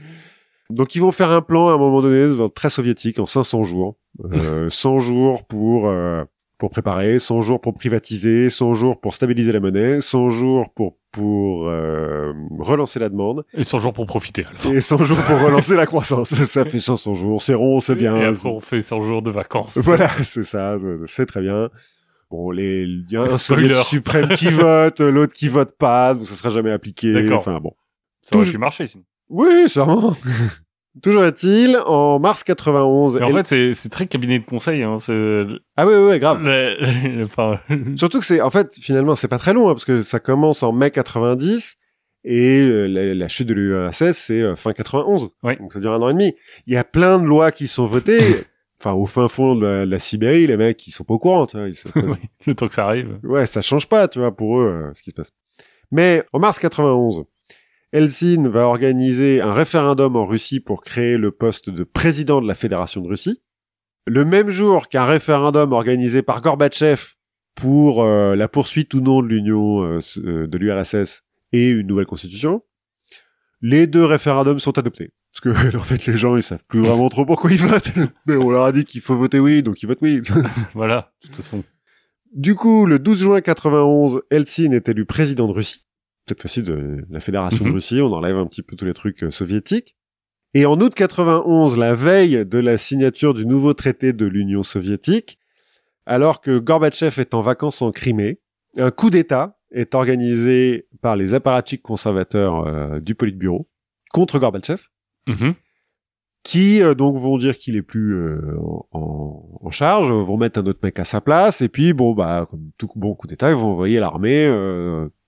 Donc 0.70 0.94
ils 0.94 1.00
vont 1.00 1.12
faire 1.12 1.30
un 1.30 1.40
plan 1.40 1.68
à 1.68 1.72
un 1.72 1.78
moment 1.78 2.02
donné 2.02 2.50
très 2.54 2.70
soviétique 2.70 3.18
en 3.18 3.26
500 3.26 3.64
jours, 3.64 3.96
euh, 4.32 4.68
100 4.70 4.98
jours 5.00 5.46
pour 5.46 5.88
euh, 5.88 6.24
pour 6.58 6.70
préparer, 6.70 7.18
100 7.18 7.40
jours 7.40 7.60
pour 7.60 7.72
privatiser, 7.74 8.50
100 8.50 8.74
jours 8.74 9.00
pour 9.00 9.14
stabiliser 9.14 9.52
la 9.52 9.60
monnaie, 9.60 10.00
100 10.00 10.28
jours 10.28 10.72
pour 10.74 10.98
pour 11.10 11.68
euh, 11.68 12.34
relancer 12.58 12.98
la 12.98 13.08
demande 13.08 13.46
Et 13.54 13.64
100 13.64 13.78
jours 13.78 13.92
pour 13.94 14.04
profiter, 14.04 14.44
à 14.44 14.52
la 14.52 14.58
fin. 14.58 14.72
et 14.72 14.80
100 14.82 15.04
jours 15.04 15.18
pour 15.22 15.40
relancer 15.40 15.74
la 15.74 15.86
croissance. 15.86 16.28
Ça 16.44 16.66
fait 16.66 16.80
500 16.80 17.14
jours, 17.14 17.40
c'est 17.40 17.54
rond, 17.54 17.80
c'est 17.80 17.94
bien. 17.94 18.14
Et 18.18 18.24
après, 18.24 18.50
on 18.50 18.60
fait 18.60 18.82
100 18.82 19.00
jours 19.00 19.22
de 19.22 19.30
vacances. 19.30 19.78
Voilà, 19.82 20.10
c'est 20.22 20.44
ça, 20.44 20.76
c'est 21.06 21.24
très 21.24 21.40
bien. 21.40 21.70
Bon, 22.30 22.50
les, 22.50 22.82
il 22.82 23.06
y 23.10 23.16
a 23.16 23.22
un 23.22 23.38
suprême 23.38 24.28
qui 24.36 24.48
vote, 24.50 25.00
l'autre 25.00 25.32
qui 25.32 25.48
vote 25.48 25.74
pas, 25.78 26.12
donc 26.12 26.26
ça 26.26 26.34
sera 26.34 26.50
jamais 26.50 26.72
appliqué. 26.72 27.14
D'accord. 27.14 27.38
Enfin 27.38 27.58
bon. 27.58 27.72
Ça 28.20 28.36
aurait 28.36 28.50
pu 28.50 28.58
marcher, 28.58 28.86
sinon. 28.86 29.04
Oui, 29.30 29.68
sûrement. 29.68 30.14
Toujours 31.02 31.24
est-il, 31.24 31.76
en 31.86 32.18
mars 32.18 32.42
91. 32.42 33.16
Mais 33.18 33.22
en 33.22 33.28
elle- 33.36 33.44
fait, 33.46 33.74
c'est, 33.74 33.88
très 33.88 34.06
cabinet 34.06 34.40
de 34.40 34.44
conseil, 34.44 34.82
hein. 34.82 34.96
Ah 35.76 35.86
oui, 35.86 35.92
oui, 35.94 36.10
oui, 36.10 36.18
grave. 36.18 36.42
le- 36.42 37.22
enfin, 37.24 37.60
Surtout 37.96 38.18
que 38.18 38.24
c'est, 38.24 38.40
en 38.40 38.50
fait, 38.50 38.74
finalement, 38.80 39.14
c'est 39.14 39.28
pas 39.28 39.38
très 39.38 39.52
long, 39.52 39.68
hein, 39.68 39.74
parce 39.74 39.84
que 39.84 40.00
ça 40.02 40.18
commence 40.18 40.62
en 40.64 40.72
mai 40.72 40.90
90 40.90 41.76
et 42.24 42.60
euh, 42.62 42.86
la, 42.88 43.14
la 43.14 43.28
chute 43.28 43.46
de 43.46 43.54
l'URSS, 43.54 44.12
c'est 44.12 44.42
euh, 44.42 44.56
fin 44.56 44.72
91. 44.72 45.28
Oui. 45.44 45.56
Donc 45.58 45.72
ça 45.72 45.78
dure 45.78 45.92
un 45.92 46.02
an 46.02 46.08
et 46.08 46.14
demi. 46.14 46.34
Il 46.66 46.74
y 46.74 46.76
a 46.76 46.82
plein 46.84 47.20
de 47.20 47.24
lois 47.26 47.52
qui 47.52 47.68
sont 47.68 47.86
votées. 47.86 48.20
Enfin, 48.80 48.92
au 48.92 49.06
fin 49.06 49.26
fond 49.26 49.56
de 49.56 49.66
la, 49.66 49.84
la 49.86 49.98
Sibérie, 49.98 50.46
les 50.46 50.56
mecs, 50.56 50.86
ils 50.86 50.92
sont 50.92 51.02
pas 51.02 51.14
au 51.14 51.18
courant, 51.18 51.48
tu 51.48 51.56
vois. 51.58 51.66
Ils 51.68 51.74
le 52.46 52.54
temps 52.54 52.68
que 52.68 52.74
ça 52.74 52.86
arrive. 52.86 53.18
Ouais, 53.24 53.44
ça 53.48 53.60
change 53.60 53.88
pas, 53.88 54.06
tu 54.06 54.20
vois, 54.20 54.30
pour 54.30 54.60
eux, 54.60 54.66
euh, 54.68 54.90
ce 54.94 55.02
qui 55.02 55.10
se 55.10 55.16
passe. 55.16 55.32
Mais 55.90 56.22
en 56.32 56.38
mars 56.38 56.60
91, 56.60 57.24
Helsinki 57.92 58.48
va 58.48 58.66
organiser 58.66 59.40
un 59.40 59.52
référendum 59.52 60.16
en 60.16 60.26
Russie 60.26 60.60
pour 60.60 60.82
créer 60.82 61.16
le 61.16 61.30
poste 61.30 61.70
de 61.70 61.84
président 61.84 62.42
de 62.42 62.46
la 62.46 62.54
Fédération 62.54 63.00
de 63.00 63.08
Russie. 63.08 63.42
Le 64.06 64.24
même 64.24 64.50
jour 64.50 64.88
qu'un 64.88 65.04
référendum 65.04 65.72
organisé 65.72 66.22
par 66.22 66.40
Gorbatchev 66.40 67.14
pour 67.54 68.02
euh, 68.02 68.36
la 68.36 68.48
poursuite 68.48 68.94
ou 68.94 69.00
non 69.00 69.22
de 69.22 69.28
l'Union 69.28 69.82
euh, 69.82 69.98
euh, 70.18 70.46
de 70.46 70.58
l'URSS 70.58 71.22
et 71.52 71.70
une 71.70 71.86
nouvelle 71.86 72.06
constitution, 72.06 72.62
les 73.60 73.86
deux 73.86 74.04
référendums 74.04 74.60
sont 74.60 74.78
adoptés. 74.78 75.10
Parce 75.32 75.40
que 75.40 75.76
en 75.76 75.82
fait, 75.82 76.06
les 76.06 76.16
gens 76.16 76.36
ils 76.36 76.42
savent 76.42 76.64
plus 76.68 76.80
vraiment 76.80 77.08
trop 77.08 77.26
pourquoi 77.26 77.50
ils 77.50 77.60
votent. 77.60 77.90
Mais 78.26 78.36
on 78.36 78.50
leur 78.50 78.64
a 78.64 78.72
dit 78.72 78.84
qu'il 78.84 79.00
faut 79.00 79.16
voter 79.16 79.40
oui, 79.40 79.62
donc 79.62 79.82
ils 79.82 79.86
votent 79.86 80.02
oui. 80.02 80.22
Voilà, 80.74 81.12
de 81.22 81.28
toute 81.28 81.36
façon. 81.36 81.64
Du 82.34 82.54
coup, 82.54 82.86
le 82.86 82.98
12 82.98 83.20
juin 83.20 83.40
91, 83.40 84.22
Helsinki 84.30 84.74
est 84.74 84.88
élu 84.90 85.06
président 85.06 85.48
de 85.48 85.52
Russie. 85.52 85.87
Cette 86.28 86.40
fois-ci 86.40 86.62
de 86.62 87.04
la 87.10 87.20
Fédération 87.20 87.64
de 87.64 87.70
Mhm. 87.70 87.74
Russie, 87.74 88.00
on 88.02 88.12
enlève 88.12 88.36
un 88.36 88.46
petit 88.46 88.62
peu 88.62 88.76
tous 88.76 88.84
les 88.84 88.92
trucs 88.92 89.22
euh, 89.24 89.30
soviétiques. 89.30 89.96
Et 90.54 90.66
en 90.66 90.80
août 90.80 90.94
91, 90.94 91.78
la 91.78 91.94
veille 91.94 92.44
de 92.44 92.58
la 92.58 92.78
signature 92.78 93.34
du 93.34 93.46
nouveau 93.46 93.74
traité 93.74 94.12
de 94.12 94.26
l'Union 94.26 94.62
soviétique, 94.62 95.38
alors 96.06 96.40
que 96.40 96.58
Gorbatchev 96.58 97.20
est 97.20 97.34
en 97.34 97.42
vacances 97.42 97.82
en 97.82 97.92
Crimée, 97.92 98.40
un 98.78 98.90
coup 98.90 99.10
d'État 99.10 99.58
est 99.70 99.94
organisé 99.94 100.86
par 101.02 101.16
les 101.16 101.34
apparatchiks 101.34 101.82
conservateurs 101.82 102.66
euh, 102.66 103.00
du 103.00 103.14
Politburo 103.14 103.68
contre 104.12 104.38
Gorbatchev 104.38 104.82
Mhm. 105.28 105.54
qui 106.42 106.80
euh, 106.82 106.94
donc 106.94 107.16
vont 107.16 107.36
dire 107.36 107.58
qu'il 107.58 107.76
est 107.76 107.82
plus 107.82 108.14
euh, 108.14 108.56
en, 108.92 109.60
en 109.62 109.70
charge, 109.70 110.10
vont 110.10 110.38
mettre 110.38 110.60
un 110.60 110.66
autre 110.66 110.80
mec 110.82 110.98
à 110.98 111.04
sa 111.04 111.20
place, 111.20 111.60
et 111.60 111.68
puis 111.68 111.92
bon 111.92 112.14
bah 112.14 112.46
comme 112.50 112.70
tout 112.78 112.88
bon 112.96 113.14
coup 113.14 113.26
d'État, 113.26 113.50
ils 113.50 113.56
vont 113.56 113.72
envoyer 113.72 114.00
l'armée 114.00 114.46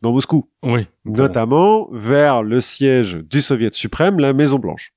dans 0.02 0.12
Moscou, 0.12 0.48
Oui. 0.62 0.86
Notamment 1.04 1.88
vers 1.92 2.42
le 2.42 2.60
siège 2.60 3.16
du 3.16 3.40
Soviet 3.42 3.70
suprême, 3.72 4.18
la 4.18 4.32
Maison 4.32 4.58
Blanche. 4.58 4.92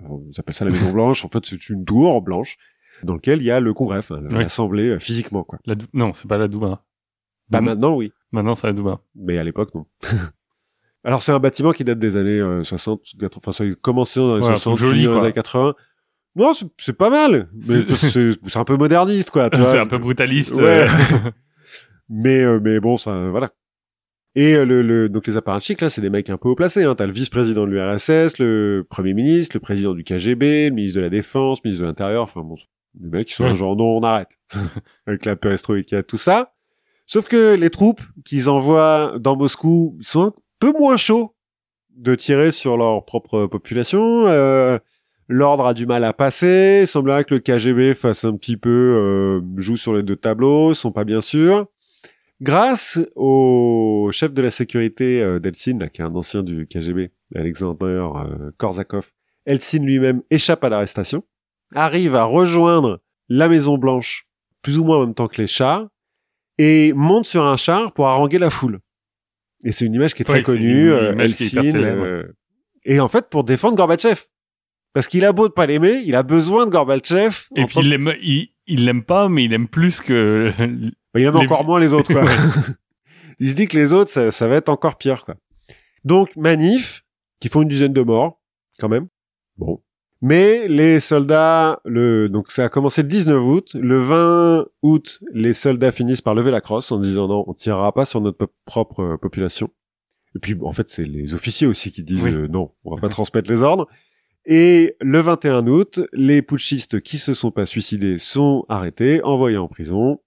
Alors, 0.00 0.20
Ils 0.30 0.38
appellent 0.40 0.54
ça 0.54 0.64
la 0.64 0.70
Maison 0.70 0.92
Blanche. 0.92 1.24
En 1.24 1.28
fait, 1.28 1.44
c'est 1.44 1.68
une 1.68 1.84
tour 1.84 2.22
blanche 2.22 2.56
dans 3.02 3.14
laquelle 3.14 3.40
il 3.40 3.44
y 3.44 3.50
a 3.50 3.60
le 3.60 3.74
Congrès, 3.74 3.98
enfin, 3.98 4.20
Oui. 4.22 4.28
l'Assemblée 4.38 4.90
euh, 4.90 4.98
physiquement 4.98 5.44
quoi. 5.44 5.58
La 5.66 5.74
Non, 5.92 6.12
c'est 6.14 6.26
pas 6.28 6.38
la 6.38 6.48
Douma. 6.48 6.84
Bah 7.50 7.60
maintenant 7.60 7.96
oui, 7.96 8.12
Maintenant, 8.32 8.54
c'est 8.54 8.66
la 8.66 8.72
Douma. 8.74 9.00
mais 9.14 9.38
à 9.38 9.44
l'époque 9.44 9.74
non. 9.74 9.86
Alors 11.04 11.22
c'est 11.22 11.32
un 11.32 11.38
bâtiment 11.38 11.72
qui 11.72 11.84
date 11.84 11.98
des 11.98 12.16
années 12.16 12.40
euh, 12.40 12.62
60, 12.64 13.00
80, 13.20 13.28
enfin 13.36 13.52
ça 13.52 13.64
a 13.64 13.74
commencé 13.76 14.18
dans 14.20 14.36
les 14.36 14.42
Ouais, 14.42 14.50
un 14.50 14.56
60, 14.56 14.76
truc 14.76 14.86
joli, 14.88 15.00
fini 15.00 15.06
dans 15.12 15.14
les 15.20 15.24
années 15.26 15.32
80. 15.32 15.74
Non, 16.36 16.52
c'est- 16.76 16.92
pas 16.92 17.08
mal, 17.10 17.48
mais 17.66 17.84
C'est- 17.84 18.56
un 18.56 18.64
peu 18.64 18.76
moderniste 18.76 19.30
quoi. 19.30 19.48
c'est 19.52 19.78
un 19.78 19.86
peu 19.86 19.98
brutaliste. 19.98 20.54
Ouais. 20.54 20.86
euh. 20.88 21.30
Mais 22.10 22.42
euh, 22.42 22.58
mais 22.62 22.80
bon, 22.80 22.96
ça 22.96 23.28
voilà. 23.30 23.50
Et 24.38 24.54
euh, 24.54 24.64
le, 24.64 24.82
le 24.82 25.08
donc 25.08 25.26
les 25.26 25.36
apparatchiks 25.36 25.80
là, 25.80 25.90
c'est 25.90 26.00
des 26.00 26.10
mecs 26.10 26.30
un 26.30 26.36
peu 26.36 26.48
haut 26.48 26.54
placés. 26.54 26.84
Hein. 26.84 26.94
T'as 26.94 27.06
le 27.06 27.12
vice-président 27.12 27.66
de 27.66 27.70
l'URSS, 27.70 28.38
le 28.38 28.86
premier 28.88 29.12
ministre, 29.12 29.56
le 29.56 29.60
président 29.60 29.94
du 29.94 30.04
KGB, 30.04 30.68
le 30.68 30.74
ministre 30.76 30.98
de 30.98 31.02
la 31.02 31.10
Défense, 31.10 31.58
le 31.64 31.68
ministre 31.70 31.82
de 31.82 31.88
l'Intérieur. 31.88 32.22
Enfin 32.22 32.42
bon, 32.42 32.54
les 33.00 33.08
mecs 33.08 33.26
qui 33.26 33.34
sont 33.34 33.44
Ouais. 33.44 33.56
genre 33.56 33.74
non, 33.76 33.96
on 33.96 34.02
arrête 34.02 34.38
avec 35.08 35.24
la 35.24 35.34
perestroïka, 35.34 36.04
tout 36.04 36.16
ça. 36.16 36.52
Sauf 37.06 37.26
que 37.26 37.54
les 37.56 37.70
troupes 37.70 38.02
qu'ils 38.24 38.48
envoient 38.48 39.14
dans 39.18 39.36
Moscou 39.36 39.96
sont 40.02 40.26
un 40.26 40.32
peu 40.60 40.72
moins 40.78 40.96
chauds 40.96 41.34
de 41.96 42.14
tirer 42.14 42.52
sur 42.52 42.76
leur 42.76 43.04
propre 43.04 43.46
population. 43.46 44.26
Euh, 44.28 44.78
L'ordre 45.30 45.66
a 45.66 45.74
du 45.74 45.84
mal 45.84 46.04
à 46.04 46.12
passer. 46.14 46.80
Il 46.84 46.86
semblerait 46.86 47.24
que 47.24 47.34
le 47.34 47.40
KGB 47.40 47.94
fasse 47.94 48.24
un 48.24 48.36
petit 48.36 48.56
peu 48.56 48.70
euh, 48.70 49.40
joue 49.60 49.76
sur 49.76 49.94
les 49.94 50.02
deux 50.02 50.16
tableaux. 50.16 50.72
Ils 50.72 50.76
sont 50.76 50.92
pas 50.92 51.04
bien 51.04 51.20
sûrs. 51.20 51.66
Grâce 52.40 53.00
au 53.16 54.10
chef 54.12 54.32
de 54.32 54.42
la 54.42 54.50
sécurité 54.50 55.20
euh, 55.22 55.38
d'Eltsine, 55.40 55.80
là, 55.80 55.88
qui 55.88 56.00
est 56.02 56.04
un 56.04 56.14
ancien 56.14 56.42
du 56.42 56.66
KGB, 56.68 57.10
Alexander 57.34 57.84
euh, 58.14 58.50
Korzakov, 58.58 59.10
Eltsine 59.44 59.84
lui-même 59.84 60.22
échappe 60.30 60.62
à 60.62 60.68
l'arrestation, 60.68 61.24
arrive 61.74 62.14
à 62.14 62.24
rejoindre 62.24 63.00
la 63.28 63.48
Maison 63.48 63.76
Blanche 63.76 64.26
plus 64.62 64.78
ou 64.78 64.84
moins 64.84 64.98
en 64.98 65.06
même 65.06 65.14
temps 65.14 65.28
que 65.28 65.40
les 65.40 65.46
chars 65.46 65.88
et 66.58 66.92
monte 66.94 67.26
sur 67.26 67.44
un 67.44 67.56
char 67.56 67.92
pour 67.92 68.06
haranguer 68.06 68.38
la 68.38 68.50
foule. 68.50 68.80
Et 69.64 69.72
c'est 69.72 69.86
une 69.86 69.94
image 69.94 70.14
qui 70.14 70.22
est 70.22 70.24
très 70.24 70.38
Oui, 70.38 70.42
connue, 70.44 70.88
une 70.88 71.20
euh, 71.20 71.26
qui 71.26 71.44
est 71.44 71.48
célèbre. 71.50 72.04
euh, 72.04 72.36
et 72.84 73.00
en 73.00 73.08
fait 73.08 73.28
pour 73.30 73.44
défendre 73.44 73.76
Gorbatchev. 73.76 74.22
Parce 74.94 75.06
qu'il 75.06 75.24
a 75.24 75.32
beau 75.32 75.48
de 75.48 75.52
pas 75.52 75.66
l'aimer, 75.66 76.00
il 76.06 76.14
a 76.16 76.22
besoin 76.22 76.64
de 76.66 76.70
Gorbatchev. 76.70 77.46
Et 77.56 77.64
puis 77.66 77.76
il 77.80 77.90
l'aime, 77.90 78.14
il, 78.22 78.48
il 78.66 78.84
l'aime 78.84 79.02
pas, 79.04 79.28
mais 79.28 79.44
il 79.44 79.52
aime 79.52 79.68
plus 79.68 80.00
que. 80.00 80.50
Il 81.18 81.26
aime 81.26 81.34
Les 81.34 81.46
encore 81.46 81.64
moins 81.64 81.80
les 81.80 81.92
autres, 81.92 82.12
quoi. 82.12 82.24
il 83.38 83.50
se 83.50 83.54
dit 83.54 83.66
que 83.66 83.76
les 83.76 83.92
autres, 83.92 84.10
ça, 84.10 84.30
ça 84.30 84.48
va 84.48 84.56
être 84.56 84.68
encore 84.68 84.96
pire, 84.96 85.24
quoi. 85.24 85.36
Donc, 86.04 86.34
manif, 86.36 87.04
qui 87.40 87.48
font 87.48 87.62
une 87.62 87.68
dizaine 87.68 87.92
de 87.92 88.02
morts, 88.02 88.40
quand 88.78 88.88
même. 88.88 89.08
Bon. 89.56 89.82
Mais 90.20 90.66
les 90.66 90.98
soldats, 90.98 91.80
le, 91.84 92.28
donc 92.28 92.50
ça 92.50 92.64
a 92.64 92.68
commencé 92.68 93.02
le 93.02 93.08
19 93.08 93.40
août. 93.40 93.76
Le 93.78 93.98
20 94.00 94.66
août, 94.82 95.20
les 95.32 95.54
soldats 95.54 95.92
finissent 95.92 96.22
par 96.22 96.34
lever 96.34 96.50
la 96.50 96.60
crosse 96.60 96.90
en 96.90 96.98
disant 96.98 97.28
non, 97.28 97.44
on 97.46 97.54
tirera 97.54 97.92
pas 97.92 98.04
sur 98.04 98.20
notre 98.20 98.48
propre 98.64 99.00
euh, 99.00 99.16
population. 99.16 99.70
Et 100.34 100.40
puis, 100.40 100.56
en 100.60 100.72
fait, 100.72 100.88
c'est 100.88 101.04
les 101.04 101.34
officiers 101.34 101.66
aussi 101.66 101.92
qui 101.92 102.02
disent 102.02 102.24
Oui. 102.24 102.34
euh, 102.34 102.48
non, 102.48 102.72
on 102.84 102.96
va 102.96 103.00
pas 103.00 103.08
transmettre 103.08 103.48
les 103.48 103.62
ordres. 103.62 103.86
Et 104.44 104.96
le 105.00 105.20
21 105.20 105.66
août, 105.66 106.00
les 106.12 106.42
putschistes 106.42 107.00
qui 107.00 107.18
se 107.18 107.34
sont 107.34 107.50
pas 107.50 107.66
suicidés 107.66 108.18
sont 108.18 108.64
arrêtés, 108.68 109.22
envoyés 109.22 109.58
en 109.58 109.68
prison. 109.68 110.20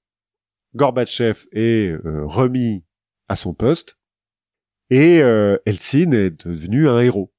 Gorbatchev 0.75 1.47
est 1.51 1.91
euh, 2.05 2.25
remis 2.25 2.83
à 3.27 3.35
son 3.35 3.53
poste 3.53 3.97
et 4.89 5.21
euh, 5.21 5.57
est 5.65 6.45
devenu 6.45 6.87
un 6.87 6.99
héros, 6.99 7.33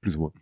plus 0.00 0.16
ou 0.16 0.20
moins. 0.20 0.32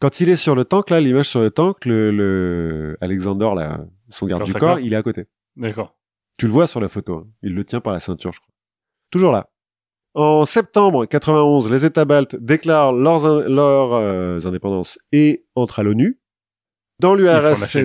Quand 0.00 0.20
il 0.20 0.28
est 0.28 0.36
sur 0.36 0.54
le 0.56 0.64
tank, 0.64 0.90
là, 0.90 1.00
l'image 1.00 1.28
sur 1.28 1.40
le 1.40 1.50
tank, 1.50 1.84
le, 1.84 2.10
le 2.10 2.96
Alexander, 3.00 3.50
là, 3.54 3.84
son 4.08 4.26
garde 4.26 4.42
du 4.46 4.52
corps, 4.60 4.78
il 4.80 4.92
est 4.92 4.96
à 4.96 5.02
côté. 5.02 5.26
D'accord. 5.56 5.96
Tu 6.38 6.46
le 6.46 6.52
vois 6.52 6.66
sur 6.66 6.80
la 6.80 6.88
photo. 6.88 7.14
hein. 7.18 7.28
Il 7.42 7.54
le 7.54 7.64
tient 7.64 7.80
par 7.80 7.92
la 7.92 8.00
ceinture, 8.00 8.32
je 8.32 8.40
crois. 8.40 8.52
Toujours 9.10 9.30
là. 9.32 9.48
En 10.14 10.44
septembre 10.44 11.06
91, 11.06 11.70
les 11.70 11.84
États 11.86 12.04
baltes 12.04 12.36
déclarent 12.36 12.92
leurs, 12.92 13.24
in- 13.26 13.48
leurs 13.48 13.92
euh, 13.92 14.40
indépendances 14.44 14.98
et 15.12 15.46
entrent 15.54 15.78
à 15.78 15.82
l'ONU. 15.84 16.20
Dans 16.98 17.14
l'URSS. 17.14 17.76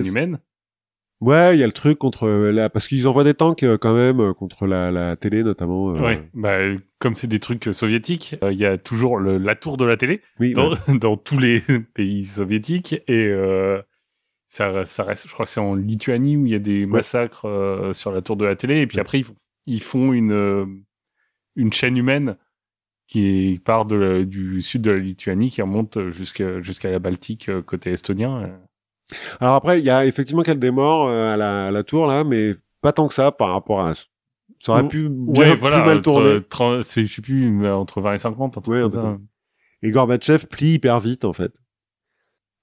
Ouais, 1.20 1.56
il 1.56 1.60
y 1.60 1.62
a 1.62 1.66
le 1.66 1.72
truc 1.72 1.98
contre 1.98 2.24
euh, 2.26 2.50
la, 2.52 2.70
parce 2.70 2.86
qu'ils 2.88 3.06
envoient 3.08 3.24
des 3.24 3.34
tanks 3.34 3.62
euh, 3.62 3.76
quand 3.78 3.94
même 3.94 4.20
euh, 4.20 4.32
contre 4.34 4.66
la, 4.66 4.90
la 4.90 5.16
télé 5.16 5.42
notamment. 5.42 5.94
euh, 5.96 6.00
Ouais. 6.00 6.28
Bah, 6.34 6.58
comme 6.98 7.14
c'est 7.14 7.26
des 7.26 7.40
trucs 7.40 7.68
soviétiques, 7.72 8.36
euh, 8.42 8.52
il 8.52 8.58
y 8.58 8.64
a 8.66 8.78
toujours 8.78 9.18
le- 9.18 9.38
la 9.38 9.54
tour 9.54 9.76
de 9.76 9.84
la 9.84 9.96
télé 9.96 10.22
Oui, 10.40 10.52
dans, 10.54 10.70
ouais. 10.72 10.76
dans 11.00 11.16
tous 11.16 11.38
les 11.38 11.60
pays 11.94 12.24
soviétiques 12.24 12.94
et 13.08 13.26
euh, 13.26 13.80
ça, 14.46 14.84
ça 14.84 15.04
reste, 15.04 15.28
je 15.28 15.32
crois 15.32 15.44
que 15.46 15.52
c'est 15.52 15.60
en 15.60 15.74
Lituanie 15.74 16.36
où 16.36 16.46
il 16.46 16.52
y 16.52 16.54
a 16.54 16.58
des 16.60 16.86
massacres 16.86 17.46
euh, 17.46 17.92
sur 17.92 18.12
la 18.12 18.22
tour 18.22 18.36
de 18.36 18.44
la 18.46 18.56
télé 18.56 18.80
et 18.80 18.86
puis 18.86 18.98
après 19.00 19.18
ils, 19.18 19.24
font- 19.24 19.34
ils 19.66 19.82
font 19.82 20.12
une 20.12 20.82
une 21.56 21.72
chaîne 21.72 21.96
humaine 21.96 22.36
qui 23.08 23.60
part 23.64 23.84
de 23.84 24.22
du 24.24 24.60
sud 24.62 24.82
de 24.82 24.90
la 24.90 24.98
Lituanie 24.98 25.50
qui 25.50 25.60
remonte 25.62 26.10
jusqu'à 26.10 26.60
jusqu'à 26.62 26.90
la 26.90 26.98
Baltique 26.98 27.50
côté 27.66 27.90
estonien. 27.90 28.58
Alors 29.40 29.54
après, 29.54 29.78
il 29.78 29.84
y 29.84 29.90
a 29.90 30.04
effectivement 30.06 30.42
qu'elle 30.42 30.58
démord 30.58 31.08
euh, 31.08 31.32
à 31.32 31.36
la, 31.36 31.66
à 31.68 31.70
la 31.70 31.82
tour 31.82 32.06
là, 32.06 32.24
mais 32.24 32.54
pas 32.80 32.92
tant 32.92 33.08
que 33.08 33.14
ça 33.14 33.32
par 33.32 33.52
rapport 33.52 33.80
à. 33.80 33.94
Ça 34.60 34.72
aurait 34.72 34.82
Ou- 34.82 34.88
pu 34.88 35.08
bien 35.08 35.40
Ouais, 35.42 35.50
plus 35.52 35.60
voilà, 35.60 35.84
mal 35.84 36.02
tourner. 36.02 36.40
30 36.48 36.82
c'est 36.82 37.06
je 37.06 37.14
sais 37.14 37.22
plus 37.22 37.66
entre 37.68 38.00
20 38.00 38.14
et 38.14 38.18
50 38.18 38.58
un 38.58 38.60
truc 38.60 38.74
Ouais, 38.74 39.16
Et 39.82 39.90
Gorbatchev 39.90 40.46
plie 40.46 40.74
hyper 40.74 40.98
vite, 41.00 41.24
en 41.24 41.32
fait. 41.32 41.52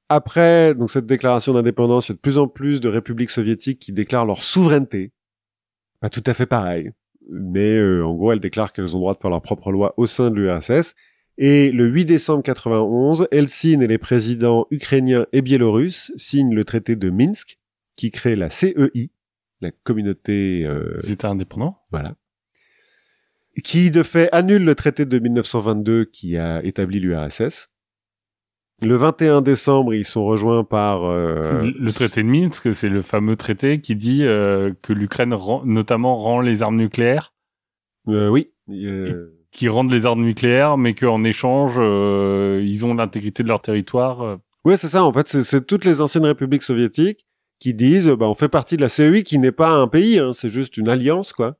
Après 0.10 0.76
donc 0.76 0.92
cette 0.92 1.06
déclaration 1.08 1.54
d'indépendance, 1.54 2.10
il 2.10 2.12
y 2.12 2.14
a 2.14 2.16
de 2.16 2.20
plus 2.22 2.38
en 2.38 2.48
plus 2.48 2.80
de 2.80 2.90
républiques 2.90 3.32
soviétiques 3.32 3.80
qui 3.80 3.92
déclarent 3.92 4.26
leur 4.26 4.44
souveraineté. 4.44 5.12
Pas 6.00 6.10
tout 6.10 6.22
à 6.28 6.34
fait 6.36 6.46
pareil, 6.46 6.92
mais 7.32 7.78
euh, 7.78 8.06
en 8.06 8.14
gros, 8.14 8.32
elles 8.32 8.40
déclarent 8.40 8.72
qu'elles 8.72 8.96
ont 8.96 9.00
le 9.00 9.02
droit 9.04 9.14
de 9.16 9.20
faire 9.20 9.32
leur 9.32 9.42
propre 9.42 9.72
loi 9.72 9.94
au 9.98 10.06
sein 10.06 10.30
de 10.30 10.36
l'URSS. 10.36 10.94
Et 11.38 11.72
le 11.72 11.86
8 11.88 12.06
décembre 12.06 12.44
91, 12.44 13.28
Helsinki 13.32 13.84
et 13.84 13.88
les 13.88 13.98
présidents 13.98 14.68
ukrainiens 14.72 15.26
et 15.34 15.42
biélorusses 15.42 16.14
signent 16.16 16.54
le 16.54 16.64
traité 16.64 16.96
de 16.96 17.10
Minsk, 17.10 17.58
qui 17.98 18.10
crée 18.12 18.36
la 18.38 18.50
CEI, 18.50 19.10
la 19.62 19.72
communauté 19.84 20.64
euh, 20.66 21.00
Ils 21.04 21.12
étaient 21.12 21.26
indépendants. 21.26 21.78
voilà. 21.92 22.16
Qui, 23.64 23.90
de 23.92 24.04
fait, 24.04 24.28
annule 24.34 24.64
le 24.66 24.76
traité 24.76 25.06
de 25.06 25.18
1922 25.20 26.06
qui 26.06 26.38
a 26.38 26.62
établi 26.64 27.00
l'URSS. 27.00 27.70
Le 28.82 28.96
21 28.96 29.42
décembre, 29.42 29.94
ils 29.94 30.04
sont 30.04 30.26
rejoints 30.26 30.66
par... 30.66 31.04
euh, 31.06 31.62
le 31.62 31.72
le 31.72 31.90
traité 31.90 32.22
de 32.24 32.28
Minsk, 32.28 32.76
c'est 32.76 32.90
le 32.90 33.02
fameux 33.02 33.38
traité 33.38 33.80
qui 33.80 33.96
dit 33.96 34.24
euh, 34.24 34.74
que 34.82 34.92
l'Ukraine 34.92 35.34
rend- 35.34 35.66
notamment 35.66 36.18
rend 36.18 36.42
les 36.42 36.62
armes 36.64 36.76
nucléaires, 36.76 37.34
euh, 38.10 38.28
oui. 38.28 38.52
euh, 38.70 39.35
qui 39.56 39.70
rendent 39.70 39.92
les 39.92 40.06
armes 40.06 40.24
nucléaires, 40.24 40.78
mais 40.78 40.94
qu'en 40.94 41.24
échange, 41.24 41.76
euh, 41.78 42.62
ils 42.64 42.86
ont 42.86 42.94
l'intégrité 42.94 43.42
de 43.42 43.48
leur 43.48 43.62
territoire. 43.62 44.22
euh. 44.22 44.36
Ouais, 44.66 44.78
c'est 44.78 44.88
ça. 44.90 45.04
En 45.04 45.14
fait, 45.14 45.28
c'est- 45.28 45.66
toutes 45.66 45.86
les 45.86 46.02
anciennes 46.02 46.26
républiques 46.26 46.64
soviétiques 46.64 47.26
qui 47.60 47.74
disent, 47.74 48.10
bah, 48.10 48.28
on 48.28 48.36
fait 48.36 48.50
partie 48.50 48.76
de 48.76 48.82
la 48.82 48.90
CEI, 48.90 49.24
qui 49.24 49.40
n'est 49.40 49.52
pas 49.54 49.70
un 49.72 49.88
pays, 49.88 50.20
hein, 50.20 50.32
c'est 50.34 50.50
juste 50.50 50.76
une 50.78 50.90
alliance, 50.90 51.32
quoi. 51.34 51.56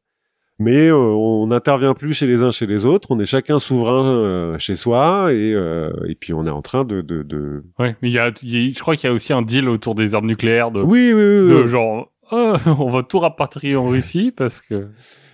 Mais 0.60 0.88
euh, 0.88 0.96
on 0.96 1.48
n'intervient 1.48 1.94
plus 1.94 2.14
chez 2.14 2.28
les 2.28 2.42
uns 2.44 2.52
chez 2.52 2.66
les 2.66 2.86
autres. 2.86 3.10
On 3.12 3.20
est 3.20 3.26
chacun 3.26 3.60
souverain 3.60 4.06
euh, 4.06 4.58
chez 4.58 4.76
soi, 4.78 5.34
et 5.34 5.54
euh, 5.54 5.92
et 6.08 6.16
puis 6.16 6.34
on 6.34 6.46
est 6.48 6.50
en 6.50 6.62
train 6.62 6.84
de 6.86 7.02
de, 7.02 7.24
de... 7.24 7.64
Ouais, 7.80 7.96
mais 8.02 8.10
il 8.10 8.14
y 8.14 8.20
a, 8.20 8.32
y 8.44 8.68
a- 8.70 8.72
je 8.74 8.80
crois 8.80 8.96
qu'il 8.96 9.10
y 9.10 9.12
a 9.12 9.14
aussi 9.14 9.34
un 9.34 9.42
deal 9.42 9.68
autour 9.70 9.96
des 9.96 10.16
armes 10.16 10.28
nucléaires 10.28 10.72
de, 10.72 10.82
oui, 10.82 11.12
oui, 11.14 11.22
oui, 11.22 11.50
de 11.50 11.62
oui. 11.64 11.70
genre, 11.70 12.10
euh, 12.34 12.58
on 12.80 12.90
va 12.90 13.04
tout 13.04 13.20
rapatrier 13.20 13.76
en 13.76 13.88
Russie 13.88 14.32
parce 14.36 14.62
que. 14.62 14.88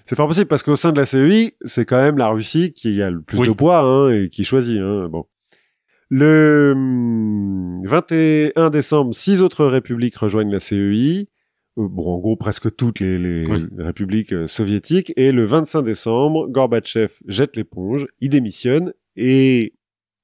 C'est 0.05 0.15
fort 0.15 0.27
possible 0.27 0.47
parce 0.47 0.63
qu'au 0.63 0.75
sein 0.75 0.91
de 0.91 0.97
la 0.99 1.05
CEI, 1.05 1.55
c'est 1.63 1.85
quand 1.85 1.97
même 2.01 2.17
la 2.17 2.27
Russie 2.29 2.73
qui 2.73 3.01
a 3.01 3.09
le 3.09 3.21
plus 3.21 3.37
Oui. 3.37 3.47
de 3.47 3.53
poids 3.53 3.79
hein, 3.79 4.11
et 4.11 4.29
qui 4.29 4.43
choisit. 4.43 4.79
Hein, 4.79 5.07
bon. 5.09 5.25
Le 6.09 6.73
hum, 6.75 7.81
21 7.87 8.69
décembre, 8.69 9.15
six 9.15 9.41
autres 9.41 9.65
républiques 9.65 10.17
rejoignent 10.17 10.51
la 10.51 10.59
CEI. 10.59 11.27
Euh, 11.77 11.87
Bon, 11.87 12.05
en 12.15 12.19
gros, 12.19 12.35
presque 12.35 12.75
toutes 12.75 12.99
les, 12.99 13.17
les 13.17 13.45
Oui. 13.47 13.65
républiques 13.77 14.33
euh, 14.33 14.45
soviétiques. 14.47 15.13
Et 15.15 15.31
le 15.31 15.45
25 15.45 15.83
décembre, 15.83 16.47
Gorbatchev 16.49 17.13
jette 17.27 17.55
l'éponge, 17.55 18.07
il 18.19 18.27
démissionne 18.29 18.93
et 19.15 19.73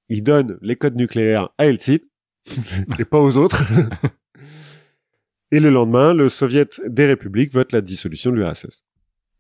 il 0.10 0.24
donne 0.24 0.58
les 0.62 0.76
codes 0.76 0.98
nucléaires 0.98 1.50
à 1.58 1.66
Helsinki 1.68 2.04
et 3.00 3.06
pas 3.06 3.20
aux 3.20 3.38
autres. 3.38 3.64
et 5.52 5.62
le 5.62 5.70
lendemain, 5.70 6.14
le 6.14 6.28
soviet 6.28 6.68
des 6.86 7.06
républiques 7.06 7.54
vote 7.54 7.72
la 7.72 7.80
dissolution 7.82 8.32
de 8.32 8.36
l'URSS. 8.38 8.84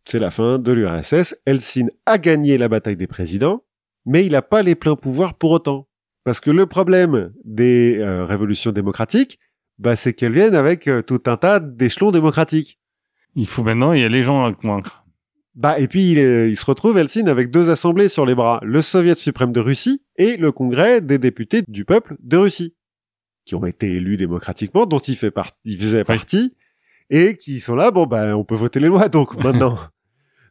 C'est 0.09 0.19
la 0.19 0.31
fin 0.31 0.57
de 0.57 0.71
l'URSS. 0.71 1.35
Helsinki 1.45 1.91
a 2.05 2.17
gagné 2.17 2.57
la 2.57 2.69
bataille 2.69 2.95
des 2.95 3.07
présidents, 3.07 3.63
mais 4.05 4.25
il 4.25 4.31
n'a 4.31 4.41
pas 4.41 4.61
les 4.63 4.75
pleins 4.75 4.95
pouvoirs 4.95 5.33
pour 5.33 5.51
autant. 5.51 5.89
Parce 6.23 6.39
que 6.39 6.49
le 6.49 6.65
problème 6.65 7.33
des 7.43 7.97
euh, 7.99 8.23
révolutions 8.23 8.71
démocratiques, 8.71 9.37
bah, 9.79 9.97
c'est 9.97 10.13
qu'elles 10.13 10.31
viennent 10.31 10.55
avec 10.55 10.87
euh, 10.87 11.01
tout 11.01 11.21
un 11.25 11.35
tas 11.35 11.59
d'échelons 11.59 12.11
démocratiques. 12.11 12.79
Il 13.35 13.47
faut 13.47 13.63
maintenant, 13.63 13.91
il 13.91 13.99
y 13.99 14.03
a 14.05 14.09
les 14.09 14.23
gens 14.23 14.45
à 14.45 14.53
convaincre. 14.53 15.03
Bah, 15.55 15.77
et 15.77 15.89
puis 15.89 16.11
il, 16.11 16.19
est- 16.19 16.49
il 16.49 16.55
se 16.55 16.65
retrouve, 16.65 16.97
Helsinki, 16.97 17.29
avec 17.29 17.51
deux 17.51 17.69
assemblées 17.69 18.07
sur 18.07 18.25
les 18.25 18.33
bras. 18.35 18.61
Le 18.63 18.81
Soviet 18.81 19.15
suprême 19.15 19.51
de 19.51 19.59
Russie 19.59 20.03
et 20.15 20.37
le 20.37 20.53
Congrès 20.53 21.01
des 21.01 21.17
députés 21.17 21.63
du 21.67 21.83
peuple 21.83 22.15
de 22.21 22.37
Russie. 22.37 22.75
Qui 23.45 23.55
ont 23.55 23.65
été 23.65 23.91
élus 23.93 24.15
démocratiquement, 24.15 24.85
dont 24.85 24.99
il, 24.99 25.17
fait 25.17 25.31
par- 25.31 25.51
il 25.65 25.77
faisait 25.77 26.05
partie. 26.05 26.53
Et 27.09 27.35
qui 27.37 27.59
sont 27.59 27.75
là, 27.75 27.91
bon, 27.91 28.05
bah, 28.05 28.37
on 28.37 28.43
peut 28.45 28.55
voter 28.55 28.79
les 28.79 28.87
lois, 28.87 29.09
donc, 29.09 29.35
maintenant. 29.43 29.77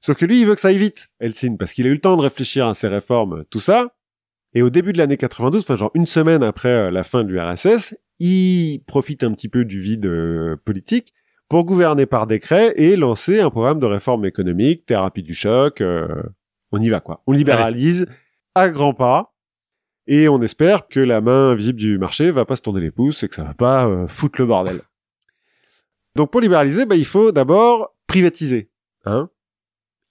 Sauf 0.00 0.16
que 0.16 0.24
lui, 0.24 0.40
il 0.40 0.46
veut 0.46 0.54
que 0.54 0.60
ça 0.60 0.68
aille 0.68 0.78
vite, 0.78 1.08
Helsinki, 1.20 1.56
parce 1.56 1.72
qu'il 1.72 1.86
a 1.86 1.90
eu 1.90 1.94
le 1.94 2.00
temps 2.00 2.16
de 2.16 2.22
réfléchir 2.22 2.66
à 2.66 2.74
ses 2.74 2.88
réformes, 2.88 3.44
tout 3.50 3.60
ça. 3.60 3.94
Et 4.54 4.62
au 4.62 4.70
début 4.70 4.92
de 4.92 4.98
l'année 4.98 5.16
92, 5.16 5.62
enfin, 5.62 5.76
genre 5.76 5.90
une 5.94 6.06
semaine 6.06 6.42
après 6.42 6.68
euh, 6.68 6.90
la 6.90 7.04
fin 7.04 7.24
de 7.24 7.28
l'URSS, 7.28 7.94
il 8.18 8.82
profite 8.86 9.22
un 9.22 9.32
petit 9.32 9.48
peu 9.48 9.64
du 9.64 9.80
vide 9.80 10.06
euh, 10.06 10.56
politique 10.64 11.12
pour 11.48 11.64
gouverner 11.64 12.06
par 12.06 12.26
décret 12.26 12.72
et 12.76 12.96
lancer 12.96 13.40
un 13.40 13.50
programme 13.50 13.78
de 13.78 13.86
réforme 13.86 14.24
économique, 14.24 14.86
thérapie 14.86 15.22
du 15.22 15.34
choc. 15.34 15.80
euh, 15.80 16.08
on 16.72 16.80
y 16.80 16.88
va 16.88 17.00
quoi. 17.00 17.22
On 17.26 17.32
libéralise 17.32 18.06
à 18.54 18.70
grands 18.70 18.94
pas 18.94 19.34
et 20.06 20.28
on 20.28 20.40
espère 20.42 20.88
que 20.88 21.00
la 21.00 21.20
main 21.20 21.50
invisible 21.50 21.78
du 21.78 21.98
marché 21.98 22.30
va 22.30 22.44
pas 22.44 22.56
se 22.56 22.62
tourner 22.62 22.80
les 22.80 22.90
pouces 22.90 23.22
et 23.22 23.28
que 23.28 23.34
ça 23.34 23.44
va 23.44 23.54
pas 23.54 23.86
euh, 23.86 24.06
foutre 24.06 24.40
le 24.40 24.46
bordel. 24.46 24.82
Donc 26.14 26.30
pour 26.30 26.40
libéraliser, 26.40 26.86
bah, 26.86 26.96
il 26.96 27.04
faut 27.04 27.32
d'abord 27.32 27.94
privatiser. 28.06 28.70
Hein 29.04 29.28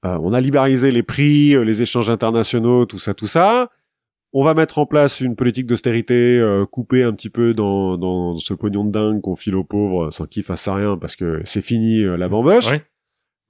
Euh, 0.06 0.20
on 0.22 0.34
a 0.34 0.39
libéralisé 0.41 0.91
les 0.91 1.04
prix, 1.04 1.56
euh, 1.56 1.63
les 1.63 1.82
échanges 1.82 2.10
internationaux, 2.10 2.86
tout 2.86 3.00
ça, 3.00 3.13
tout 3.13 3.28
ça. 3.28 3.70
On 4.34 4.44
va 4.44 4.54
mettre 4.54 4.80
en 4.80 4.86
place 4.86 5.22
une 5.22 5.36
politique 5.36 5.65
d'austérité, 5.65 6.38
euh, 6.39 6.65
couper 6.65 7.04
un 7.04 7.13
petit 7.13 7.30
peu 7.30 7.54
dans, 7.54 7.98
dans 7.98 8.38
ce 8.38 8.54
pognon 8.54 8.84
de 8.84 8.91
dingue 8.91 9.22
qu'on 9.22 9.36
file 9.38 9.56
aux 9.56 9.63
pauvres 9.63 10.12
sans 10.12 10.26
qu'ils 10.26 10.44
fassent 10.44 10.68
rien 10.68 10.98
parce 10.98 11.15
que 11.15 11.41
c'est 11.46 11.62
fini 11.62 12.02
euh, 12.02 12.18
la 12.18 12.28
bamboche. 12.28 12.70
Ouais. 12.70 12.84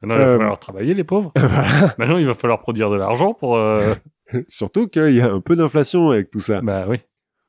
Maintenant, 0.02 0.16
il 0.24 0.28
va 0.28 0.38
falloir 0.38 0.60
travailler, 0.60 0.94
les 0.94 1.04
pauvres. 1.04 1.34
Maintenant, 1.98 2.18
il 2.18 2.28
va 2.28 2.36
falloir 2.36 2.60
produire 2.62 2.92
de 2.92 2.98
l'argent 2.98 3.34
pour. 3.34 3.56
euh, 3.58 3.96
Surtout 4.48 4.88
qu'il 4.88 5.14
y 5.16 5.22
a 5.22 5.32
un 5.32 5.42
peu 5.42 5.56
d'inflation 5.56 6.12
avec 6.12 6.30
tout 6.30 6.40
ça. 6.40 6.62
Bah 6.62 6.86
oui. 6.88 6.98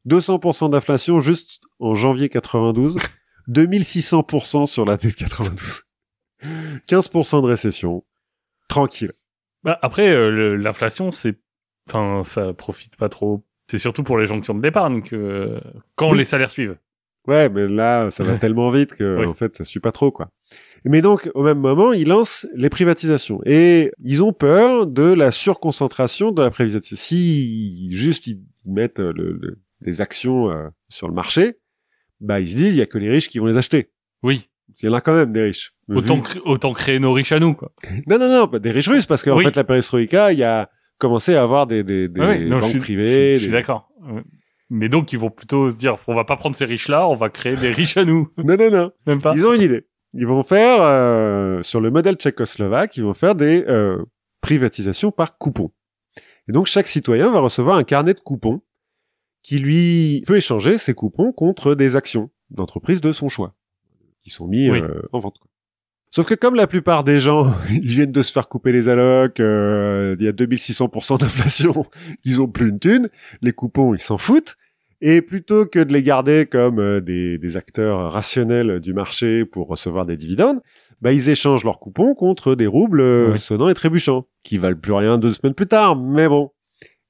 200% 0.09 0.71
d'inflation 0.71 1.21
juste 1.21 1.61
en 1.79 1.93
janvier 1.95 2.29
92, 2.29 2.97
2600% 3.49 4.67
sur 4.67 4.85
l'année 4.87 5.11
de 5.11 5.15
92. 5.15 5.83
15% 6.89 7.43
de 7.43 7.47
récession. 7.47 8.05
Tranquille. 8.69 9.13
Bah, 9.63 9.79
après, 9.83 10.09
euh, 10.09 10.57
l'inflation, 10.57 11.11
c'est, 11.11 11.37
enfin, 11.89 12.23
ça 12.25 12.53
profite 12.53 12.97
pas 12.97 13.09
trop. 13.09 13.45
C'est 13.71 13.79
surtout 13.79 14.05
pour 14.05 14.19
les 14.19 14.27
gens 14.27 14.41
qui 14.41 14.51
ont 14.51 14.55
de 14.55 14.63
l'épargne 14.63 15.03
que 15.03 15.61
quand 15.97 16.13
Oui. 16.13 16.19
les 16.19 16.25
salaires 16.25 16.51
suivent. 16.51 16.77
Ouais, 17.27 17.49
mais 17.49 17.67
là, 17.67 18.11
ça 18.13 18.23
va 18.23 18.35
tellement 18.39 18.71
vite 18.71 18.95
que, 18.95 19.19
Oui. 19.21 19.27
en 19.27 19.35
fait, 19.35 19.57
ça 19.57 19.65
suit 19.65 19.81
pas 19.81 19.91
trop, 19.91 20.13
quoi. 20.13 20.31
Mais 20.85 21.03
donc, 21.03 21.29
au 21.35 21.43
même 21.43 21.59
moment, 21.59 21.93
ils 21.93 22.07
lancent 22.07 22.47
les 22.55 22.71
privatisations. 22.71 23.41
Et 23.45 23.91
ils 24.05 24.23
ont 24.23 24.33
peur 24.33 24.87
de 24.87 25.13
la 25.13 25.33
surconcentration 25.33 26.31
de 26.31 26.43
la 26.43 26.51
privatisation. 26.51 26.97
Si 26.97 27.93
juste 27.93 28.29
ils 28.29 28.41
mettent 28.65 29.01
euh, 29.01 29.13
le, 29.13 29.33
le- 29.33 29.59
des 29.81 30.01
actions 30.01 30.51
euh, 30.51 30.69
sur 30.89 31.09
le 31.09 31.15
marché, 31.15 31.59
bah, 32.21 32.39
ils 32.41 32.51
se 32.51 32.57
disent, 32.57 32.77
il 32.77 32.79
y 32.79 32.83
a 32.83 32.87
que 32.87 32.99
les 32.99 33.11
riches 33.11 33.29
qui 33.29 33.41
vont 33.41 33.47
les 33.47 33.57
acheter. 33.57 33.91
Oui. 34.23 34.49
Il 34.81 34.87
y 34.87 34.89
en 34.89 34.93
a 34.95 35.01
quand 35.01 35.15
même 35.15 35.33
des 35.33 35.43
riches. 35.43 35.75
Autant, 35.89 36.23
autant 36.45 36.73
créer 36.73 36.99
nos 36.99 37.13
riches 37.13 37.33
à 37.33 37.39
nous, 37.39 37.55
quoi. 37.55 37.71
Non, 38.09 38.19
non, 38.19 38.29
non, 38.29 38.49
pas 38.49 38.59
des 38.59 38.71
riches 38.73 38.89
russes, 38.89 39.07
parce 39.07 39.23
qu'en 39.23 39.37
Oui. 39.37 39.45
fait, 39.45 39.55
la 39.57 39.63
perestroïka, 39.65 40.33
il 40.33 40.39
y 40.39 40.43
a 40.45 40.69
commencé 40.99 41.35
à 41.37 41.43
avoir 41.43 41.67
des, 41.69 41.85
des, 41.85 42.09
des 42.09 42.21
Ah 42.21 42.31
oui, 42.31 42.45
non, 42.49 42.57
banques 42.57 42.65
je 42.65 42.71
suis, 42.71 42.79
privées. 42.81 43.35
je, 43.35 43.39
suis 43.39 43.47
des- 43.49 43.53
d'accord. 43.53 43.89
Mais 44.69 44.89
donc, 44.89 45.13
ils 45.13 45.19
vont 45.19 45.31
plutôt 45.31 45.71
se 45.71 45.77
dire, 45.77 45.97
on 46.09 46.15
va 46.17 46.25
pas 46.25 46.37
prendre 46.37 46.57
ces 46.57 46.65
riches-là, 46.65 47.07
on 47.09 47.15
va 47.15 47.29
créer 47.29 47.55
des 47.55 47.71
riches 47.71 47.97
à 47.97 48.05
nous. 48.05 48.29
Non, 48.43 48.57
non, 48.57 48.71
non. 48.71 48.91
Même 49.07 49.21
pas. 49.23 49.33
Ils 49.37 49.47
ont 49.47 49.53
une 49.53 49.63
idée. 49.63 49.87
Ils 50.15 50.27
vont 50.27 50.43
faire, 50.43 50.79
euh, 50.81 51.63
sur 51.63 51.81
le 51.81 51.91
modèle 51.93 52.17
tchécoslovaque, 52.17 52.97
ils 52.97 53.05
vont 53.05 53.15
faire 53.15 53.35
des 53.37 53.65
euh, 53.69 54.03
privatisations 54.41 55.13
par 55.13 55.39
coupons. 55.39 55.71
Et 56.49 56.53
donc, 56.53 56.67
chaque 56.67 56.89
citoyen 56.89 57.31
va 57.31 57.39
recevoir 57.41 57.77
un 57.77 57.85
carnet 57.85 58.15
de 58.15 58.21
coupons 58.21 58.63
qui 59.43 59.59
lui 59.61 60.25
peut 60.27 60.37
échanger 60.37 60.79
ses 60.79 60.95
coupons 60.95 61.33
contre 61.33 61.75
des 61.77 61.95
actions 61.95 62.31
d'entreprise 62.51 63.01
de 63.01 63.13
son 63.13 63.29
choix, 63.29 63.55
qui 64.21 64.31
sont 64.31 64.49
mis 64.49 64.69
Oui. 64.71 64.81
euh, 64.81 65.03
en 65.13 65.21
vente. 65.21 65.37
Sauf 66.17 66.25
que 66.25 66.35
comme 66.35 66.55
la 66.55 66.67
plupart 66.67 67.05
des 67.05 67.21
gens, 67.21 67.53
ils 67.71 67.83
viennent 67.87 68.11
de 68.11 68.23
se 68.23 68.33
faire 68.33 68.49
couper 68.49 68.73
les 68.73 68.89
allocs, 68.89 69.39
euh, 69.39 70.17
il 70.19 70.25
y 70.25 70.29
a 70.29 70.33
2600% 70.33 71.21
d'inflation, 71.21 71.85
ils 72.25 72.41
ont 72.41 72.49
plus 72.49 72.71
une 72.71 72.79
thune, 72.79 73.11
les 73.43 73.53
coupons, 73.53 73.93
ils 73.93 74.01
s'en 74.01 74.17
foutent. 74.17 74.57
Et 75.03 75.21
plutôt 75.21 75.67
que 75.67 75.79
de 75.79 75.93
les 75.93 76.03
garder 76.03 76.47
comme 76.51 76.79
euh, 76.79 77.03
des, 77.03 77.37
des 77.37 77.57
acteurs 77.59 78.11
rationnels 78.13 78.81
du 78.81 78.95
marché 78.95 79.45
pour 79.45 79.69
recevoir 79.69 80.07
des 80.07 80.17
dividendes, 80.17 80.63
bah, 81.03 81.13
ils 81.13 81.29
échangent 81.29 81.65
leurs 81.65 81.79
coupons 81.81 82.15
contre 82.15 82.55
des 82.55 82.67
roubles 82.67 83.03
euh, 83.03 83.33
Oui. 83.33 83.39
sonnants 83.39 83.69
et 83.69 83.75
trébuchants, 83.75 84.27
qui 84.43 84.57
valent 84.57 84.79
plus 84.81 84.95
rien 84.95 85.19
deux 85.19 85.35
semaines 85.35 85.53
plus 85.53 85.67
tard, 85.67 86.01
mais 86.01 86.29
bon. 86.31 86.51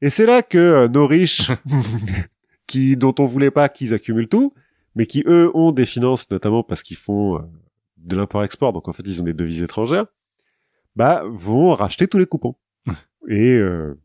Et 0.03 0.11
c'est 0.11 0.27
là 0.27 0.43
que 0.43 0.59
euh, 0.59 0.89
nos 0.89 1.07
riches, 1.07 1.53
qui 2.67 2.97
dont 2.97 3.15
on 3.21 3.27
voulait 3.27 3.53
pas 3.53 3.69
qu'ils 3.69 3.95
accumulent 3.95 4.27
tout, 4.29 4.53
mais 4.97 5.07
qui 5.07 5.23
eux 5.29 5.53
ont 5.55 5.71
des 5.71 5.87
finances, 5.87 6.29
notamment 6.33 6.65
parce 6.65 6.83
qu'ils 6.83 6.97
font 6.97 7.37
euh, 7.37 7.43
de 8.07 8.17
l'import-export, 8.17 8.73
donc 8.73 8.89
en 8.89 8.93
fait 8.93 9.03
ils 9.07 9.21
ont 9.21 9.25
des 9.25 9.35
devises 9.35 9.63
étrangères, 9.63 10.07
bah 10.95 11.23
vont 11.27 11.73
racheter 11.75 12.07
tous 12.09 12.19
les 12.19 12.27
coupons. 12.27 12.55
Et 13.29 13.57
euh, 13.57 13.99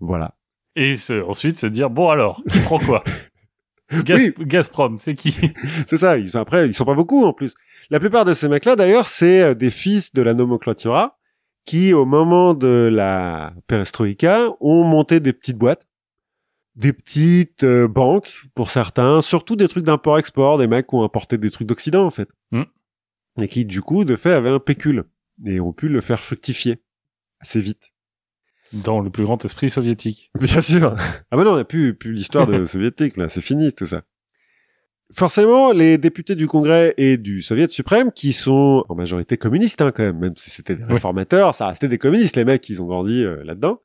voilà. 0.00 0.36
Et 0.76 0.96
se- 0.96 1.22
ensuite 1.24 1.56
se 1.56 1.66
dire, 1.66 1.90
bon 1.90 2.08
alors, 2.08 2.42
qui 2.48 2.58
prend 2.60 2.78
quoi? 2.78 3.02
Gaz- 4.04 4.32
Gazprom, 4.38 4.98
c'est 4.98 5.14
qui? 5.14 5.34
C'est 5.86 5.96
ça. 5.96 6.18
Ils 6.18 6.28
sont 6.30 6.38
après, 6.38 6.66
ils 6.68 6.74
sont 6.74 6.84
pas 6.84 6.94
beaucoup 6.94 7.24
en 7.24 7.32
plus. 7.32 7.54
La 7.90 7.98
plupart 7.98 8.24
de 8.24 8.34
ces 8.34 8.48
mecs-là, 8.48 8.76
d'ailleurs, 8.76 9.06
c'est 9.06 9.42
euh, 9.42 9.54
des 9.54 9.70
fils 9.70 10.12
de 10.12 10.20
la 10.22 10.34
nomenclatura 10.34 11.18
qui, 11.64 11.92
au 11.94 12.04
moment 12.04 12.52
de 12.54 12.88
la 12.92 13.54
perestroïka, 13.66 14.50
ont 14.60 14.84
monté 14.84 15.20
des 15.20 15.32
petites 15.32 15.56
boîtes, 15.58 15.88
des 16.76 16.92
petites 16.92 17.64
euh, 17.64 17.88
banques 17.88 18.30
pour 18.54 18.70
certains, 18.70 19.20
surtout 19.22 19.56
des 19.56 19.68
trucs 19.68 19.84
d'import-export, 19.84 20.58
des 20.58 20.66
mecs 20.68 20.86
qui 20.86 20.94
ont 20.94 21.02
importé 21.02 21.38
des 21.38 21.50
trucs 21.50 21.66
d'Occident 21.66 22.04
en 22.06 22.10
fait, 22.10 22.28
Mm. 22.52 22.62
Et 23.40 23.48
qui 23.48 23.64
du 23.64 23.82
coup, 23.82 24.04
de 24.04 24.16
fait, 24.16 24.32
avaient 24.32 24.50
un 24.50 24.60
pécule 24.60 25.04
et 25.46 25.60
ont 25.60 25.72
pu 25.72 25.88
le 25.88 26.00
faire 26.00 26.20
fructifier 26.20 26.82
assez 27.40 27.60
vite. 27.60 27.92
Dans 28.72 29.00
le 29.00 29.10
plus 29.10 29.24
grand 29.24 29.42
esprit 29.44 29.70
soviétique. 29.70 30.30
Bien 30.40 30.60
sûr. 30.60 30.94
Ah 31.30 31.36
bah 31.36 31.44
non, 31.44 31.52
on 31.52 31.56
n'a 31.56 31.64
plus, 31.64 31.94
plus 31.94 32.12
l'histoire 32.12 32.46
de 32.46 32.64
soviétique, 32.66 33.16
là, 33.16 33.28
c'est 33.28 33.40
fini 33.40 33.72
tout 33.72 33.86
ça. 33.86 34.02
Forcément, 35.14 35.72
les 35.72 35.96
députés 35.96 36.34
du 36.34 36.46
Congrès 36.46 36.92
et 36.98 37.16
du 37.16 37.40
Soviet 37.40 37.68
suprême, 37.68 38.12
qui 38.12 38.34
sont 38.34 38.84
en 38.90 38.94
majorité 38.94 39.38
communistes 39.38 39.80
hein, 39.80 39.90
quand 39.90 40.02
même, 40.02 40.18
même 40.18 40.36
si 40.36 40.50
c'était 40.50 40.76
des 40.76 40.84
réformateurs, 40.84 41.54
ça 41.54 41.68
restait 41.68 41.88
des 41.88 41.96
communistes, 41.96 42.36
les 42.36 42.44
mecs, 42.44 42.68
ils 42.68 42.82
ont 42.82 42.86
grandi 42.86 43.24
euh, 43.24 43.42
là-dedans, 43.42 43.80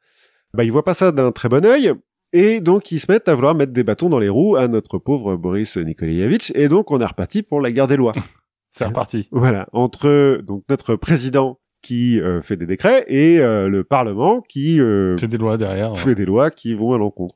bah 0.53 0.65
ils 0.65 0.71
voient 0.71 0.83
pas 0.83 0.93
ça 0.93 1.13
d'un 1.13 1.31
très 1.31 1.47
bon 1.47 1.65
œil, 1.65 1.93
et 2.33 2.59
donc 2.59 2.91
ils 2.91 2.99
se 2.99 3.09
mettent 3.09 3.29
à 3.29 3.35
vouloir 3.35 3.55
mettre 3.55 3.71
des 3.71 3.85
bâtons 3.85 4.09
dans 4.09 4.19
les 4.19 4.27
roues 4.27 4.57
à 4.57 4.67
notre 4.67 4.97
pauvre 4.97 5.37
Boris 5.37 5.77
Nikolaevitch, 5.77 6.51
et 6.55 6.67
donc 6.67 6.91
on 6.91 6.99
est 6.99 7.05
reparti 7.05 7.41
pour 7.41 7.61
la 7.61 7.71
guerre 7.71 7.87
des 7.87 7.95
lois. 7.95 8.11
C'est 8.75 8.85
reparti. 8.85 9.29
Voilà, 9.31 9.67
entre 9.71 10.39
donc 10.41 10.63
notre 10.69 10.95
président 10.95 11.59
qui 11.81 12.19
euh, 12.19 12.41
fait 12.41 12.57
des 12.57 12.65
décrets 12.65 13.03
et 13.07 13.39
euh, 13.39 13.67
le 13.69 13.83
Parlement 13.83 14.41
qui 14.41 14.79
euh, 14.81 15.15
Fait 15.17 15.27
des 15.27 15.37
lois 15.37 15.57
derrière. 15.57 15.95
fait 15.97 16.15
des 16.15 16.25
lois 16.25 16.49
qui 16.49 16.73
vont 16.73 16.93
à 16.93 16.97
l'encontre. 16.97 17.35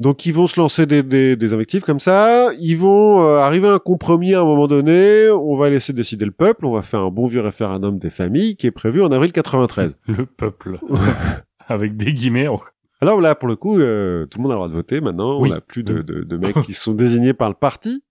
Donc 0.00 0.26
ils 0.26 0.32
vont 0.34 0.46
se 0.48 0.60
lancer 0.60 0.86
des, 0.86 1.02
des, 1.02 1.36
des 1.36 1.52
invectives 1.52 1.82
comme 1.82 2.00
ça, 2.00 2.50
ils 2.58 2.76
vont 2.76 3.22
euh, 3.24 3.38
arriver 3.38 3.68
à 3.68 3.74
un 3.74 3.78
compromis 3.78 4.34
à 4.34 4.40
un 4.40 4.44
moment 4.44 4.66
donné, 4.66 5.28
on 5.30 5.56
va 5.56 5.70
laisser 5.70 5.92
décider 5.92 6.24
le 6.24 6.32
peuple, 6.32 6.66
on 6.66 6.72
va 6.72 6.82
faire 6.82 7.00
un 7.00 7.10
bon 7.10 7.28
vieux 7.28 7.40
référendum 7.40 7.98
des 7.98 8.10
familles 8.10 8.56
qui 8.56 8.66
est 8.66 8.72
prévu 8.72 9.02
en 9.02 9.12
avril 9.12 9.30
93. 9.32 9.96
Le 10.08 10.26
peuple. 10.26 10.78
Avec 11.68 11.96
des 11.96 12.12
guillemets. 12.12 12.48
on- 12.48 12.58
Alors 13.00 13.20
là, 13.20 13.34
pour 13.36 13.48
le 13.48 13.56
coup, 13.56 13.78
euh, 13.78 14.26
tout 14.26 14.38
le 14.38 14.42
monde 14.42 14.52
a 14.52 14.54
le 14.54 14.58
droit 14.58 14.68
de 14.68 14.74
voter 14.74 15.00
maintenant, 15.00 15.40
Oui. 15.40 15.50
on 15.50 15.54
n'a 15.54 15.60
plus 15.60 15.84
de, 15.84 16.02
de, 16.02 16.24
de 16.24 16.36
mecs 16.38 16.60
qui 16.62 16.74
sont 16.74 16.92
désignés 16.92 17.32
par 17.34 17.48
le 17.48 17.54
parti. 17.54 18.02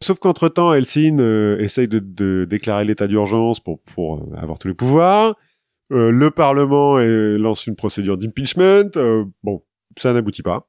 Sauf 0.00 0.20
qu'entre-temps, 0.20 0.72
Helsinki 0.72 1.16
euh, 1.20 1.58
essaye 1.58 1.88
de, 1.88 1.98
de 1.98 2.46
déclarer 2.48 2.84
l'état 2.84 3.06
d'urgence 3.08 3.58
pour, 3.60 3.80
pour 3.80 4.18
euh, 4.18 4.36
avoir 4.36 4.58
tous 4.58 4.68
les 4.68 4.74
pouvoirs. 4.74 5.36
Euh, 5.90 6.10
le 6.10 6.30
Parlement 6.30 6.98
euh, 6.98 7.36
lance 7.36 7.66
une 7.66 7.74
procédure 7.74 8.16
d'impeachment. 8.16 8.90
Euh, 8.96 9.24
bon, 9.42 9.64
ça 9.96 10.12
n'aboutit 10.12 10.42
pas. 10.42 10.68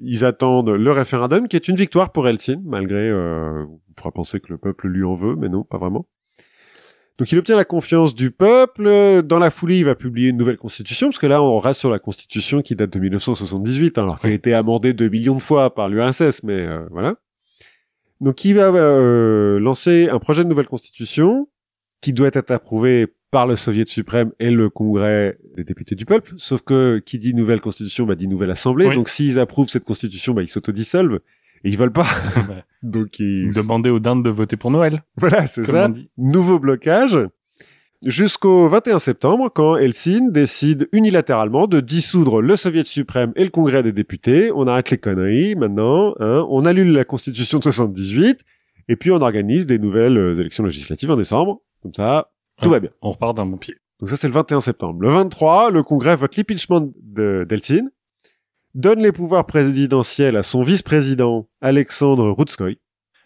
Ils 0.00 0.24
attendent 0.24 0.70
le 0.70 0.92
référendum, 0.92 1.48
qui 1.48 1.56
est 1.56 1.68
une 1.68 1.76
victoire 1.76 2.12
pour 2.12 2.28
Helsinki, 2.28 2.62
malgré... 2.64 3.08
Euh, 3.08 3.64
on 3.64 3.92
pourra 3.94 4.12
penser 4.12 4.38
que 4.38 4.48
le 4.50 4.58
peuple 4.58 4.86
lui 4.86 5.02
en 5.02 5.14
veut, 5.14 5.34
mais 5.34 5.48
non, 5.48 5.64
pas 5.64 5.78
vraiment. 5.78 6.06
Donc 7.18 7.32
il 7.32 7.38
obtient 7.38 7.56
la 7.56 7.64
confiance 7.64 8.14
du 8.14 8.30
peuple. 8.30 9.22
Dans 9.24 9.40
la 9.40 9.50
foulée, 9.50 9.78
il 9.78 9.84
va 9.84 9.96
publier 9.96 10.28
une 10.28 10.36
nouvelle 10.36 10.56
constitution, 10.56 11.08
parce 11.08 11.18
que 11.18 11.26
là, 11.26 11.42
on 11.42 11.58
reste 11.58 11.80
sur 11.80 11.90
la 11.90 11.98
constitution 11.98 12.62
qui 12.62 12.76
date 12.76 12.90
de 12.90 12.98
1978, 13.00 13.98
hein, 13.98 14.02
alors 14.04 14.20
qu'elle 14.20 14.30
a 14.30 14.34
été 14.34 14.54
amendée 14.54 14.92
2 14.92 15.08
millions 15.08 15.34
de 15.34 15.40
fois 15.40 15.74
par 15.74 15.88
l'URSS, 15.88 16.44
mais 16.44 16.60
euh, 16.60 16.86
voilà. 16.92 17.16
Donc 18.20 18.44
il 18.44 18.54
va 18.54 18.68
euh, 18.68 19.60
lancer 19.60 20.08
un 20.10 20.18
projet 20.18 20.44
de 20.44 20.48
nouvelle 20.48 20.66
constitution 20.66 21.48
qui 22.00 22.12
doit 22.12 22.30
être 22.32 22.50
approuvé 22.50 23.06
par 23.30 23.46
le 23.46 23.56
Soviet 23.56 23.86
suprême 23.88 24.32
et 24.38 24.50
le 24.50 24.70
Congrès 24.70 25.38
des 25.56 25.64
députés 25.64 25.94
du 25.94 26.06
peuple. 26.06 26.32
Sauf 26.36 26.62
que 26.62 26.98
qui 27.04 27.18
dit 27.18 27.34
nouvelle 27.34 27.60
constitution, 27.60 28.06
bah 28.06 28.14
dit 28.14 28.28
nouvelle 28.28 28.50
assemblée. 28.50 28.88
Oui. 28.88 28.94
Donc 28.94 29.08
s'ils 29.08 29.38
approuvent 29.38 29.68
cette 29.68 29.84
constitution, 29.84 30.34
bah 30.34 30.42
ils 30.42 30.48
s'autodissolvent 30.48 31.20
et 31.64 31.70
ils 31.70 31.78
veulent 31.78 31.92
pas. 31.92 32.06
Ouais. 32.36 32.64
Donc 32.82 33.18
ils... 33.18 33.52
Demander 33.52 33.90
aux 33.90 34.00
dindes 34.00 34.24
de 34.24 34.30
voter 34.30 34.56
pour 34.56 34.70
Noël. 34.70 35.04
voilà, 35.16 35.46
c'est 35.46 35.64
ça 35.64 35.90
nouveau 36.16 36.58
blocage 36.58 37.18
jusqu'au 38.04 38.68
21 38.68 38.98
septembre 38.98 39.50
quand 39.54 39.76
Helsinki 39.76 40.30
décide 40.30 40.88
unilatéralement 40.92 41.66
de 41.66 41.80
dissoudre 41.80 42.40
le 42.42 42.56
Soviet 42.56 42.84
suprême 42.84 43.32
et 43.36 43.44
le 43.44 43.50
Congrès 43.50 43.82
des 43.82 43.92
députés. 43.92 44.50
On 44.54 44.66
arrête 44.66 44.90
les 44.90 44.98
conneries 44.98 45.56
maintenant, 45.56 46.14
hein. 46.20 46.46
on 46.48 46.64
annule 46.66 46.92
la 46.92 47.04
Constitution 47.04 47.58
de 47.58 47.64
78 47.64 48.40
et 48.88 48.96
puis 48.96 49.10
on 49.10 49.20
organise 49.20 49.66
des 49.66 49.78
nouvelles 49.78 50.16
euh, 50.16 50.34
élections 50.38 50.64
législatives 50.64 51.10
en 51.10 51.16
décembre. 51.16 51.60
Comme 51.82 51.92
ça, 51.92 52.30
tout 52.62 52.70
va 52.70 52.80
bien. 52.80 52.90
On 53.02 53.12
repart 53.12 53.36
d'un 53.36 53.46
bon 53.46 53.56
pied. 53.56 53.76
Donc 54.00 54.08
ça 54.10 54.16
c'est 54.16 54.28
le 54.28 54.34
21 54.34 54.60
septembre. 54.60 55.00
Le 55.02 55.08
23, 55.10 55.70
le 55.70 55.82
Congrès 55.82 56.16
vote 56.16 56.36
l'impeachment 56.36 56.92
de- 57.02 57.44
d'Helsinki, 57.48 57.88
donne 58.74 59.00
les 59.02 59.12
pouvoirs 59.12 59.46
présidentiels 59.46 60.36
à 60.36 60.42
son 60.42 60.62
vice-président 60.62 61.48
Alexandre 61.60 62.30
Routskoy. 62.30 62.78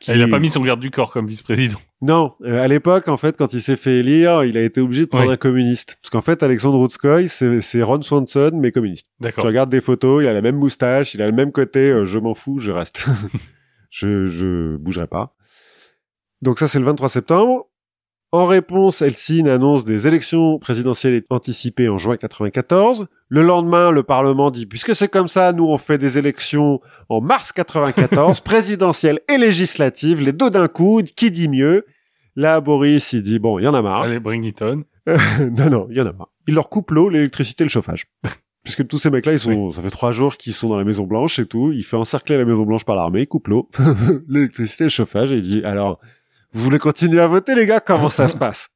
Qui- 0.03 0.13
Il 0.13 0.23
a 0.23 0.29
pas 0.29 0.39
mis 0.41 0.51
son 0.51 0.63
garde 0.63 0.81
du 0.81 0.91
corps 0.91 1.13
comme 1.13 1.27
vice-président. 1.27 1.79
non, 2.03 2.33
euh, 2.45 2.63
à 2.63 2.69
l'époque, 2.69 3.09
en 3.09 3.17
fait, 3.17 3.37
quand 3.37 3.53
il 3.53 3.61
s'est 3.61 3.77
fait 3.77 3.99
élire, 4.01 4.45
il 4.45 4.57
a 4.59 4.63
été 4.63 4.81
obligé 4.81 5.03
de 5.05 5.09
prendre 5.09 5.29
Oui. 5.29 5.33
un 5.35 5.37
communiste. 5.37 5.97
Parce 6.03 6.11
qu'en 6.11 6.23
fait, 6.23 6.43
Alexandre 6.43 6.77
Routskoy, 6.79 7.29
c'est 7.29 7.83
Ron 7.83 8.03
Swanson, 8.03 8.51
mais 8.55 8.73
communiste. 8.73 9.07
Tu 9.19 9.23
D'accord. 9.25 9.45
regardes 9.45 9.71
des 9.71 9.81
photos, 9.81 10.23
il 10.23 10.29
a 10.29 10.33
la 10.33 10.43
même 10.43 10.57
moustache, 10.57 11.15
il 11.15 11.23
a 11.23 11.27
le 11.27 11.33
même 11.33 11.53
côté, 11.53 11.91
euh, 11.91 12.05
je 12.05 12.19
m'en 12.19 12.35
fous, 12.35 12.59
je 12.59 12.73
reste. 12.73 13.07
je, 13.91 14.27
je 14.27 14.77
bougerai 14.77 15.07
pas. 15.07 15.35
Donc 16.43 16.59
ça, 16.59 16.67
c'est 16.69 16.79
le 16.81 16.85
23 16.85 17.09
septembre. 17.09 17.69
En 18.35 18.47
réponse, 18.47 19.03
Helsinki 19.03 19.47
annonce 19.47 19.85
des 19.85 20.07
élections 20.09 20.59
présidentielles 20.59 21.23
anticipées 21.29 21.91
en 21.91 21.99
juin 21.99 22.17
94. 22.17 23.07
Le 23.29 23.43
lendemain, 23.43 23.91
le 23.91 24.03
Parlement 24.03 24.51
dit, 24.51 24.65
puisque 24.65 24.97
c'est 24.97 25.09
comme 25.09 25.29
ça, 25.29 25.53
nous 25.53 25.67
on 25.67 25.77
fait 25.77 25.99
des 25.99 26.17
élections 26.17 26.81
en 27.11 27.21
mars 27.21 27.53
94, 27.53 28.41
présidentielles 28.45 29.21
et 29.29 29.37
législatives, 29.37 30.25
les 30.25 30.33
deux 30.33 30.49
d'un 30.49 30.67
coup, 30.69 31.03
qui 31.15 31.31
dit 31.31 31.49
mieux? 31.49 31.85
Là, 32.35 32.63
Boris, 32.63 33.13
il 33.13 33.23
dit, 33.23 33.39
bon, 33.39 33.59
il 33.59 33.65
y 33.65 33.69
en 33.69 33.75
a 33.75 33.83
marre. 33.83 34.05
Allez, 34.05 34.19
bring 34.19 34.45
it 34.45 34.63
on. 34.63 34.85
non, 35.07 35.69
non, 35.71 35.87
il 35.91 35.99
y 35.99 36.01
en 36.01 36.07
a 36.07 36.13
marre. 36.13 36.31
Il 36.47 36.55
leur 36.55 36.71
coupe 36.71 36.91
l'eau, 36.91 37.11
l'électricité 37.11 37.65
et 37.65 37.67
le 37.67 37.71
chauffage. 37.71 38.07
Puisque 38.65 38.87
tous 38.87 38.97
ces 38.97 39.11
mecs-là, 39.11 39.35
ils 39.35 39.41
sont, 39.41 39.73
ça 39.73 39.83
fait 39.83 39.91
trois 39.91 40.13
jours 40.13 40.39
qu'ils 40.39 40.55
sont 40.55 40.71
dans 40.71 40.79
la 40.79 40.85
Maison 40.85 41.05
Blanche 41.05 41.39
et 41.39 41.45
tout. 41.45 41.73
Il 41.73 41.83
fait 41.83 41.97
encercler 41.97 42.39
la 42.39 42.47
Maison 42.47 42.63
Blanche 42.63 42.85
par 42.85 42.97
l'armée, 42.97 43.23
il 43.23 43.27
coupe 43.27 43.49
l'eau, 43.49 43.69
l'électricité 44.29 44.85
et 44.85 44.87
le 44.87 44.91
chauffage 44.91 45.33
et 45.33 45.37
il 45.37 45.43
dit, 45.43 45.63
alors, 45.65 46.01
vous 46.53 46.63
voulez 46.63 46.79
continuer 46.79 47.21
à 47.21 47.27
voter, 47.27 47.55
les 47.55 47.67
gars? 47.67 47.81
Comment 47.81 48.09
ça 48.09 48.29
se 48.29 48.37
passe? 48.37 48.71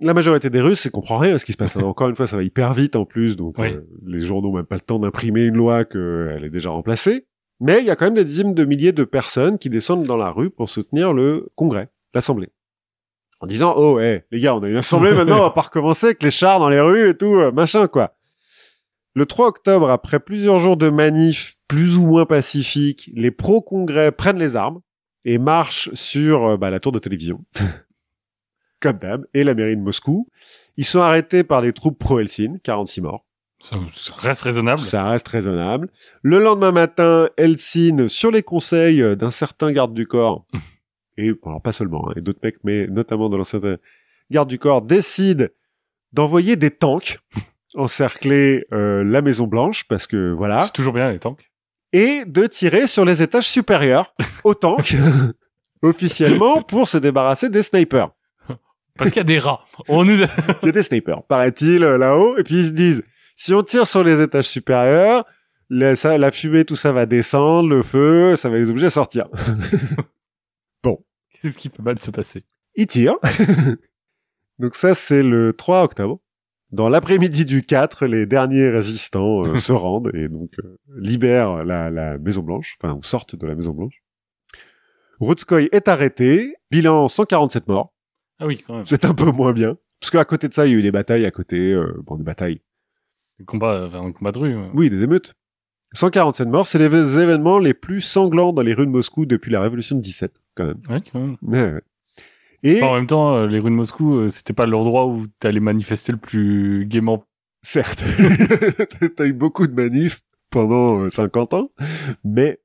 La 0.00 0.12
majorité 0.12 0.50
des 0.50 0.60
Russes, 0.60 0.84
ils 0.84 0.90
comprend 0.90 1.18
rien 1.18 1.34
à 1.34 1.38
ce 1.38 1.44
qui 1.44 1.52
se 1.52 1.56
passe. 1.56 1.76
Encore 1.76 2.08
une 2.08 2.16
fois, 2.16 2.26
ça 2.26 2.36
va 2.36 2.42
hyper 2.42 2.74
vite 2.74 2.96
en 2.96 3.04
plus, 3.06 3.36
donc 3.36 3.56
Oui. 3.58 3.72
euh, 3.74 3.80
les 4.06 4.20
journaux 4.22 4.48
n'ont 4.50 4.56
même 4.56 4.66
pas 4.66 4.74
le 4.76 4.80
temps 4.82 4.98
d'imprimer 4.98 5.44
une 5.46 5.56
loi 5.56 5.84
qu'elle 5.84 6.42
est 6.44 6.50
déjà 6.50 6.70
remplacée. 6.70 7.26
Mais 7.60 7.78
il 7.78 7.86
y 7.86 7.90
a 7.90 7.96
quand 7.96 8.04
même 8.04 8.14
des 8.14 8.24
dizaines 8.24 8.52
de 8.54 8.64
milliers 8.66 8.92
de 8.92 9.04
personnes 9.04 9.58
qui 9.58 9.70
descendent 9.70 10.04
dans 10.04 10.18
la 10.18 10.30
rue 10.30 10.50
pour 10.50 10.68
soutenir 10.68 11.14
le 11.14 11.48
Congrès, 11.56 11.88
l'Assemblée. 12.12 12.50
En 13.40 13.46
disant, 13.46 13.74
oh, 13.76 13.98
hey, 13.98 14.22
les 14.30 14.40
gars, 14.40 14.54
on 14.54 14.62
a 14.62 14.68
une 14.68 14.76
assemblée 14.76 15.12
maintenant, 15.14 15.38
on 15.38 15.42
va 15.42 15.50
pas 15.50 15.62
recommencer 15.62 16.06
avec 16.08 16.22
les 16.22 16.30
chars 16.30 16.58
dans 16.58 16.68
les 16.68 16.80
rues 16.80 17.08
et 17.10 17.16
tout, 17.16 17.36
euh, 17.36 17.50
machin, 17.52 17.86
quoi. 17.88 18.14
Le 19.14 19.24
3 19.24 19.46
octobre, 19.48 19.88
après 19.90 20.20
plusieurs 20.20 20.58
jours 20.58 20.76
de 20.76 20.90
manifs 20.90 21.54
plus 21.68 21.96
ou 21.96 22.06
moins 22.06 22.26
pacifiques, 22.26 23.10
les 23.14 23.30
pro-congrès 23.30 24.12
prennent 24.12 24.38
les 24.38 24.56
armes 24.56 24.80
et 25.26 25.36
marchent 25.38 25.92
sur 25.92 26.46
euh, 26.46 26.56
bah, 26.56 26.70
la 26.70 26.80
tour 26.80 26.92
de 26.92 26.98
télévision, 26.98 27.44
comme 28.80 28.96
d'hab, 28.96 29.26
et 29.34 29.44
la 29.44 29.54
mairie 29.54 29.76
de 29.76 29.82
Moscou. 29.82 30.28
Ils 30.78 30.84
sont 30.86 31.00
arrêtés 31.00 31.44
par 31.44 31.60
les 31.60 31.74
troupes 31.74 31.98
pro-Helsinki, 31.98 32.60
46 32.62 33.00
morts. 33.02 33.26
Ça, 33.58 33.76
ça 33.92 34.14
reste 34.16 34.42
raisonnable. 34.42 34.78
Ça 34.78 35.08
reste 35.08 35.28
raisonnable. 35.28 35.88
Le 36.22 36.38
lendemain 36.38 36.72
matin, 36.72 37.28
Helsinki, 37.36 38.08
sur 38.08 38.30
les 38.30 38.42
conseils 38.42 39.02
euh, 39.02 39.16
d'un 39.16 39.30
certain 39.30 39.72
garde 39.72 39.92
du 39.92 40.06
corps, 40.06 40.46
et 41.18 41.32
bon, 41.32 41.50
alors 41.50 41.62
pas 41.62 41.72
seulement, 41.72 42.08
hein, 42.08 42.14
et 42.16 42.22
d'autres 42.22 42.40
mecs, 42.42 42.58
mais 42.64 42.86
notamment 42.86 43.28
de 43.28 43.36
l'ancien 43.36 43.60
garde 44.30 44.48
du 44.48 44.58
corps, 44.58 44.80
décide 44.80 45.52
d'envoyer 46.12 46.56
des 46.56 46.70
tanks 46.70 47.18
encercler 47.76 48.66
euh, 48.72 49.04
la 49.04 49.22
Maison 49.22 49.46
Blanche 49.46 49.84
parce 49.84 50.06
que 50.06 50.32
voilà, 50.32 50.62
C'est 50.62 50.72
toujours 50.72 50.92
bien 50.92 51.10
les 51.10 51.18
tanks. 51.18 51.50
Et 51.92 52.24
de 52.24 52.46
tirer 52.46 52.86
sur 52.86 53.04
les 53.04 53.22
étages 53.22 53.48
supérieurs 53.48 54.14
au 54.44 54.54
tank 54.54 54.96
officiellement 55.82 56.62
pour 56.62 56.88
se 56.88 56.98
débarrasser 56.98 57.48
des 57.48 57.62
snipers. 57.62 58.10
Parce 58.96 59.10
qu'il 59.10 59.18
y 59.18 59.20
a 59.20 59.24
des 59.24 59.38
rats. 59.38 59.60
On 59.88 60.04
nous... 60.04 60.14
Il 60.62 60.66
y 60.66 60.68
a 60.68 60.72
des 60.72 60.82
snipers, 60.82 61.22
paraît-il, 61.24 61.84
euh, 61.84 61.98
là-haut, 61.98 62.38
et 62.38 62.44
puis 62.44 62.56
ils 62.56 62.64
se 62.64 62.70
disent, 62.70 63.04
si 63.34 63.52
on 63.52 63.62
tire 63.62 63.86
sur 63.86 64.02
les 64.02 64.22
étages 64.22 64.48
supérieurs, 64.48 65.26
la, 65.68 65.96
ça, 65.96 66.16
la 66.16 66.30
fumée, 66.30 66.64
tout 66.64 66.76
ça 66.76 66.92
va 66.92 67.04
descendre, 67.04 67.68
le 67.68 67.82
feu, 67.82 68.36
ça 68.36 68.48
va 68.48 68.56
les 68.56 68.70
obliger 68.70 68.86
à 68.86 68.90
sortir. 68.90 69.28
Qu'est-ce 71.42 71.58
qui 71.58 71.68
peut 71.68 71.82
mal 71.82 71.98
se 71.98 72.10
passer? 72.10 72.44
Ils 72.74 72.86
tirent. 72.86 73.18
Donc 74.58 74.74
ça, 74.74 74.94
c'est 74.94 75.22
le 75.22 75.52
3 75.52 75.82
octobre. 75.82 76.18
Dans 76.72 76.88
l'après-midi 76.88 77.46
du 77.46 77.62
4, 77.62 78.06
les 78.06 78.26
derniers 78.26 78.68
résistants 78.68 79.44
euh, 79.44 79.56
se 79.56 79.72
rendent 79.72 80.10
et 80.14 80.28
donc 80.28 80.50
euh, 80.58 80.78
libèrent 80.96 81.64
la, 81.64 81.90
la 81.90 82.18
Maison 82.18 82.42
Blanche, 82.42 82.76
enfin, 82.82 82.94
ou 82.94 83.02
sortent 83.02 83.36
de 83.36 83.46
la 83.46 83.54
Maison 83.54 83.72
Blanche. 83.72 84.02
Rutskoy 85.20 85.68
est 85.72 85.88
arrêté, 85.88 86.56
bilan 86.70 87.08
147 87.08 87.68
morts. 87.68 87.94
Ah 88.38 88.46
oui, 88.46 88.62
quand 88.66 88.76
même. 88.76 88.86
C'est 88.86 89.04
un 89.04 89.14
peu 89.14 89.30
moins 89.30 89.52
bien. 89.52 89.78
Parce 90.00 90.10
qu'à 90.10 90.24
côté 90.24 90.48
de 90.48 90.52
ça, 90.52 90.66
il 90.66 90.72
y 90.72 90.74
a 90.74 90.78
eu 90.78 90.82
des 90.82 90.92
batailles 90.92 91.24
à 91.24 91.30
côté, 91.30 91.72
euh, 91.72 91.94
bon, 92.04 92.16
des 92.16 92.24
batailles, 92.24 92.60
Le 93.38 93.44
combat, 93.46 93.86
enfin, 93.86 94.04
un 94.04 94.12
combat 94.12 94.32
de 94.32 94.38
rue. 94.38 94.56
oui, 94.74 94.90
des 94.90 95.02
émeutes. 95.04 95.34
147 95.94 96.48
morts, 96.48 96.66
c'est 96.66 96.78
les 96.78 97.18
événements 97.18 97.58
les 97.58 97.72
plus 97.72 98.00
sanglants 98.00 98.52
dans 98.52 98.60
les 98.62 98.74
rues 98.74 98.86
de 98.86 98.90
Moscou 98.90 99.24
depuis 99.24 99.50
la 99.52 99.60
révolution 99.62 99.96
de 99.96 100.02
17, 100.02 100.34
quand 100.54 100.66
même. 100.66 100.80
Ouais, 100.90 101.00
quand 101.12 101.20
même. 101.20 101.36
Mais, 101.40 101.62
ouais. 101.62 101.80
Et, 102.68 102.82
en 102.82 102.94
même 102.94 103.06
temps, 103.06 103.34
euh, 103.36 103.46
les 103.46 103.58
rues 103.58 103.70
de 103.70 103.76
Moscou, 103.76 104.14
euh, 104.16 104.28
c'était 104.28 104.52
pas 104.52 104.66
l'endroit 104.66 105.06
où 105.06 105.26
t'allais 105.38 105.60
manifester 105.60 106.12
le 106.12 106.18
plus 106.18 106.86
gaiement. 106.86 107.24
certes, 107.62 108.04
t'as 109.16 109.26
eu 109.26 109.32
beaucoup 109.32 109.66
de 109.66 109.74
manifs 109.74 110.20
pendant 110.50 111.00
euh, 111.02 111.10
50 111.10 111.54
ans, 111.54 111.70
mais 112.24 112.60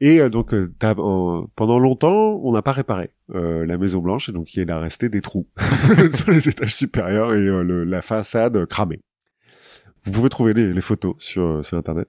et 0.00 0.20
euh, 0.20 0.28
donc 0.28 0.52
euh, 0.52 0.70
en- 0.82 1.46
pendant 1.56 1.78
longtemps, 1.78 2.38
on 2.42 2.52
n'a 2.52 2.60
pas 2.62 2.72
réparé 2.72 3.10
euh, 3.34 3.64
la 3.64 3.78
Maison 3.78 4.00
Blanche, 4.00 4.28
et 4.28 4.32
donc 4.32 4.54
il 4.54 4.70
a 4.70 4.78
resté 4.78 5.08
des 5.08 5.22
trous 5.22 5.48
sur 6.12 6.30
les 6.30 6.48
étages 6.48 6.74
supérieurs 6.74 7.34
et 7.34 7.46
euh, 7.46 7.62
le- 7.62 7.84
la 7.84 8.02
façade 8.02 8.66
cramée. 8.66 9.00
Vous 10.04 10.12
pouvez 10.12 10.28
trouver 10.28 10.52
les, 10.54 10.72
les 10.72 10.80
photos 10.80 11.14
sur, 11.18 11.42
euh, 11.42 11.62
sur 11.62 11.76
Internet. 11.78 12.08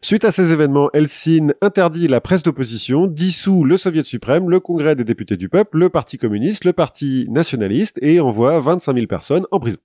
Suite 0.00 0.24
à 0.24 0.30
ces 0.30 0.52
événements, 0.52 0.90
Helsinki 0.92 1.52
interdit 1.60 2.06
la 2.06 2.20
presse 2.20 2.44
d'opposition, 2.44 3.08
dissout 3.08 3.64
le 3.64 3.76
Soviet 3.76 4.04
suprême, 4.04 4.48
le 4.48 4.60
Congrès 4.60 4.94
des 4.94 5.02
députés 5.02 5.36
du 5.36 5.48
peuple, 5.48 5.78
le 5.78 5.88
Parti 5.88 6.18
communiste, 6.18 6.64
le 6.64 6.72
Parti 6.72 7.26
nationaliste 7.30 7.98
et 8.00 8.20
envoie 8.20 8.60
25 8.60 8.94
000 8.94 9.06
personnes 9.06 9.46
en 9.50 9.58
prison. 9.58 9.78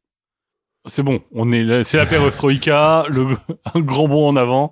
C'est 0.85 1.01
bon, 1.01 1.21
on 1.31 1.51
est 1.51 1.63
là, 1.63 1.83
c'est 1.83 1.97
la 1.97 2.05
perestroïka, 2.05 3.05
le, 3.09 3.37
un 3.73 3.79
grand 3.79 4.07
bond 4.07 4.27
en 4.27 4.35
avant. 4.35 4.71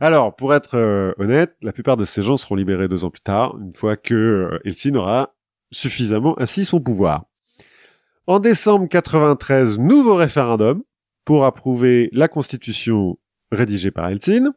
Alors, 0.00 0.34
pour 0.34 0.54
être 0.54 0.76
euh, 0.76 1.12
honnête, 1.18 1.56
la 1.62 1.72
plupart 1.72 1.96
de 1.96 2.04
ces 2.04 2.22
gens 2.22 2.36
seront 2.36 2.54
libérés 2.54 2.88
deux 2.88 3.04
ans 3.04 3.10
plus 3.10 3.20
tard, 3.20 3.56
une 3.60 3.74
fois 3.74 3.96
que 3.96 4.14
euh, 4.14 4.58
Helsinki 4.64 4.96
aura 4.96 5.34
suffisamment 5.70 6.34
assis 6.36 6.64
son 6.64 6.80
pouvoir. 6.80 7.24
En 8.26 8.38
décembre 8.38 8.88
93, 8.88 9.78
nouveau 9.78 10.14
référendum 10.14 10.82
pour 11.24 11.44
approuver 11.44 12.08
la 12.12 12.28
constitution 12.28 13.18
rédigée 13.54 13.90
par 13.90 14.08
Helsinki, 14.08 14.50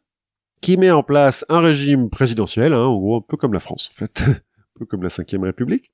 qui 0.62 0.78
met 0.78 0.92
en 0.92 1.04
place 1.04 1.46
un 1.50 1.60
régime 1.60 2.10
présidentiel, 2.10 2.74
hein, 2.74 2.86
en 2.86 2.98
gros 2.98 3.18
un 3.18 3.22
peu 3.22 3.38
comme 3.38 3.54
la 3.54 3.60
France 3.60 3.90
en 3.92 3.96
fait, 3.98 4.24
un 4.28 4.80
peu 4.80 4.86
comme 4.86 5.04
la 5.04 5.10
Cinquième 5.10 5.44
République. 5.44 5.92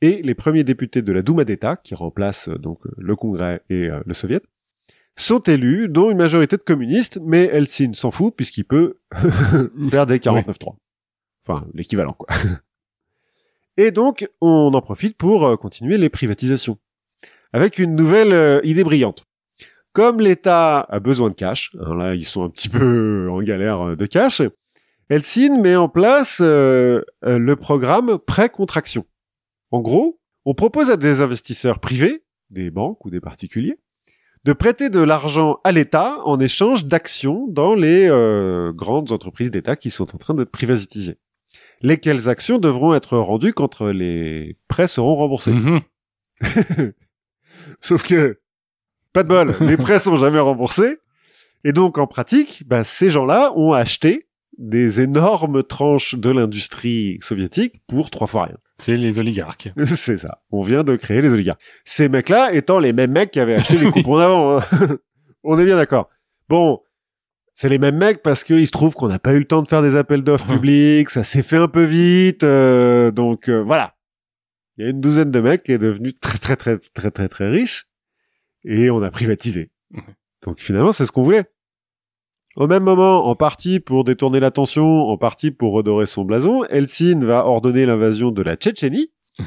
Et 0.00 0.22
les 0.22 0.34
premiers 0.34 0.64
députés 0.64 1.02
de 1.02 1.12
la 1.12 1.22
Douma 1.22 1.44
d'État, 1.44 1.76
qui 1.76 1.94
remplacent 1.94 2.48
euh, 2.48 2.58
donc 2.58 2.86
euh, 2.86 2.90
le 2.98 3.16
Congrès 3.16 3.62
et 3.70 3.88
euh, 3.88 4.02
le 4.04 4.12
Soviet, 4.14 4.42
sont 5.16 5.38
élus, 5.40 5.88
dont 5.88 6.10
une 6.10 6.18
majorité 6.18 6.56
de 6.56 6.62
communistes, 6.62 7.20
mais 7.22 7.44
Helsinki 7.44 7.98
s'en 7.98 8.10
fout 8.10 8.34
puisqu'il 8.34 8.64
peut 8.64 8.98
faire 9.90 10.06
des 10.06 10.18
49-3. 10.18 10.76
Enfin, 11.46 11.66
l'équivalent, 11.72 12.14
quoi. 12.14 12.28
Et 13.76 13.90
donc, 13.90 14.28
on 14.40 14.74
en 14.74 14.80
profite 14.82 15.16
pour 15.16 15.58
continuer 15.58 15.98
les 15.98 16.08
privatisations. 16.08 16.78
Avec 17.52 17.78
une 17.78 17.96
nouvelle 17.96 18.60
idée 18.64 18.84
brillante. 18.84 19.26
Comme 19.94 20.20
l'État 20.20 20.80
a 20.80 21.00
besoin 21.00 21.30
de 21.30 21.34
cash, 21.34 21.74
hein, 21.80 21.96
là, 21.96 22.14
ils 22.14 22.26
sont 22.26 22.44
un 22.44 22.50
petit 22.50 22.68
peu 22.68 23.28
en 23.30 23.40
galère 23.40 23.80
euh, 23.80 23.96
de 23.96 24.04
cash, 24.04 24.42
Helsinki 25.08 25.50
met 25.50 25.76
en 25.76 25.88
place 25.88 26.40
euh, 26.42 27.00
euh, 27.24 27.38
le 27.38 27.56
programme 27.56 28.18
prêt-contraction. 28.18 29.06
En 29.70 29.80
gros, 29.80 30.20
on 30.44 30.54
propose 30.54 30.90
à 30.90 30.96
des 30.96 31.22
investisseurs 31.22 31.78
privés, 31.78 32.24
des 32.50 32.70
banques 32.70 33.04
ou 33.06 33.10
des 33.10 33.20
particuliers, 33.20 33.78
de 34.44 34.52
prêter 34.52 34.90
de 34.90 35.00
l'argent 35.00 35.58
à 35.64 35.72
l'État 35.72 36.18
en 36.24 36.38
échange 36.38 36.84
d'actions 36.84 37.46
dans 37.48 37.74
les 37.74 38.08
euh, 38.10 38.72
grandes 38.72 39.10
entreprises 39.10 39.50
d'État 39.50 39.74
qui 39.74 39.90
sont 39.90 40.14
en 40.14 40.18
train 40.18 40.34
d'être 40.34 40.50
privatisées. 40.50 41.18
Lesquelles 41.80 42.28
actions 42.28 42.58
devront 42.58 42.94
être 42.94 43.16
rendues 43.16 43.54
quand 43.54 43.80
euh, 43.80 43.92
les 43.92 44.58
prêts 44.68 44.86
seront 44.86 45.14
remboursés. 45.14 45.52
Mhm. 45.52 45.80
Sauf 47.80 48.04
que, 48.04 48.38
pas 49.14 49.22
de 49.22 49.28
bol, 49.28 49.56
les 49.60 49.76
prêts 49.78 49.98
sont 49.98 50.18
jamais 50.18 50.40
remboursés. 50.40 50.98
Et 51.64 51.72
donc, 51.72 51.96
en 51.96 52.06
pratique, 52.06 52.64
bah, 52.66 52.84
ces 52.84 53.08
gens-là 53.08 53.52
ont 53.56 53.72
acheté 53.72 54.28
des 54.58 55.00
énormes 55.00 55.62
tranches 55.62 56.14
de 56.14 56.30
l'industrie 56.30 57.18
soviétique 57.22 57.80
pour 57.86 58.10
trois 58.10 58.26
fois 58.26 58.44
rien. 58.44 58.56
C'est 58.78 58.96
les 58.96 59.18
oligarques. 59.18 59.70
C'est 59.86 60.18
ça. 60.18 60.42
On 60.50 60.62
vient 60.62 60.84
de 60.84 60.96
créer 60.96 61.22
les 61.22 61.30
oligarques. 61.30 61.62
Ces 61.84 62.08
mecs-là 62.08 62.52
étant 62.52 62.80
les 62.80 62.92
mêmes 62.92 63.12
mecs 63.12 63.30
qui 63.30 63.40
avaient 63.40 63.54
acheté 63.54 63.78
les 63.78 63.90
coupons 63.90 64.18
d'avant. 64.18 64.58
hein. 64.58 64.62
On 65.44 65.58
est 65.58 65.64
bien 65.64 65.76
d'accord. 65.76 66.10
Bon, 66.48 66.80
c'est 67.52 67.68
les 67.68 67.78
mêmes 67.78 67.96
mecs 67.96 68.22
parce 68.22 68.42
qu'il 68.44 68.66
se 68.66 68.72
trouve 68.72 68.94
qu'on 68.94 69.08
n'a 69.08 69.18
pas 69.18 69.32
eu 69.34 69.38
le 69.38 69.44
temps 69.44 69.62
de 69.62 69.68
faire 69.68 69.80
des 69.82 69.94
appels 69.96 70.22
d'offres 70.24 70.46
publics, 70.46 71.08
ça 71.10 71.22
s'est 71.22 71.42
fait 71.42 71.56
un 71.56 71.68
peu 71.68 71.84
vite, 71.84 72.42
euh, 72.42 73.10
donc 73.10 73.48
euh, 73.48 73.62
voilà. 73.62 73.94
Il 74.76 74.84
y 74.84 74.88
a 74.88 74.90
une 74.90 75.00
douzaine 75.00 75.30
de 75.30 75.40
mecs 75.40 75.62
qui 75.62 75.72
est 75.72 75.78
devenu 75.78 76.12
très 76.12 76.38
très 76.38 76.56
très 76.56 76.78
très 76.78 77.10
très 77.10 77.28
très 77.28 77.48
riche 77.48 77.86
et 78.64 78.90
on 78.90 79.02
a 79.02 79.10
privatisé. 79.10 79.70
Donc 80.44 80.58
finalement, 80.58 80.92
c'est 80.92 81.06
ce 81.06 81.12
qu'on 81.12 81.22
voulait. 81.22 81.44
Au 82.56 82.68
même 82.68 82.84
moment, 82.84 83.26
en 83.26 83.34
partie 83.34 83.80
pour 83.80 84.04
détourner 84.04 84.38
l'attention, 84.38 85.08
en 85.08 85.18
partie 85.18 85.50
pour 85.50 85.72
redorer 85.72 86.06
son 86.06 86.24
blason, 86.24 86.64
Helsinki 86.64 87.24
va 87.24 87.46
ordonner 87.46 87.84
l'invasion 87.84 88.30
de 88.30 88.42
la 88.42 88.54
Tchétchénie, 88.56 89.10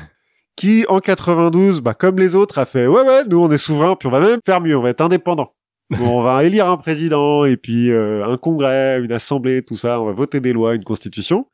qui 0.57 0.85
en 0.89 0.99
92, 0.99 1.79
bah, 1.81 1.93
comme 1.93 2.19
les 2.19 2.35
autres, 2.35 2.59
a 2.59 2.65
fait 2.65 2.85
ouais 2.85 3.01
ouais, 3.01 3.23
nous 3.25 3.39
on 3.39 3.49
est 3.49 3.57
souverain, 3.57 3.95
puis 3.95 4.07
on 4.07 4.11
va 4.11 4.19
même 4.19 4.41
faire 4.45 4.59
mieux, 4.59 4.75
on 4.75 4.81
va 4.81 4.89
être 4.89 5.01
indépendant. 5.01 5.53
Bon, 5.89 6.19
on 6.19 6.21
va 6.21 6.43
élire 6.43 6.67
un 6.67 6.75
président 6.75 7.45
et 7.45 7.55
puis 7.55 7.91
euh, 7.91 8.27
un 8.27 8.35
congrès, 8.35 8.99
une 8.99 9.13
assemblée, 9.13 9.63
tout 9.63 9.77
ça, 9.77 10.01
on 10.01 10.05
va 10.05 10.11
voter 10.11 10.41
des 10.41 10.51
lois, 10.51 10.75
une 10.75 10.83
constitution. 10.83 11.47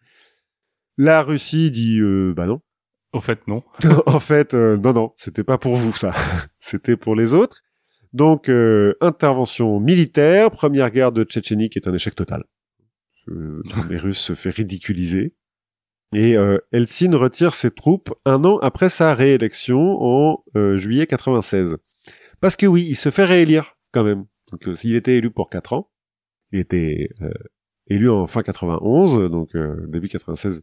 La 0.98 1.22
Russie 1.22 1.70
dit 1.70 2.00
euh, 2.00 2.34
bah 2.36 2.48
non. 2.48 2.60
Au 3.14 3.22
fait, 3.22 3.48
non. 3.48 3.64
en 4.08 4.20
fait, 4.20 4.54
euh, 4.54 4.78
non 4.78 4.94
non, 4.94 5.14
c'était 5.18 5.44
pas 5.44 5.58
pour 5.58 5.76
vous 5.76 5.94
ça, 5.94 6.14
c'était 6.60 6.98
pour 6.98 7.16
les 7.16 7.34
autres. 7.34 7.62
Donc 8.12 8.50
euh, 8.50 8.96
intervention 9.02 9.80
militaire, 9.80 10.52
première 10.52 10.90
guerre 10.92 11.12
de 11.12 11.24
Tchétchénie 11.24 11.70
qui 11.70 11.80
est 11.80 11.88
un 11.88 11.94
échec 11.94 12.16
total. 12.16 12.44
Euh, 13.30 13.62
les 13.90 13.98
Russes 13.98 14.20
se 14.20 14.36
fait 14.36 14.50
ridiculiser. 14.52 15.36
Et 16.16 16.38
euh, 16.38 16.60
Helsinki 16.72 17.16
retire 17.16 17.56
ses 17.56 17.72
troupes 17.72 18.14
un 18.26 18.44
an 18.46 18.60
après 18.60 18.90
sa 18.90 19.16
réélection 19.16 19.98
en 20.00 20.44
euh, 20.56 20.78
juillet 20.78 21.08
96. 21.08 21.78
Parce 22.40 22.56
que 22.56 22.68
oui, 22.68 22.86
il 22.88 22.96
se 22.96 23.10
fait 23.10 23.26
réélire 23.26 23.78
quand 23.92 24.04
même. 24.04 24.26
Donc 24.52 24.68
euh, 24.68 24.76
s'il 24.76 24.96
était 24.96 25.18
élu 25.18 25.32
pour 25.32 25.50
4 25.50 25.74
ans, 25.74 25.90
il 26.52 26.60
était 26.60 27.10
euh, 27.22 27.32
élu 27.88 28.12
en 28.12 28.28
fin 28.28 28.44
91, 28.44 29.32
donc 29.32 29.56
euh, 29.56 29.88
début 29.88 30.08
96. 30.08 30.62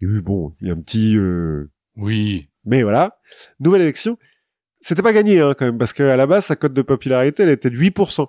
Il 0.00 0.08
y 0.08 0.12
a 0.12 0.14
eu, 0.16 0.20
bon, 0.20 0.52
il 0.60 0.68
y 0.68 0.70
a 0.70 0.74
un 0.74 0.80
petit... 0.80 1.16
euh, 1.16 1.70
Oui. 1.96 2.48
mais 2.64 2.82
voilà, 2.82 3.18
nouvelle 3.60 3.82
élection. 3.82 4.18
C'était 4.80 5.02
pas 5.02 5.12
gagné 5.12 5.40
hein, 5.40 5.54
quand 5.58 5.64
même, 5.64 5.78
parce 5.78 5.92
qu'à 5.92 6.16
la 6.16 6.26
base, 6.26 6.46
sa 6.46 6.56
cote 6.56 6.74
de 6.74 6.82
popularité, 6.82 7.42
elle 7.44 7.50
était 7.50 7.70
de 7.70 7.78
8% 7.78 8.26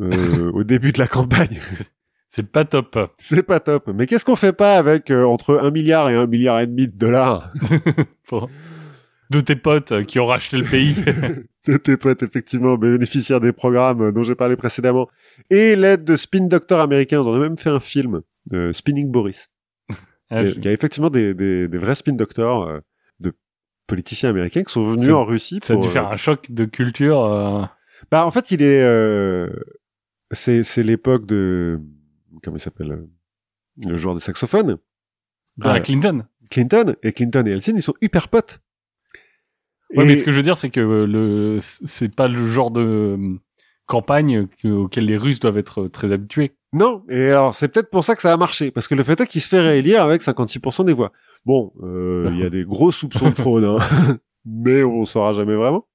euh, 0.00 0.50
au 0.54 0.64
début 0.64 0.92
de 0.92 0.98
la 0.98 1.06
campagne. 1.06 1.60
C'est 2.28 2.50
pas 2.50 2.64
top. 2.64 2.98
C'est 3.18 3.44
pas 3.44 3.60
top. 3.60 3.88
Mais 3.94 4.06
qu'est-ce 4.06 4.24
qu'on 4.24 4.36
fait 4.36 4.52
pas 4.52 4.76
avec 4.76 5.10
euh, 5.10 5.24
entre 5.24 5.58
1 5.58 5.70
milliard 5.70 6.10
et 6.10 6.14
1 6.14 6.26
milliard 6.26 6.60
et 6.60 6.66
demi 6.66 6.88
de 6.88 6.96
dollars? 6.96 7.52
De 9.30 9.40
tes 9.40 9.56
potes 9.56 9.90
euh, 9.90 10.04
qui 10.04 10.20
ont 10.20 10.26
racheté 10.26 10.56
le 10.56 10.64
pays. 10.64 10.94
de 11.66 11.76
tes 11.76 11.96
potes, 11.96 12.22
effectivement, 12.22 12.76
bénéficiaires 12.76 13.40
des 13.40 13.52
programmes 13.52 14.02
euh, 14.02 14.12
dont 14.12 14.22
j'ai 14.22 14.36
parlé 14.36 14.54
précédemment, 14.56 15.08
et 15.50 15.74
l'aide 15.74 16.04
de 16.04 16.14
Spin 16.14 16.46
Doctor 16.46 16.80
américain, 16.80 17.20
on 17.22 17.34
a 17.34 17.38
même 17.40 17.56
fait 17.56 17.70
un 17.70 17.80
film 17.80 18.22
de 18.46 18.70
Spinning 18.72 19.10
Boris. 19.10 19.48
Ah, 20.30 20.42
Il 20.42 20.64
y 20.64 20.68
a 20.68 20.72
effectivement 20.72 21.10
des, 21.10 21.34
des, 21.34 21.68
des 21.68 21.78
vrais 21.78 21.94
Spin 21.94 22.12
Doctors 22.14 22.66
euh, 22.68 22.80
de 23.20 23.32
politiciens 23.86 24.30
américains 24.30 24.62
qui 24.64 24.72
sont 24.72 24.84
venus 24.84 25.10
en 25.10 25.24
Russie 25.24 25.60
Ça 25.62 25.74
a 25.74 25.76
pour... 25.76 25.82
dû 25.84 25.88
euh, 25.88 25.92
faire 25.92 26.08
un 26.08 26.16
choc 26.16 26.50
de 26.50 26.64
culture. 26.64 27.24
euh, 27.24 27.64
Bah 28.10 28.26
en 28.26 28.30
fait 28.30 28.50
il 28.50 28.62
est 28.62 28.82
euh, 28.82 29.48
c'est 30.32 30.64
c'est 30.64 30.82
l'époque 30.82 31.26
de 31.26 31.80
comment 32.42 32.56
il 32.56 32.60
s'appelle 32.60 32.92
euh, 32.92 33.06
le 33.86 33.96
joueur 33.96 34.14
de 34.14 34.20
saxophone 34.20 34.78
Ah, 35.62 35.76
Euh, 35.76 35.80
Clinton. 35.80 36.26
Clinton 36.50 36.94
et 37.02 37.12
Clinton 37.12 37.44
et 37.46 37.50
Helsinki 37.50 37.78
ils 37.78 37.82
sont 37.82 37.94
hyper 38.02 38.28
potes. 38.28 38.60
Ouais, 39.94 40.04
Et- 40.04 40.08
mais 40.08 40.18
ce 40.18 40.24
que 40.24 40.32
je 40.32 40.36
veux 40.38 40.42
dire, 40.42 40.56
c'est 40.56 40.70
que 40.70 40.80
euh, 40.80 41.06
le, 41.06 41.60
c'est 41.62 42.12
pas 42.14 42.26
le 42.28 42.44
genre 42.44 42.70
de 42.72 42.80
euh, 42.80 43.38
campagne 43.86 44.48
que- 44.60 44.66
auquel 44.68 45.06
les 45.06 45.16
Russes 45.16 45.38
doivent 45.40 45.58
être 45.58 45.82
euh, 45.84 45.88
très 45.88 46.10
habitués. 46.12 46.56
Non, 46.76 47.02
et 47.08 47.30
alors 47.30 47.54
c'est 47.54 47.68
peut-être 47.68 47.88
pour 47.90 48.04
ça 48.04 48.14
que 48.14 48.20
ça 48.22 48.32
a 48.32 48.36
marché, 48.36 48.70
parce 48.70 48.86
que 48.86 48.94
le 48.94 49.02
fait 49.02 49.18
est 49.20 49.26
qu'il 49.26 49.40
se 49.40 49.48
fait 49.48 49.60
réélire 49.60 50.02
avec 50.02 50.20
56% 50.22 50.84
des 50.84 50.92
voix. 50.92 51.10
Bon, 51.46 51.72
euh, 51.82 52.28
il 52.32 52.38
y 52.38 52.44
a 52.44 52.50
des 52.50 52.64
gros 52.64 52.92
soupçons 52.92 53.30
de 53.30 53.34
fraude, 53.36 53.64
hein. 53.64 53.78
mais 54.44 54.82
on 54.82 55.04
saura 55.04 55.32
jamais 55.32 55.54
vraiment. 55.54 55.86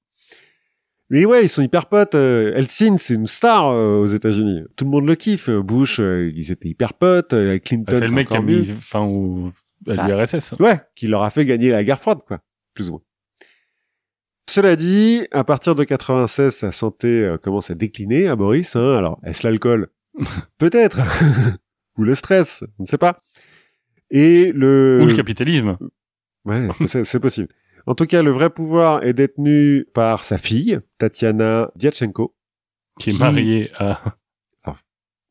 Mais 1.10 1.26
ouais, 1.26 1.44
ils 1.44 1.48
sont 1.48 1.60
hyper 1.62 1.86
potes. 1.86 2.14
Euh, 2.14 2.54
Eltsine, 2.56 2.96
c'est 2.96 3.14
une 3.14 3.26
star 3.26 3.68
euh, 3.68 3.98
aux 3.98 4.06
États-Unis. 4.06 4.62
Tout 4.76 4.86
le 4.86 4.90
monde 4.90 5.06
le 5.06 5.14
kiffe. 5.14 5.50
Bush, 5.50 6.00
euh, 6.00 6.30
ils 6.34 6.50
étaient 6.50 6.70
hyper 6.70 6.94
potes. 6.94 7.34
Euh, 7.34 7.58
Clinton, 7.58 7.92
Ah, 7.96 7.98
c'est 7.98 8.06
le 8.06 8.14
mec 8.14 8.28
qui 8.28 8.36
a 8.36 8.40
mis 8.40 8.56
mieux. 8.56 8.74
fin 8.80 9.00
au, 9.02 9.52
à 9.88 9.94
Bah. 9.94 10.08
l'URSS. 10.08 10.54
Ouais, 10.58 10.80
qui 10.96 11.08
leur 11.08 11.22
a 11.22 11.28
fait 11.28 11.44
gagner 11.44 11.68
la 11.70 11.84
guerre 11.84 12.00
froide, 12.00 12.20
quoi, 12.26 12.38
plus 12.72 12.88
ou 12.88 12.92
moins. 12.92 13.02
Cela 14.48 14.74
dit, 14.74 15.26
à 15.32 15.44
partir 15.44 15.74
de 15.74 15.84
96, 15.84 16.54
sa 16.54 16.72
santé 16.72 17.08
euh, 17.24 17.36
commence 17.36 17.70
à 17.70 17.74
décliner 17.74 18.26
à 18.28 18.34
Boris. 18.36 18.74
Hein. 18.74 18.96
Alors, 18.96 19.20
est-ce 19.22 19.46
l'alcool? 19.46 19.88
Peut-être. 20.58 20.98
Ou 21.98 22.04
le 22.04 22.14
stress, 22.14 22.64
on 22.78 22.82
ne 22.84 22.86
sait 22.86 22.98
pas. 22.98 23.22
Et 24.10 24.52
le... 24.52 25.00
Ou 25.02 25.06
le 25.06 25.14
capitalisme. 25.14 25.76
Ouais, 26.44 26.68
c'est 26.86 27.20
possible. 27.20 27.48
En 27.86 27.94
tout 27.94 28.06
cas, 28.06 28.22
le 28.22 28.30
vrai 28.30 28.50
pouvoir 28.50 29.02
est 29.04 29.12
détenu 29.14 29.86
par 29.94 30.24
sa 30.24 30.38
fille, 30.38 30.78
Tatiana 30.98 31.70
Diatchenko. 31.76 32.34
qui 32.98 33.10
est 33.10 33.12
Qui- 33.12 33.18
marié 33.18 33.70
à... 33.78 34.16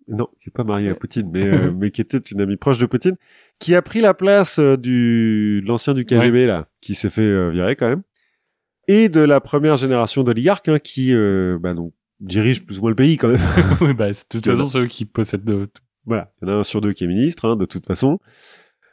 Non, 0.07 0.27
qui 0.41 0.49
est 0.49 0.51
pas 0.51 0.63
mariée 0.65 0.89
à 0.89 0.95
Poutine, 0.95 1.29
mais, 1.31 1.45
euh, 1.45 1.71
mais 1.71 1.89
qui 1.91 2.01
était 2.01 2.17
une 2.17 2.41
amie 2.41 2.57
proche 2.57 2.79
de 2.79 2.85
Poutine, 2.85 3.15
qui 3.59 3.75
a 3.75 3.81
pris 3.81 4.01
la 4.01 4.13
place 4.13 4.59
euh, 4.59 4.75
du 4.75 5.61
de 5.61 5.67
l'ancien 5.67 5.93
du 5.93 6.03
KGB 6.05 6.47
là, 6.47 6.65
qui 6.81 6.95
s'est 6.95 7.11
fait 7.11 7.21
euh, 7.21 7.49
virer 7.49 7.75
quand 7.77 7.87
même, 7.87 8.01
et 8.89 9.07
de 9.07 9.21
la 9.21 9.39
première 9.39 9.77
génération 9.77 10.23
d'oligarques 10.23 10.67
hein, 10.67 10.79
qui 10.79 11.13
euh, 11.13 11.57
bah, 11.61 11.75
donc 11.75 11.93
dirige 12.21 12.65
plus 12.65 12.77
ou 12.77 12.81
moins 12.81 12.89
le 12.91 12.95
pays 12.95 13.17
quand 13.17 13.27
même. 13.27 13.39
Oui, 13.81 13.93
bah, 13.93 14.13
c'est- 14.13 14.31
de 14.35 14.39
toute 14.39 14.45
façon, 14.45 14.67
ceux 14.67 14.87
qui 14.87 15.05
possèdent 15.05 15.43
de... 15.43 15.67
voilà, 16.05 16.31
il 16.41 16.47
y 16.47 16.51
en 16.51 16.53
a 16.53 16.57
un 16.59 16.63
sur 16.63 16.79
deux 16.81 16.93
qui 16.93 17.03
est 17.03 17.07
ministre, 17.07 17.45
hein, 17.45 17.55
de 17.55 17.65
toute 17.65 17.85
façon. 17.85 18.19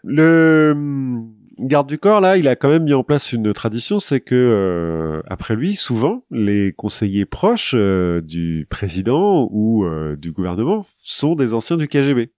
Le 0.05 0.72
hum, 0.74 1.35
garde 1.59 1.89
du 1.89 1.99
corps 1.99 2.20
là, 2.20 2.37
il 2.37 2.47
a 2.49 2.57
quand 2.57 2.68
même 2.68 2.85
mis 2.85 2.95
en 2.95 3.03
place 3.03 3.33
une 3.33 3.53
tradition, 3.53 4.01
c'est 4.01 4.20
que 4.20 4.35
euh, 4.35 5.22
après 5.29 5.57
lui, 5.57 5.74
souvent 5.74 6.24
les 6.31 6.72
conseillers 6.72 7.24
proches 7.26 7.72
euh, 7.76 8.20
du 8.20 8.66
président 8.70 9.49
ou 9.51 9.85
euh, 9.85 10.16
du 10.16 10.33
gouvernement 10.33 10.87
sont 11.03 11.35
des 11.35 11.55
anciens 11.55 11.76
du 11.76 11.89
KGB, 11.89 12.31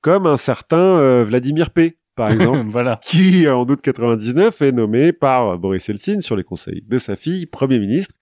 comme 0.00 0.26
un 0.26 0.36
certain 0.36 0.76
euh, 0.98 1.24
Vladimir 1.24 1.70
P. 1.70 1.98
Par 2.14 2.30
exemple. 2.32 2.68
voilà. 2.70 3.00
qui, 3.02 3.48
en 3.48 3.62
août 3.66 3.80
99, 3.82 4.60
est 4.62 4.72
nommé 4.72 5.12
par 5.14 5.58
Boris 5.58 5.88
Eltsine 5.88 6.20
sur 6.20 6.36
les 6.36 6.44
conseils 6.44 6.82
de 6.86 6.98
sa 6.98 7.16
fille, 7.16 7.46
Premier 7.46 7.78
ministre. 7.78 8.14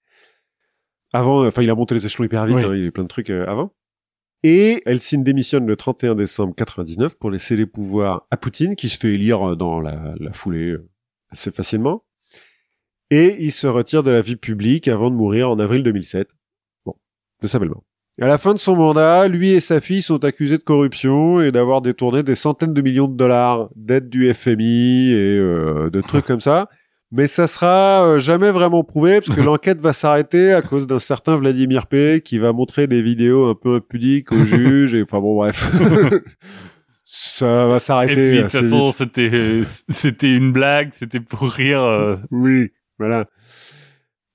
Avant, 1.13 1.45
enfin, 1.45 1.61
il 1.61 1.69
a 1.69 1.75
monté 1.75 1.93
les 1.95 2.05
échelons 2.05 2.25
hyper 2.25 2.45
vite, 2.45 2.57
Oui. 2.57 2.63
hein, 2.65 2.71
il 2.73 2.79
y 2.79 2.83
a 2.83 2.87
eu 2.87 2.91
plein 2.91 3.03
de 3.03 3.07
trucs 3.09 3.29
euh, 3.29 3.45
avant. 3.47 3.73
Et 4.43 4.81
Eltsine 4.85 5.23
démissionne 5.23 5.67
le 5.67 5.75
31 5.75 6.15
décembre 6.15 6.55
99 6.55 7.15
pour 7.15 7.29
laisser 7.29 7.55
les 7.55 7.65
pouvoirs 7.67 8.25
à 8.31 8.37
Poutine, 8.37 8.75
qui 8.75 8.89
se 8.89 8.97
fait 8.97 9.13
élire 9.13 9.51
euh, 9.51 9.55
dans 9.55 9.79
la, 9.79 10.13
la 10.19 10.31
foulée 10.33 10.71
euh, 10.71 10.89
assez 11.29 11.51
facilement. 11.51 12.03
Et 13.09 13.35
il 13.39 13.51
se 13.51 13.67
retire 13.67 14.03
de 14.03 14.11
la 14.11 14.21
vie 14.21 14.37
publique 14.37 14.87
avant 14.87 15.11
de 15.11 15.15
mourir 15.15 15.49
en 15.49 15.59
avril 15.59 15.83
2007. 15.83 16.29
Bon, 16.85 16.95
de 17.41 17.47
sa 17.47 17.59
belle 17.59 17.69
mort. 17.69 17.83
À 18.21 18.27
la 18.27 18.37
fin 18.37 18.53
de 18.53 18.59
son 18.59 18.75
mandat, 18.75 19.27
lui 19.27 19.49
et 19.49 19.59
sa 19.59 19.81
fille 19.81 20.01
sont 20.01 20.23
accusés 20.25 20.57
de 20.57 20.63
corruption 20.63 21.41
et 21.41 21.51
d'avoir 21.51 21.81
détourné 21.81 22.23
des 22.23 22.35
centaines 22.35 22.73
de 22.73 22.81
millions 22.81 23.07
de 23.07 23.15
dollars 23.17 23.69
d'aides 23.75 24.09
du 24.09 24.31
FMI 24.33 25.11
et 25.11 25.37
euh, 25.37 25.89
de 25.89 26.01
trucs 26.01 26.25
comme 26.25 26.41
ça. 26.41 26.69
Mais 27.13 27.27
ça 27.27 27.47
sera 27.47 28.05
euh, 28.05 28.19
jamais 28.19 28.51
vraiment 28.51 28.83
prouvé 28.83 29.19
parce 29.21 29.35
que 29.35 29.41
l'enquête 29.45 29.81
va 29.81 29.91
s'arrêter 29.93 30.53
à 30.53 30.61
cause 30.61 30.87
d'un 30.87 30.99
certain 30.99 31.35
Vladimir 31.35 31.87
P 31.87 32.21
qui 32.23 32.37
va 32.37 32.53
montrer 32.53 32.87
des 32.87 33.01
vidéos 33.01 33.47
un 33.49 33.55
peu 33.55 33.75
impudiques 33.75 34.31
au 34.31 34.43
juge 34.45 34.95
et 34.95 35.03
enfin 35.03 35.19
bon 35.19 35.35
bref. 35.35 35.69
ça 37.03 37.67
va 37.67 37.75
Et 37.75 37.79
s'arrêter 37.79 38.13
puis, 38.29 38.37
de 38.37 38.41
toute 38.43 38.51
façon, 38.51 38.91
c'était, 38.93 39.61
c'était 39.89 40.35
une 40.35 40.51
blague, 40.51 40.89
c'était 40.93 41.19
pour 41.19 41.41
rire. 41.49 41.83
euh, 41.83 42.15
Oui, 42.31 42.69
voilà. 42.97 43.25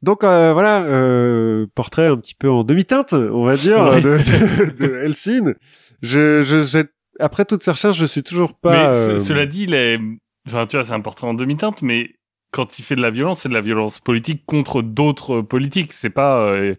Donc 0.03 0.24
euh, 0.24 0.53
voilà, 0.53 0.83
euh, 0.85 1.66
portrait 1.74 2.07
un 2.09 2.18
petit 2.18 2.35
peu 2.35 2.51
en 2.51 2.64
demi-teinte, 2.64 3.14
on 3.14 3.45
va 3.45 3.57
dire, 3.57 3.93
Oui. 3.95 4.03
de, 4.03 4.11
de, 4.18 4.87
de 4.87 4.95
Helsinki. 5.05 5.55
Je, 6.03 6.43
je, 6.43 6.85
après 7.18 7.47
toutes 7.47 7.62
ces 7.62 7.70
recherches, 7.70 7.97
je 7.99 8.05
suis 8.05 8.22
toujours 8.22 8.53
pas. 8.55 8.72
mais 8.91 8.95
ce- 8.95 9.11
euh, 9.12 9.18
cela 9.18 9.47
dit, 9.47 9.62
il 9.64 9.74
est... 9.74 9.99
enfin, 10.47 10.66
tu 10.66 10.77
vois, 10.77 10.85
c'est 10.85 10.93
un 10.93 11.01
portrait 11.01 11.27
en 11.27 11.33
demi-teinte, 11.35 11.81
mais 11.81 12.11
quand 12.57 12.79
il 12.79 12.83
fait 12.83 12.97
de 12.97 13.03
la 13.03 13.11
violence, 13.11 13.43
c'est 13.43 13.49
de 13.51 13.55
la 13.55 13.61
violence 13.61 14.01
politique 14.01 14.45
contre 14.47 14.81
d'autres 14.83 15.43
politiques. 15.43 15.93
C'est 15.93 16.11
pas... 16.11 16.41
euh, 16.41 16.75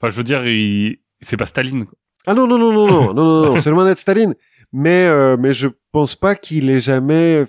Enfin, 0.00 0.10
je 0.10 0.16
veux 0.16 0.24
dire, 0.24 0.46
il... 0.46 0.98
c'est 1.20 1.36
pas 1.36 1.46
Staline. 1.46 1.86
quoi. 1.86 1.96
Ah 2.26 2.34
non 2.34 2.46
non 2.46 2.58
non 2.58 2.72
non 2.72 2.86
non 2.88 3.14
non 3.14 3.14
non, 3.14 3.52
non, 3.54 3.58
c'est 3.60 3.70
loin 3.70 3.84
d'être 3.84 3.98
Staline. 3.98 4.34
Mais 4.72 5.06
euh, 5.06 5.36
mais 5.38 5.52
je 5.52 5.68
pense 5.92 6.16
pas 6.16 6.34
qu'il 6.34 6.68
ait 6.68 6.80
jamais. 6.80 7.44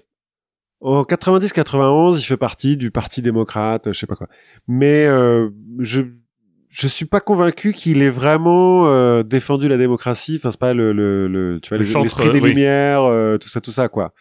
En 0.81 1.01
90-91, 1.03 2.19
il 2.19 2.23
fait 2.23 2.37
partie 2.37 2.77
du 2.77 2.91
Parti 2.91 3.21
démocrate, 3.23 3.91
je 3.91 3.97
sais 3.99 4.05
pas 4.05 4.15
quoi. 4.15 4.27
Mais 4.67 5.05
euh, 5.07 5.49
je 5.79 6.01
je 6.69 6.87
suis 6.87 7.05
pas 7.05 7.21
convaincu 7.21 7.73
qu'il 7.73 8.01
ait 8.01 8.09
vraiment 8.09 8.87
euh, 8.87 9.23
défendu 9.23 9.67
la 9.69 9.77
démocratie. 9.77 10.35
Enfin, 10.37 10.51
c'est 10.51 10.59
pas 10.59 10.73
le, 10.73 10.91
le, 10.93 11.27
le 11.27 11.59
tu 11.61 11.69
vois 11.69 11.77
Le 11.77 12.03
l'esprit 12.03 12.29
des 12.29 12.41
oui. 12.41 12.49
lumières, 12.49 13.03
euh, 13.03 13.37
tout 13.37 13.49
ça 13.49 13.61
tout 13.61 13.71
ça 13.71 13.87
quoi. 13.89 14.13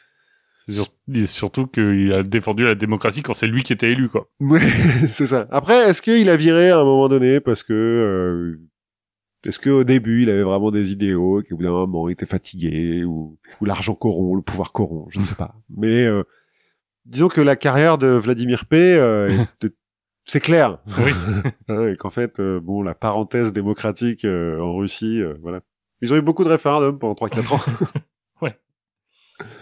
Surtout 1.26 1.66
qu'il 1.66 2.12
a 2.12 2.22
défendu 2.22 2.64
la 2.64 2.74
démocratie 2.74 3.22
quand 3.22 3.34
c'est 3.34 3.46
lui 3.46 3.62
qui 3.62 3.72
était 3.72 3.90
élu, 3.92 4.08
quoi. 4.08 4.28
Ouais, 4.40 4.60
c'est 5.06 5.26
ça. 5.26 5.46
Après, 5.50 5.88
est-ce 5.90 6.00
qu'il 6.02 6.28
a 6.30 6.36
viré 6.36 6.70
à 6.70 6.78
un 6.80 6.84
moment 6.84 7.08
donné 7.08 7.40
parce 7.40 7.62
que 7.62 7.72
euh, 7.74 8.60
est-ce 9.46 9.58
qu'au 9.58 9.84
début 9.84 10.22
il 10.22 10.30
avait 10.30 10.42
vraiment 10.42 10.70
des 10.70 10.92
idéaux, 10.92 11.40
et 11.40 11.44
qu'au 11.44 11.56
bout 11.56 11.64
d'un 11.64 11.70
moment 11.70 12.08
il 12.08 12.12
était 12.12 12.24
fatigué 12.26 13.04
ou, 13.04 13.38
ou 13.60 13.64
l'argent 13.66 13.94
corrompt, 13.94 14.36
le 14.36 14.42
pouvoir 14.42 14.72
corrompt, 14.72 15.08
je 15.10 15.20
ne 15.20 15.24
sais 15.26 15.34
pas. 15.34 15.54
Mais 15.68 16.06
euh, 16.06 16.22
disons 17.04 17.28
que 17.28 17.42
la 17.42 17.56
carrière 17.56 17.98
de 17.98 18.06
Vladimir 18.08 18.64
P, 18.64 18.76
euh, 18.96 19.28
est- 19.62 19.74
c'est 20.24 20.40
clair. 20.40 20.78
Oui. 21.04 21.12
Et 21.92 21.96
qu'en 21.98 22.08
fait, 22.08 22.40
euh, 22.40 22.58
bon, 22.58 22.80
la 22.82 22.94
parenthèse 22.94 23.52
démocratique 23.52 24.24
euh, 24.24 24.58
en 24.60 24.74
Russie, 24.76 25.20
euh, 25.20 25.34
voilà. 25.42 25.60
Ils 26.00 26.10
ont 26.12 26.16
eu 26.16 26.22
beaucoup 26.22 26.44
de 26.44 26.48
référendums 26.48 26.98
pendant 26.98 27.14
3-4 27.14 27.52
ans. 27.54 27.60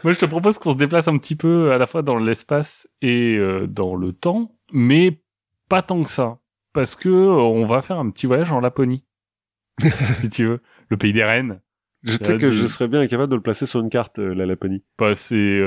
Moi, 0.04 0.12
je 0.12 0.18
te 0.18 0.26
propose 0.26 0.58
qu'on 0.58 0.72
se 0.72 0.76
déplace 0.76 1.08
un 1.08 1.16
petit 1.18 1.36
peu 1.36 1.72
à 1.72 1.78
la 1.78 1.86
fois 1.86 2.02
dans 2.02 2.16
l'espace 2.18 2.88
et 3.02 3.36
euh, 3.36 3.66
dans 3.66 3.94
le 3.94 4.12
temps, 4.12 4.56
mais 4.72 5.20
pas 5.68 5.82
tant 5.82 6.02
que 6.02 6.10
ça, 6.10 6.38
parce 6.72 6.96
que 6.96 7.08
euh, 7.08 7.30
on 7.32 7.64
va 7.66 7.82
faire 7.82 7.98
un 7.98 8.10
petit 8.10 8.26
voyage 8.26 8.50
en 8.52 8.60
Laponie, 8.60 9.04
si 10.16 10.28
tu 10.30 10.44
veux, 10.46 10.60
le 10.88 10.96
pays 10.96 11.12
des 11.12 11.24
rennes. 11.24 11.60
je 12.02 12.16
sais 12.16 12.36
que 12.36 12.50
du- 12.50 12.56
je 12.56 12.66
serais 12.66 12.88
bien 12.88 13.00
incapable 13.00 13.30
de 13.30 13.36
le 13.36 13.42
placer 13.42 13.64
sur 13.66 13.80
une 13.80 13.90
carte, 13.90 14.18
euh, 14.18 14.34
la 14.34 14.44
Laponie. 14.46 14.82
Bah, 14.98 15.14
c'est 15.14 15.58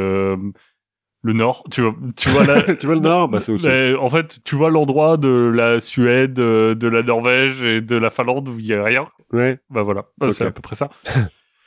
le 1.24 1.34
nord. 1.34 1.64
Tu 1.72 1.82
vois, 1.82 1.96
tu 2.16 2.30
vois 2.30 2.46
là. 2.46 2.62
tu 2.76 2.86
vois 2.86 2.96
le 2.96 3.02
nord? 3.02 3.30
Bah 3.30 3.40
c'est 3.42 3.52
au-dessus. 3.52 3.68
Mais, 3.68 3.96
en 3.96 4.10
fait, 4.10 4.44
tu 4.44 4.56
vois 4.56 4.70
l'endroit 4.70 5.18
de 5.18 5.52
la 5.56 5.80
Suède, 5.80 6.34
de 6.34 6.88
la 6.88 7.02
Norvège 7.02 7.64
et 7.64 7.82
de 7.82 7.96
la 7.96 8.10
Finlande 8.12 8.48
où 8.50 8.60
il 8.60 8.66
y 8.68 8.74
a 8.74 8.84
rien. 8.84 9.08
Ouais, 9.34 9.60
Bah 9.72 9.82
voilà, 9.82 10.06
Bah, 10.20 10.30
c'est 10.30 10.46
à 10.46 10.52
peu 10.52 10.62
près 10.62 10.76
ça. 10.76 10.90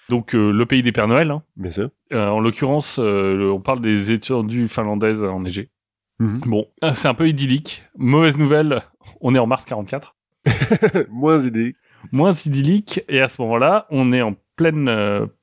Donc 0.09 0.35
euh, 0.35 0.51
le 0.51 0.67
pays 0.67 0.83
des 0.83 0.93
Pères 0.93 1.09
Noël. 1.09 1.31
Hein. 1.31 1.43
mais 1.57 1.71
ça. 1.71 1.83
Euh, 2.13 2.29
en 2.29 2.41
l'occurrence, 2.41 2.99
euh, 2.99 3.51
on 3.53 3.61
parle 3.61 3.81
des 3.81 4.11
étendues 4.13 4.69
finlandaises 4.69 5.23
enneigées. 5.23 5.71
Mhm. 6.19 6.41
Bon, 6.47 6.67
euh, 6.83 6.93
c'est 6.95 7.09
un 7.09 7.15
peu 7.15 7.29
idyllique. 7.29 7.85
Mauvaise 7.97 8.39
nouvelle, 8.39 8.83
on 9.21 9.35
est 9.35 9.39
en 9.39 9.47
mars 9.47 9.65
44. 9.65 10.17
Moins 11.11 11.45
idée. 11.45 11.77
Moins 12.13 12.33
idyllique, 12.33 13.01
et 13.09 13.21
à 13.21 13.29
ce 13.29 13.43
moment-là, 13.43 13.87
on 13.91 14.13
est 14.13 14.23
en 14.23 14.35
pleine 14.57 14.91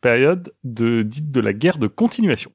période 0.01 0.53
de 0.63 1.01
dite 1.01 1.31
de 1.31 1.39
la 1.39 1.53
guerre 1.53 1.77
de 1.77 1.87
continuation. 1.87 2.51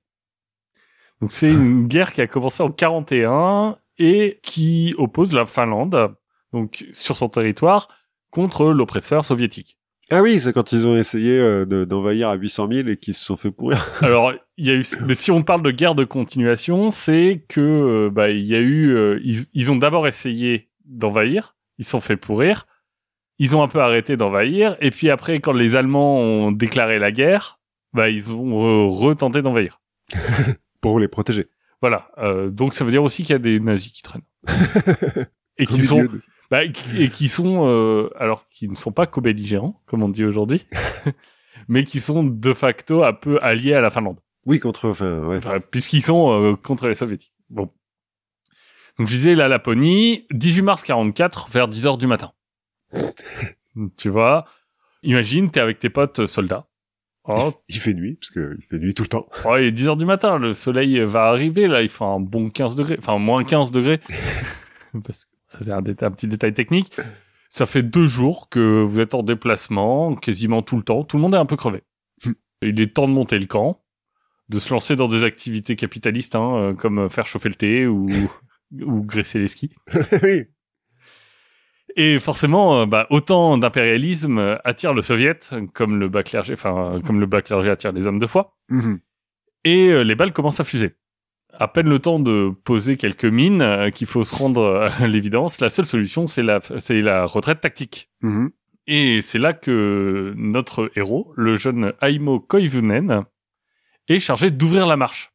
Donc 1.21 1.33
c'est 1.33 1.51
une 1.51 1.87
guerre 1.89 2.13
qui 2.13 2.21
a 2.21 2.27
commencé 2.27 2.63
en 2.63 2.71
41 2.71 3.79
et 3.99 4.41
qui 4.43 4.95
oppose 4.99 5.33
la 5.35 5.47
Finlande, 5.47 6.15
donc 6.53 6.87
sur 6.93 7.17
son 7.17 7.29
territoire, 7.29 7.89
contre 8.31 8.67
l'oppresseur 8.73 9.25
soviétique. 9.25 9.80
Ah 10.13 10.23
oui, 10.23 10.41
c'est 10.41 10.53
quand 10.53 10.73
ils 10.73 10.87
ont 10.87 10.97
essayé 10.97 11.39
euh, 11.39 11.65
de- 11.65 11.85
d'envahir 11.85 12.29
à 12.31 12.35
800 12.35 12.69
000 12.73 12.89
et 12.89 12.97
qu'ils 12.97 13.15
se 13.15 13.25
sont 13.25 13.37
fait 13.37 13.51
pourrir. 13.53 13.87
Alors, 14.01 14.33
il 14.57 14.67
y 14.67 14.71
a 14.71 14.75
eu, 14.75 14.85
mais 15.07 15.15
si 15.15 15.31
on 15.31 15.43
parle 15.43 15.63
de 15.63 15.71
guerre 15.71 15.95
de 15.95 16.05
continuation, 16.05 16.91
c'est 16.91 17.45
que 17.49 17.61
euh, 17.61 18.11
bah 18.11 18.31
il 18.31 18.45
y 18.45 18.55
a 18.57 18.59
eu, 18.61 18.91
euh, 18.91 19.21
ils, 19.23 19.45
ils 19.55 19.71
ont 19.71 19.77
d'abord 19.77 20.09
essayé 20.09 20.69
d'envahir, 20.85 21.55
ils 21.79 21.85
se 21.85 21.93
sont 21.93 22.01
fait 22.01 22.17
pourrir, 22.17 22.67
ils 23.39 23.55
ont 23.57 23.63
un 23.63 23.69
peu 23.69 23.81
arrêté 23.81 24.17
d'envahir, 24.17 24.77
et 24.81 24.91
puis 24.91 25.11
après, 25.11 25.39
quand 25.41 25.53
les 25.53 25.77
Allemands 25.77 26.19
ont 26.19 26.51
déclaré 26.53 26.99
la 26.99 27.13
guerre, 27.13 27.61
bah 27.93 28.11
ils 28.11 28.33
ont 28.33 28.89
retenté 28.91 29.43
d'envahir. 29.43 29.81
Pour 30.81 30.99
les 30.99 31.09
protéger. 31.09 31.47
Voilà. 31.81 32.11
Donc 32.51 32.75
ça 32.75 32.85
veut 32.85 32.91
dire 32.91 33.03
aussi 33.03 33.23
qu'il 33.23 33.33
y 33.33 33.37
a 33.37 33.39
des 33.39 33.61
nazis 33.61 33.93
qui 33.93 34.03
traînent 34.03 34.23
et 35.61 35.67
qui 35.67 35.79
sont, 35.79 36.03
de- 36.05 36.19
bah, 36.51 36.65
et 36.65 36.71
qui 37.11 37.29
sont, 37.29 37.67
euh, 37.69 38.11
alors 38.19 38.49
qui 38.49 38.69
ne 38.69 38.75
sont 38.75 38.93
pas 38.93 39.07
co-belligérants, 39.07 39.81
comme 39.87 40.03
on 40.03 40.09
dit 40.09 40.25
aujourd'hui, 40.25 40.67
mais 41.69 41.85
qui 41.85 42.01
sont 42.01 42.23
de 42.25 42.53
facto 42.55 43.05
un 43.05 43.13
peu 43.13 43.39
alliés 43.43 43.75
à 43.75 43.81
la 43.81 43.91
Finlande. 43.91 44.19
Oui, 44.47 44.59
contre, 44.59 44.89
enfin, 44.89 45.19
ouais. 45.21 45.37
Enfin, 45.37 45.61
puisqu'ils 45.61 46.03
sont 46.03 46.33
euh, 46.33 46.57
contre 46.57 46.89
les 46.89 46.95
soviétiques. 46.95 47.35
Bon. 47.51 47.71
Donc 48.99 49.07
je 49.07 49.13
disais 49.15 49.35
la 49.35 49.49
Laponie, 49.49 50.27
18 50.33 50.63
mars 50.63 50.83
44, 50.83 51.49
vers 51.51 51.69
10 51.69 51.87
heures 51.87 51.99
du 51.99 52.07
matin. 52.07 52.33
tu 53.97 54.09
vois, 54.09 54.47
imagine, 55.03 55.51
t'es 55.51 55.61
avec 55.61 55.79
tes 55.79 55.91
potes 55.91 56.27
soldats. 56.27 56.67
Oh, 57.25 57.53
Il 57.69 57.77
fait 57.79 57.93
nuit, 57.95 58.15
parce 58.15 58.31
que 58.31 58.57
il 58.59 58.65
fait 58.65 58.79
nuit 58.79 58.95
tout 58.95 59.03
le 59.03 59.09
temps. 59.09 59.27
oh, 59.45 59.57
il 59.59 59.67
est 59.67 59.73
10 59.73 59.89
heures 59.89 59.97
du 59.97 60.07
matin, 60.07 60.39
le 60.39 60.55
soleil 60.55 60.99
va 61.01 61.25
arriver, 61.27 61.69
là, 61.69 61.83
il 61.83 61.89
fait 61.91 62.03
un 62.05 62.19
bon 62.19 62.49
15 62.51 62.77
degrés, 62.77 62.97
enfin 62.99 63.19
moins 63.19 63.45
15 63.45 63.71
degrés. 63.71 64.01
Parce 65.05 65.27
ça 65.51 65.59
c'est 65.65 65.71
un, 65.73 65.83
déta- 65.83 66.07
un 66.07 66.11
petit 66.11 66.27
détail 66.29 66.55
technique. 66.55 66.97
Ça 67.51 67.67
fait 67.67 67.83
deux 67.83 68.07
jours 68.07 68.49
que 68.49 68.83
vous 68.83 69.01
êtes 69.01 69.15
en 69.15 69.23
déplacement, 69.25 70.15
quasiment 70.15 70.63
tout 70.63 70.77
le 70.77 70.83
temps. 70.83 71.03
Tout 71.05 71.17
le 71.17 71.23
monde 71.23 71.35
est 71.35 71.39
un 71.39 71.47
peu 71.47 71.57
crevé. 71.57 71.83
Il 72.63 72.81
est 72.81 72.95
temps 72.95 73.09
de 73.09 73.13
monter 73.13 73.39
le 73.39 73.47
camp, 73.47 73.83
de 74.49 74.59
se 74.59 74.73
lancer 74.73 74.95
dans 74.95 75.09
des 75.09 75.25
activités 75.25 75.75
capitalistes, 75.77 76.37
hein, 76.37 76.57
euh, 76.57 76.75
comme 76.75 77.11
faire 77.11 77.27
chauffer 77.27 77.49
le 77.49 77.55
thé 77.57 77.87
ou, 77.87 78.09
ou 78.81 79.03
graisser 79.03 79.39
les 79.41 79.49
skis. 79.49 79.71
oui. 80.23 80.45
Et 81.97 82.21
forcément, 82.21 82.81
euh, 82.83 82.87
bah, 82.87 83.07
autant 83.11 83.59
d'impérialisme 83.59 84.39
euh, 84.39 84.57
attire 84.65 84.95
le 84.95 85.03
soviet, 85.03 85.41
comme 85.75 85.99
le 85.99 86.09
bas 86.09 86.23
clergé, 86.23 86.53
enfin, 86.55 86.95
euh, 86.95 87.01
comme 87.01 87.19
le 87.19 87.27
bas 87.27 87.43
clergé 87.43 87.71
attire 87.71 87.91
les 87.93 88.07
hommes 88.07 88.21
de 88.21 88.27
foi. 88.29 88.57
Mhm. 88.69 89.01
Et 89.65 89.89
euh, 89.89 90.03
les 90.05 90.15
balles 90.15 90.33
commencent 90.33 90.61
à 90.61 90.65
fuser. 90.65 90.95
À 91.59 91.69
peine 91.69 91.89
le 91.89 91.99
temps 91.99 92.19
de 92.19 92.51
poser 92.65 92.97
quelques 92.97 93.25
mines, 93.25 93.63
euh, 93.63 93.91
qu'il 93.91 94.07
faut 94.07 94.25
se 94.25 94.35
rendre 94.35 94.63
euh, 94.63 94.89
à 94.99 95.07
l'évidence, 95.07 95.61
la 95.61 95.69
seule 95.69 95.87
solution, 95.87 96.27
c'est 96.27 96.43
la, 96.43 96.61
c'est 96.79 97.03
la 97.03 97.27
retraite 97.27 97.61
tactique. 97.61 98.11
Mhm. 98.23 98.51
Et 98.87 99.23
c'est 99.23 99.39
là 99.39 99.53
que 99.53 100.33
notre 100.37 100.91
héros, 100.97 101.33
le 101.37 101.57
jeune 101.57 101.93
Aimo 102.01 102.41
Koivunen, 102.41 103.25
est 104.09 104.21
chargé 104.21 104.51
d'ouvrir 104.51 104.87
la 104.87 104.97
marche. 104.97 105.33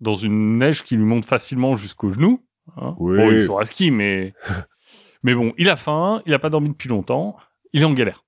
Dans 0.00 0.14
une 0.14 0.58
neige 0.58 0.82
qui 0.82 0.96
lui 0.96 1.04
monte 1.04 1.24
facilement 1.24 1.76
jusqu'aux 1.76 2.10
genoux. 2.10 2.44
Hein. 2.76 2.94
Oui. 2.98 3.46
Bon, 3.46 3.58
à 3.58 3.64
ski, 3.64 3.90
mais... 3.90 4.34
mais 5.22 5.34
bon, 5.34 5.52
il 5.56 5.68
a 5.68 5.76
faim, 5.76 6.22
il 6.26 6.34
a 6.34 6.38
pas 6.38 6.50
dormi 6.50 6.70
depuis 6.70 6.88
longtemps, 6.88 7.36
il 7.72 7.82
est 7.82 7.86
en 7.86 7.92
galère. 7.92 8.24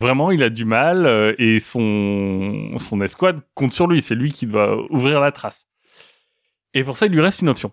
Vraiment, 0.00 0.30
il 0.30 0.42
a 0.42 0.50
du 0.50 0.64
mal, 0.64 1.06
euh, 1.06 1.34
et 1.38 1.60
son, 1.60 2.74
son 2.78 3.00
escouade 3.00 3.40
compte 3.54 3.72
sur 3.72 3.86
lui, 3.86 4.02
c'est 4.02 4.14
lui 4.14 4.32
qui 4.32 4.46
doit 4.46 4.90
ouvrir 4.92 5.20
la 5.20 5.32
trace. 5.32 5.66
Et 6.74 6.84
pour 6.84 6.96
ça, 6.96 7.06
il 7.06 7.12
lui 7.12 7.20
reste 7.20 7.40
une 7.42 7.48
option. 7.48 7.72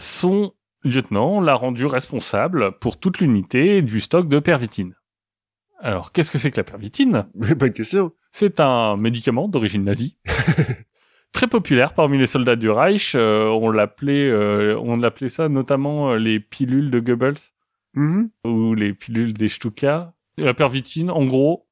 Son 0.00 0.52
lieutenant 0.84 1.40
l'a 1.40 1.54
rendu 1.54 1.84
responsable 1.86 2.78
pour 2.78 2.98
toute 2.98 3.18
l'unité 3.20 3.82
du 3.82 4.00
stock 4.00 4.28
de 4.28 4.38
pervitine. 4.38 4.94
Alors, 5.80 6.12
qu'est-ce 6.12 6.30
que 6.30 6.38
c'est 6.38 6.50
que 6.50 6.56
la 6.56 6.64
pervitine? 6.64 7.26
Bonne 7.34 7.72
question. 7.72 8.12
C'est 8.30 8.60
un 8.60 8.96
médicament 8.96 9.48
d'origine 9.48 9.84
nazie, 9.84 10.16
très 11.32 11.48
populaire 11.48 11.92
parmi 11.94 12.18
les 12.18 12.26
soldats 12.26 12.56
du 12.56 12.70
Reich. 12.70 13.14
euh, 13.14 13.48
on 13.48 13.70
l'appelait, 13.70 14.28
euh, 14.30 14.78
on 14.78 14.96
l'appelait 14.96 15.28
ça 15.28 15.48
notamment 15.48 16.12
euh, 16.12 16.18
les 16.18 16.40
pilules 16.40 16.90
de 16.90 17.00
Goebbels 17.00 17.34
Mhm. 17.94 18.30
ou 18.44 18.74
les 18.74 18.92
pilules 18.92 19.32
des 19.32 19.48
Stuka. 19.48 20.14
Et 20.38 20.44
la 20.44 20.52
pervitine, 20.52 21.10
en 21.10 21.24
gros, 21.24 21.66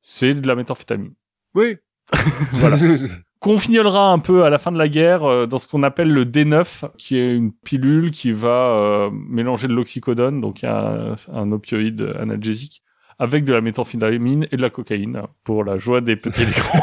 c'est 0.00 0.32
de 0.34 0.46
la 0.46 0.54
méthamphétamine. 0.54 1.12
Oui. 1.54 1.76
Voilà. 2.54 2.76
Qu'on 3.40 3.58
fignolera 3.58 4.10
un 4.10 4.18
peu 4.18 4.44
à 4.44 4.50
la 4.50 4.58
fin 4.58 4.72
de 4.72 4.78
la 4.78 4.88
guerre 4.88 5.24
euh, 5.24 5.46
dans 5.46 5.58
ce 5.58 5.68
qu'on 5.68 5.84
appelle 5.84 6.12
le 6.12 6.24
D9, 6.24 6.90
qui 6.96 7.16
est 7.16 7.34
une 7.34 7.52
pilule 7.52 8.10
qui 8.10 8.32
va 8.32 8.74
euh, 8.74 9.10
mélanger 9.12 9.68
de 9.68 9.74
l'oxycodone, 9.74 10.40
donc 10.40 10.64
un, 10.64 11.14
un 11.32 11.52
opioïde 11.52 12.14
analgésique, 12.18 12.82
avec 13.18 13.44
de 13.44 13.52
la 13.52 13.60
méthamphétamine 13.60 14.48
et 14.50 14.56
de 14.56 14.62
la 14.62 14.70
cocaïne, 14.70 15.22
pour 15.44 15.62
la 15.62 15.76
joie 15.76 16.00
des 16.00 16.16
petits 16.16 16.42
et 16.42 16.46
des 16.46 16.52
grands. 16.52 16.80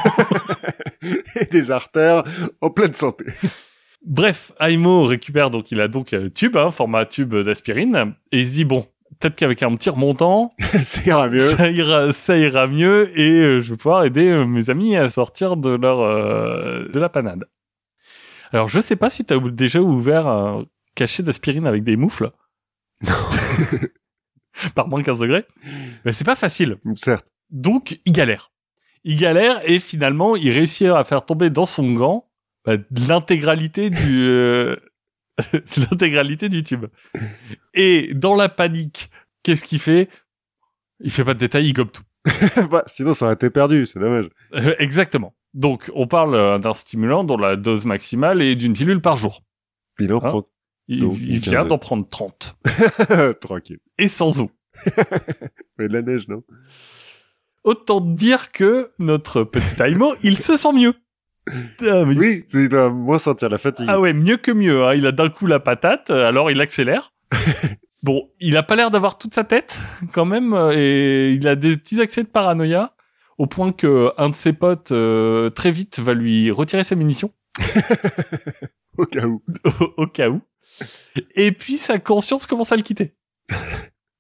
Et 1.40 1.46
des 1.46 1.70
artères 1.70 2.24
en 2.62 2.72
pleine 2.72 2.94
santé. 2.94 3.26
Bref, 4.04 4.54
Aimo 4.60 5.04
récupère 5.04 5.52
donc, 5.52 5.72
il 5.72 5.82
a 5.82 5.88
donc 5.88 6.14
un 6.14 6.30
tube, 6.30 6.58
hein, 6.58 6.72
format 6.72 7.06
tube 7.06 7.36
d'aspirine, 7.36 8.16
et 8.32 8.40
il 8.40 8.48
se 8.48 8.54
dit, 8.54 8.66
bon, 8.66 8.88
peut-être 9.20 9.36
qu'avec 9.36 9.64
un 9.64 9.76
petit 9.76 9.90
remontant, 9.90 10.50
Ça 10.84 11.02
ira 11.06 11.30
mieux. 11.30 11.40
ça 11.40 11.70
ira, 11.70 12.14
ça 12.14 12.38
ira 12.38 12.68
mieux 12.68 13.18
et 13.20 13.42
euh, 13.42 13.62
je 13.62 13.72
vais 13.72 13.78
pouvoir 13.78 14.06
aider 14.06 14.28
euh, 14.28 14.46
mes 14.46 14.70
amis 14.70 14.96
à 14.96 15.10
sortir 15.10 15.58
de 15.58 15.72
leur 15.72 16.02
euh, 16.02 16.88
de 16.90 17.00
la 17.00 17.10
panade. 17.10 17.46
Alors 18.52 18.68
je 18.68 18.80
sais 18.80 18.96
pas 18.96 19.10
si 19.10 19.26
t'as 19.26 19.40
déjà 19.40 19.82
ouvert 19.82 20.28
un 20.28 20.66
cachet 20.96 21.24
d'aspirine 21.24 21.68
avec 21.68 21.84
des 21.84 21.98
moufles. 21.98 22.32
Par 24.76 24.88
moins 24.88 25.04
15 25.04 25.20
degrés. 25.20 25.46
Mais 26.06 26.14
c'est 26.14 26.24
pas 26.24 26.36
facile. 26.36 26.78
Certes. 26.96 27.28
Donc 27.50 28.00
il 28.06 28.12
galère. 28.12 28.52
Il 29.04 29.18
galère 29.18 29.62
et 29.70 29.80
finalement 29.80 30.36
il 30.36 30.52
réussit 30.52 30.88
à 30.88 31.04
faire 31.04 31.26
tomber 31.26 31.50
dans 31.50 31.66
son 31.66 31.94
gant 31.94 32.28
bah, 32.66 32.78
l'intégralité 33.08 33.90
du 33.90 34.28
euh, 34.28 34.76
l'intégralité 35.78 36.50
du 36.50 36.64
tube. 36.64 36.86
Et 37.74 38.14
dans 38.14 38.36
la 38.36 38.50
panique, 38.50 39.10
qu'est-ce 39.44 39.66
qu'il 39.66 39.80
fait? 39.80 40.10
Il 41.02 41.12
fait 41.12 41.26
pas 41.26 41.34
de 41.34 41.40
détails, 41.40 41.68
il 41.68 41.74
gobe 41.74 41.92
tout. 41.92 42.04
bah, 42.72 42.84
sinon, 42.88 43.14
ça 43.14 43.26
aurait 43.26 43.36
été 43.36 43.50
perdu. 43.50 43.86
C'est 43.86 44.00
dommage. 44.00 44.30
Euh, 44.54 44.76
exactement. 44.80 45.36
Donc, 45.54 45.92
on 45.94 46.08
parle 46.08 46.36
euh, 46.36 46.58
d'un 46.58 46.74
stimulant 46.74 47.24
dont 47.24 47.38
la 47.38 47.56
dose 47.56 47.86
maximale 47.86 48.42
est 48.42 48.56
d'une 48.56 48.74
pilule 48.74 49.02
par 49.02 49.18
jour. 49.18 49.44
Il 50.00 50.14
en 50.14 50.18
Hein? 50.18 50.30
prend. 50.30 50.48
Il, 50.88 51.02
Donc, 51.02 51.18
il 51.20 51.36
une 51.36 51.40
vient 51.42 51.66
d'en 51.66 51.78
prendre 51.78 52.08
30. 52.08 52.58
Tranquille. 53.42 53.80
Et 53.98 54.08
sans 54.08 54.40
eau. 54.40 54.52
Mais 55.78 55.88
de 55.88 55.94
la 55.94 56.02
neige, 56.02 56.28
non? 56.28 56.44
Autant 57.64 58.02
dire 58.02 58.52
que 58.52 58.92
notre 59.00 59.44
petit 59.44 59.82
Aimo, 59.82 60.14
il 60.22 60.38
se 60.38 60.58
sent 60.58 60.74
mieux. 60.74 60.94
Ah, 61.48 62.06
mais 62.06 62.16
Oui, 62.18 62.46
il 62.54 62.70
doit 62.70 62.90
moins 62.90 63.20
sentir 63.20 63.50
la 63.50 63.58
fatigue. 63.58 63.86
Ah 63.90 64.00
ouais, 64.00 64.14
mieux 64.14 64.38
que 64.38 64.52
mieux. 64.52 64.86
hein. 64.86 64.94
Il 64.96 65.06
a 65.06 65.12
d'un 65.12 65.30
coup 65.30 65.46
la 65.48 65.60
patate, 65.60 66.10
alors 66.10 66.50
il 66.52 66.60
accélère. 66.62 67.14
bon, 68.04 68.30
il 68.40 68.58
a 68.58 68.64
pas 68.64 68.76
l'air 68.76 68.90
d'avoir 68.92 69.18
toute 69.18 69.34
sa 69.34 69.44
tête 69.44 69.78
quand 70.14 70.26
même, 70.26 70.54
euh, 70.54 70.72
et 70.76 71.32
il 71.34 71.48
a 71.48 71.56
des 71.56 71.78
petits 71.78 72.02
accès 72.02 72.24
de 72.24 72.28
paranoïa 72.28 72.94
au 73.38 73.48
point 73.48 73.72
que 73.74 74.12
un 74.18 74.30
de 74.30 74.36
ses 74.36 74.54
potes 74.54 74.92
euh, 74.92 75.50
très 75.50 75.72
vite 75.72 76.00
va 76.00 76.14
lui 76.14 76.50
retirer 76.52 76.84
ses 76.86 76.96
munitions 76.96 77.32
Au 78.98 79.06
cas 79.06 79.26
où. 79.26 79.44
au, 79.66 79.94
au 80.04 80.08
cas 80.08 80.30
où. 80.30 80.42
Et 81.36 81.52
puis 81.52 81.78
sa 81.78 82.00
conscience 82.00 82.48
commence 82.48 82.72
à 82.72 82.76
le 82.78 82.82
quitter. 82.82 83.14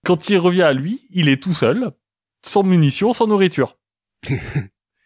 Quand 0.05 0.29
il 0.29 0.37
revient 0.37 0.61
à 0.63 0.73
lui, 0.73 1.01
il 1.13 1.29
est 1.29 1.41
tout 1.41 1.53
seul, 1.53 1.91
sans 2.45 2.63
munitions, 2.63 3.13
sans 3.13 3.25
nourriture. 3.27 3.77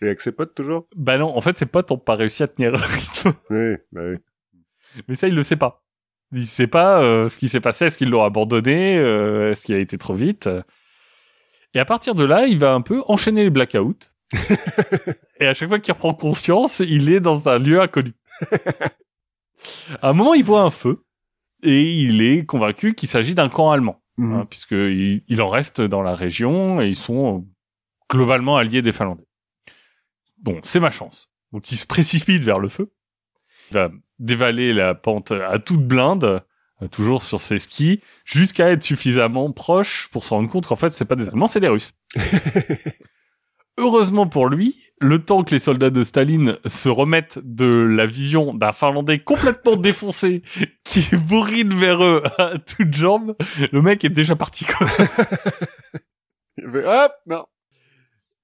Et 0.02 0.06
avec 0.06 0.22
ses 0.22 0.32
potes, 0.32 0.56
toujours? 0.56 0.88
Bah 0.96 1.18
non, 1.18 1.36
en 1.36 1.42
fait 1.42 1.58
ses 1.58 1.66
potes 1.66 1.92
ont 1.92 1.98
pas 1.98 2.16
réussi 2.16 2.44
à 2.44 2.48
tenir 2.48 2.72
le 2.72 2.78
rythme. 2.78 3.34
Oui, 3.50 3.76
bah 3.92 4.02
oui. 4.06 4.18
Mais 5.08 5.16
ça, 5.16 5.28
il 5.28 5.36
le 5.36 5.44
sait 5.44 5.56
pas. 5.56 5.84
Il 6.32 6.48
sait 6.48 6.68
pas 6.68 7.02
euh, 7.02 7.30
ce 7.30 7.38
qui 7.38 7.50
s'est 7.50 7.60
passé. 7.60 7.86
Est-ce 7.86 7.98
qu'il 7.98 8.10
l'aura 8.10 8.28
abandonné 8.28 8.98
euh, 8.98 9.52
Est-ce 9.52 9.66
qu'il 9.66 9.76
a 9.76 9.80
été 9.80 9.98
trop 9.98 10.14
vite 10.14 10.50
Et 11.74 11.80
à 11.80 11.86
partir 11.86 12.16
de 12.16 12.24
là, 12.24 12.46
il 12.46 12.60
va 12.60 12.74
un 12.74 12.82
peu 12.82 13.04
enchaîner 13.08 13.44
les 13.44 13.50
blackouts. 13.50 14.12
et 15.40 15.48
à 15.48 15.54
chaque 15.54 15.70
fois 15.70 15.80
qu'il 15.80 15.94
reprend 15.94 16.14
conscience, 16.14 16.80
il 16.80 17.12
est 17.12 17.20
dans 17.20 17.50
un 17.50 17.58
lieu 17.58 17.82
inconnu. 17.82 18.14
à 20.02 20.10
un 20.10 20.14
moment, 20.14 20.34
il 20.34 20.44
voit 20.44 20.62
un 20.62 20.72
feu 20.72 21.04
et 21.64 21.82
il 21.82 22.22
est 22.22 22.46
convaincu 22.46 22.94
qu'il 22.94 23.10
s'agit 23.10 23.36
d'un 23.36 23.50
camp 23.50 23.72
allemand, 23.72 24.02
hein, 24.20 24.46
puisque 24.50 24.72
il, 24.72 25.24
il 25.28 25.42
en 25.42 25.50
reste 25.50 25.82
dans 25.82 26.02
la 26.02 26.16
région 26.16 26.80
et 26.80 26.88
ils 26.88 26.96
sont 26.96 27.38
euh, 27.38 27.42
globalement 28.10 28.58
alliés 28.58 28.82
des 28.82 28.92
Finlandais. 28.92 29.26
Bon, 30.42 30.60
c'est 30.64 30.80
ma 30.80 30.90
chance. 30.90 31.30
Donc 31.52 31.72
il 31.72 31.78
se 31.78 31.86
précipite 31.86 32.44
vers 32.44 32.60
le 32.60 32.70
feu. 32.70 32.92
Il 33.72 33.76
va 33.76 33.92
dévaler 34.20 34.74
la 34.74 34.96
pente 34.96 35.32
à 35.32 35.60
toute 35.60 35.86
blinde, 35.86 36.44
euh, 36.82 36.88
toujours 36.88 37.24
sur 37.24 37.40
ses 37.40 37.58
skis, 37.58 38.02
jusqu'à 38.26 38.70
être 38.70 38.84
suffisamment 38.84 39.52
proche 39.52 40.10
pour 40.12 40.24
se 40.24 40.34
rendre 40.34 40.50
compte 40.50 40.68
qu'en 40.68 40.76
fait 40.76 40.90
c'est 40.90 41.06
pas 41.06 41.16
des 41.16 41.30
Allemands, 41.30 41.48
c'est 41.48 41.60
des 41.60 41.68
Russes. 41.68 41.94
Heureusement 43.78 44.28
pour 44.28 44.50
lui, 44.50 44.84
le 45.00 45.24
temps 45.24 45.44
que 45.44 45.52
les 45.52 45.60
soldats 45.60 45.90
de 45.90 46.04
Staline 46.04 46.58
se 46.66 46.90
remettent 46.90 47.40
de 47.42 47.88
la 47.90 48.06
vision 48.06 48.54
d'un 48.54 48.74
Finlandais 48.74 49.20
complètement 49.20 49.76
défoncé 49.78 50.42
qui 50.84 51.08
bourrine 51.16 51.74
vers 51.74 52.04
eux 52.04 52.24
à 52.38 52.58
toutes 52.60 52.94
jambes, 52.94 53.38
le 53.72 53.82
mec 53.82 54.04
est 54.04 54.10
déjà 54.10 54.36
parti. 54.36 54.66
Quoi. 54.66 54.86
Il 56.58 56.70
fait, 56.72 56.86
hop, 56.86 57.14
non. 57.26 57.46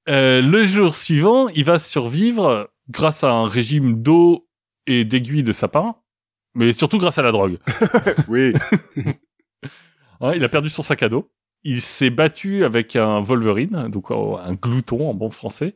Euh, 0.08 0.42
le 0.42 0.66
jour 0.66 0.96
suivant, 0.96 1.48
il 1.50 1.66
va 1.66 1.80
survivre 1.80 2.70
grâce 2.90 3.24
à 3.24 3.32
un 3.32 3.48
régime 3.48 4.02
d'eau 4.02 4.48
et 4.86 5.04
d'aiguilles 5.04 5.44
de 5.44 5.54
sapin, 5.54 5.96
mais 6.54 6.74
surtout 6.74 6.98
grâce 6.98 7.18
à 7.18 7.24
la 7.24 7.32
drogue. 7.32 7.58
Oui. 8.28 8.54
Hein, 10.22 10.32
il 10.36 10.44
a 10.44 10.50
perdu 10.50 10.70
son 10.70 10.82
sac 10.82 11.04
à 11.04 11.10
dos. 11.10 11.30
Il 11.64 11.82
s'est 11.82 12.10
battu 12.10 12.64
avec 12.64 12.96
un 12.96 13.22
Wolverine, 13.22 13.90
donc 13.90 14.12
un 14.12 14.54
glouton 14.54 15.10
en 15.10 15.14
bon 15.14 15.32
français, 15.32 15.74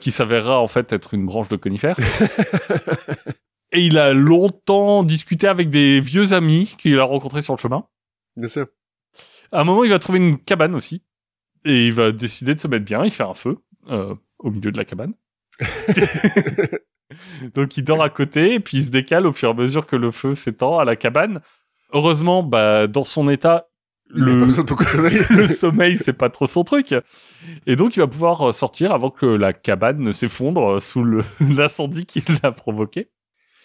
qui 0.00 0.10
s'avérera 0.10 0.60
en 0.60 0.66
fait 0.66 0.92
être 0.92 1.14
une 1.14 1.24
branche 1.24 1.48
de 1.48 1.56
conifère. 1.56 1.96
et 3.72 3.80
il 3.80 3.98
a 3.98 4.12
longtemps 4.12 5.02
discuté 5.02 5.48
avec 5.48 5.70
des 5.70 6.00
vieux 6.00 6.32
amis 6.34 6.74
qu'il 6.78 6.98
a 6.98 7.04
rencontrés 7.04 7.42
sur 7.42 7.54
le 7.54 7.58
chemin. 7.58 7.86
Bien 8.36 8.48
sûr. 8.48 8.66
À 9.52 9.60
un 9.60 9.64
moment, 9.64 9.84
il 9.84 9.90
va 9.90 9.98
trouver 9.98 10.18
une 10.18 10.38
cabane 10.38 10.74
aussi. 10.74 11.02
Et 11.64 11.86
il 11.86 11.92
va 11.92 12.12
décider 12.12 12.54
de 12.54 12.60
se 12.60 12.68
mettre 12.68 12.84
bien. 12.84 13.04
Il 13.04 13.10
fait 13.10 13.22
un 13.22 13.34
feu 13.34 13.58
euh, 13.90 14.14
au 14.38 14.50
milieu 14.50 14.72
de 14.72 14.76
la 14.76 14.84
cabane. 14.84 15.14
Donc 17.54 17.76
il 17.76 17.84
dort 17.84 18.02
à 18.02 18.08
côté 18.08 18.54
et 18.54 18.60
puis 18.60 18.78
il 18.78 18.84
se 18.84 18.90
décale 18.90 19.26
au 19.26 19.32
fur 19.32 19.50
et 19.50 19.52
à 19.52 19.54
mesure 19.54 19.86
que 19.86 19.96
le 19.96 20.10
feu 20.10 20.34
s'étend 20.34 20.78
à 20.78 20.84
la 20.84 20.96
cabane. 20.96 21.40
Heureusement, 21.92 22.42
bah, 22.42 22.86
dans 22.86 23.04
son 23.04 23.28
état, 23.28 23.68
le, 24.08 24.52
sommeil. 24.52 25.18
le 25.30 25.46
sommeil, 25.48 25.96
c'est 25.96 26.12
pas 26.12 26.30
trop 26.30 26.46
son 26.46 26.64
truc. 26.64 26.94
Et 27.66 27.76
donc, 27.76 27.96
il 27.96 28.00
va 28.00 28.06
pouvoir 28.06 28.48
euh, 28.48 28.52
sortir 28.52 28.92
avant 28.92 29.10
que 29.10 29.26
la 29.26 29.52
cabane 29.52 29.98
ne 29.98 30.12
s'effondre 30.12 30.74
euh, 30.74 30.80
sous 30.80 31.04
l'incendie 31.40 32.06
qu'il 32.06 32.24
a 32.42 32.52
provoqué. 32.52 33.10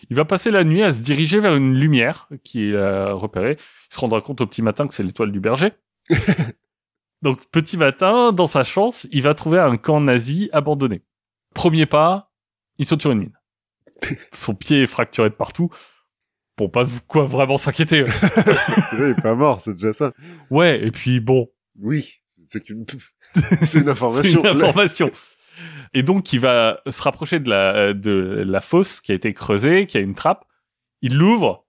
Il 0.10 0.16
va 0.16 0.26
passer 0.26 0.52
la 0.52 0.64
nuit 0.64 0.84
à 0.84 0.94
se 0.94 1.02
diriger 1.02 1.40
vers 1.40 1.56
une 1.56 1.76
lumière 1.76 2.30
qu'il 2.44 2.76
a 2.78 3.14
repérée. 3.14 3.58
Il 3.92 3.96
se 3.96 4.00
rendra 4.00 4.22
compte 4.22 4.42
au 4.42 4.46
petit 4.46 4.62
matin 4.62 4.88
que 4.88 4.94
c'est 4.94 5.04
l'étoile 5.04 5.32
du 5.32 5.40
berger. 5.40 5.72
Donc, 7.22 7.46
petit 7.52 7.78
matin, 7.78 8.32
dans 8.32 8.48
sa 8.48 8.64
chance, 8.64 9.08
il 9.12 9.24
va 9.24 9.34
trouver 9.34 9.60
un 9.60 9.78
camp 9.78 10.00
nazi 10.00 10.50
abandonné. 10.54 11.04
Premier 11.54 11.86
pas, 11.86 12.32
il 12.78 12.86
saute 12.86 13.02
sur 13.02 13.12
une 13.12 13.20
mine. 13.20 13.40
Son 14.32 14.54
pied 14.54 14.84
est 14.84 14.88
fracturé 14.88 15.30
de 15.30 15.36
partout. 15.36 15.70
Bon, 16.58 16.70
pas 16.70 16.86
de 16.86 16.90
quoi 17.08 17.26
vraiment 17.26 17.58
s'inquiéter. 17.58 18.06
il 18.94 19.02
est 19.02 19.22
pas 19.22 19.36
mort, 19.36 19.62
c'est 19.62 19.74
déjà 19.74 19.94
ça. 19.94 20.14
Ouais, 20.50 20.84
et 20.86 20.92
puis 20.92 21.20
bon, 21.20 21.50
Oui, 21.80 22.22
c'est 22.48 22.64
qu'une, 22.64 22.86
c'est 23.64 23.82
une 23.82 23.90
information. 23.90 24.42
C'est 24.44 24.52
une 24.52 24.58
information. 24.58 25.12
Et 25.94 26.04
donc, 26.04 26.34
il 26.34 26.40
va 26.40 26.82
se 26.90 27.02
rapprocher 27.02 27.40
de 27.40 27.50
la, 27.50 27.94
de 27.94 28.44
la 28.46 28.62
fosse 28.62 29.02
qui 29.02 29.12
a 29.12 29.16
été 29.16 29.34
creusée, 29.34 29.88
qui 29.88 29.98
a 29.98 30.02
une 30.02 30.16
trappe. 30.16 30.46
Il 31.02 31.16
l'ouvre. 31.18 31.67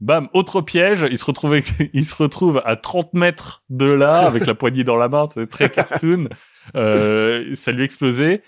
Bam, 0.00 0.28
autre 0.34 0.60
piège. 0.60 1.06
Il 1.10 1.18
se 1.18 1.24
retrouve, 1.24 1.58
il 1.92 2.04
se 2.04 2.14
retrouve 2.22 2.62
à 2.64 2.76
30 2.76 3.14
mètres 3.14 3.64
de 3.70 3.86
là, 3.86 4.26
avec 4.26 4.46
la 4.46 4.54
poignée 4.54 4.84
dans 4.84 4.96
la 4.96 5.08
main. 5.08 5.28
C'est 5.32 5.48
très 5.48 5.70
cartoon. 5.70 6.28
Euh, 6.74 7.54
ça 7.54 7.72
lui 7.72 7.82
a 7.82 7.84
explosé. 7.84 8.42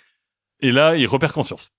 Et 0.61 0.72
là, 0.72 0.96
il 0.96 1.07
repère 1.07 1.32
conscience. 1.32 1.72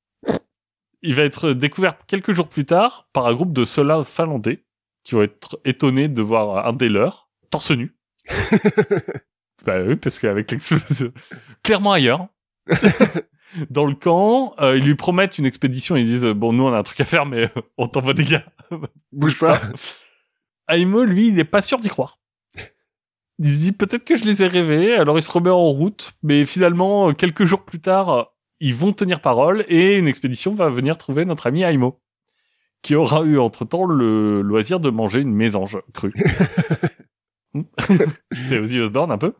Il 1.01 1.15
va 1.15 1.23
être 1.23 1.53
découvert 1.53 1.97
quelques 2.07 2.33
jours 2.33 2.49
plus 2.49 2.65
tard 2.65 3.07
par 3.13 3.25
un 3.25 3.33
groupe 3.33 3.53
de 3.53 3.65
soldats 3.65 4.03
finlandais 4.03 4.65
qui 5.03 5.15
vont 5.15 5.21
être 5.21 5.59
étonnés 5.65 6.07
de 6.07 6.21
voir 6.21 6.67
un 6.67 6.73
des 6.73 6.89
leurs, 6.89 7.29
torse 7.49 7.71
nu. 7.71 7.95
bah 9.65 9.81
oui, 9.85 9.95
parce 9.95 10.19
qu'avec 10.19 10.51
l'explosion... 10.51 11.11
Clairement 11.63 11.93
ailleurs. 11.93 12.27
Dans 13.69 13.85
le 13.85 13.95
camp, 13.95 14.53
euh, 14.59 14.77
ils 14.77 14.83
lui 14.83 14.95
promettent 14.95 15.37
une 15.37 15.45
expédition. 15.45 15.95
Ils 15.95 16.05
disent, 16.05 16.25
bon, 16.25 16.53
nous, 16.53 16.63
on 16.63 16.73
a 16.73 16.77
un 16.77 16.83
truc 16.83 16.99
à 17.01 17.05
faire, 17.05 17.25
mais 17.25 17.45
euh, 17.45 17.61
on 17.77 17.87
t'envoie 17.87 18.13
des 18.13 18.23
gars. 18.23 18.45
Bouge 19.11 19.39
pas. 19.39 19.59
Aimo, 20.67 21.03
lui, 21.03 21.29
il 21.29 21.39
est 21.39 21.45
pas 21.45 21.61
sûr 21.61 21.79
d'y 21.79 21.89
croire. 21.89 22.19
Il 23.39 23.49
se 23.49 23.57
dit, 23.59 23.71
peut-être 23.71 24.03
que 24.03 24.17
je 24.17 24.25
les 24.25 24.43
ai 24.43 24.47
rêvés. 24.47 24.95
Alors, 24.95 25.17
il 25.17 25.23
se 25.23 25.31
remet 25.31 25.49
en 25.49 25.69
route. 25.69 26.13
Mais 26.21 26.45
finalement, 26.45 27.09
euh, 27.09 27.13
quelques 27.13 27.45
jours 27.45 27.65
plus 27.65 27.79
tard, 27.79 28.09
euh, 28.09 28.23
ils 28.59 28.75
vont 28.75 28.93
tenir 28.93 29.21
parole 29.21 29.65
et 29.67 29.97
une 29.97 30.07
expédition 30.07 30.53
va 30.53 30.69
venir 30.69 30.97
trouver 30.97 31.25
notre 31.25 31.47
ami 31.47 31.63
Aimo. 31.63 32.01
Qui 32.81 32.95
aura 32.95 33.23
eu, 33.23 33.39
entre-temps, 33.39 33.85
le 33.85 34.41
loisir 34.41 34.79
de 34.79 34.89
manger 34.89 35.21
une 35.21 35.33
mésange 35.33 35.79
crue. 35.93 36.13
C'est 38.31 38.59
Ozzy 38.59 38.79
Osbourne, 38.79 39.11
un 39.11 39.17
peu. 39.17 39.33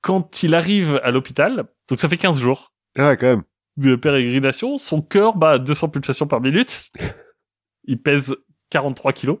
Quand 0.00 0.42
il 0.42 0.54
arrive 0.54 1.00
à 1.02 1.10
l'hôpital, 1.10 1.64
donc 1.88 1.98
ça 1.98 2.08
fait 2.08 2.16
15 2.16 2.40
jours, 2.40 2.72
Ah, 2.98 3.16
quand 3.16 3.26
même. 3.26 3.42
de 3.76 3.96
pérégrination, 3.96 4.76
son 4.78 5.00
cœur 5.02 5.36
bat 5.36 5.52
à 5.52 5.58
200 5.58 5.88
pulsations 5.88 6.26
par 6.26 6.40
minute. 6.40 6.90
Il 7.84 8.00
pèse 8.00 8.36
43 8.70 9.12
kilos. 9.12 9.38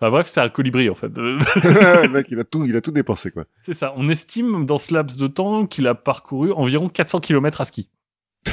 Enfin, 0.00 0.10
bref, 0.12 0.26
c'est 0.28 0.40
un 0.40 0.48
colibri 0.48 0.88
en 0.88 0.94
fait. 0.94 1.08
le 1.16 2.08
mec, 2.08 2.28
il 2.30 2.38
a 2.38 2.44
tout, 2.44 2.64
il 2.64 2.76
a 2.76 2.80
tout 2.80 2.92
dépensé, 2.92 3.32
quoi. 3.32 3.46
c'est 3.62 3.74
ça. 3.74 3.92
On 3.96 4.08
estime 4.08 4.64
dans 4.64 4.78
ce 4.78 4.94
laps 4.94 5.18
de 5.18 5.26
temps 5.26 5.66
qu'il 5.66 5.88
a 5.88 5.94
parcouru 5.96 6.52
environ 6.52 6.88
400 6.88 7.18
km 7.20 7.60
à 7.60 7.64
ski. 7.64 7.90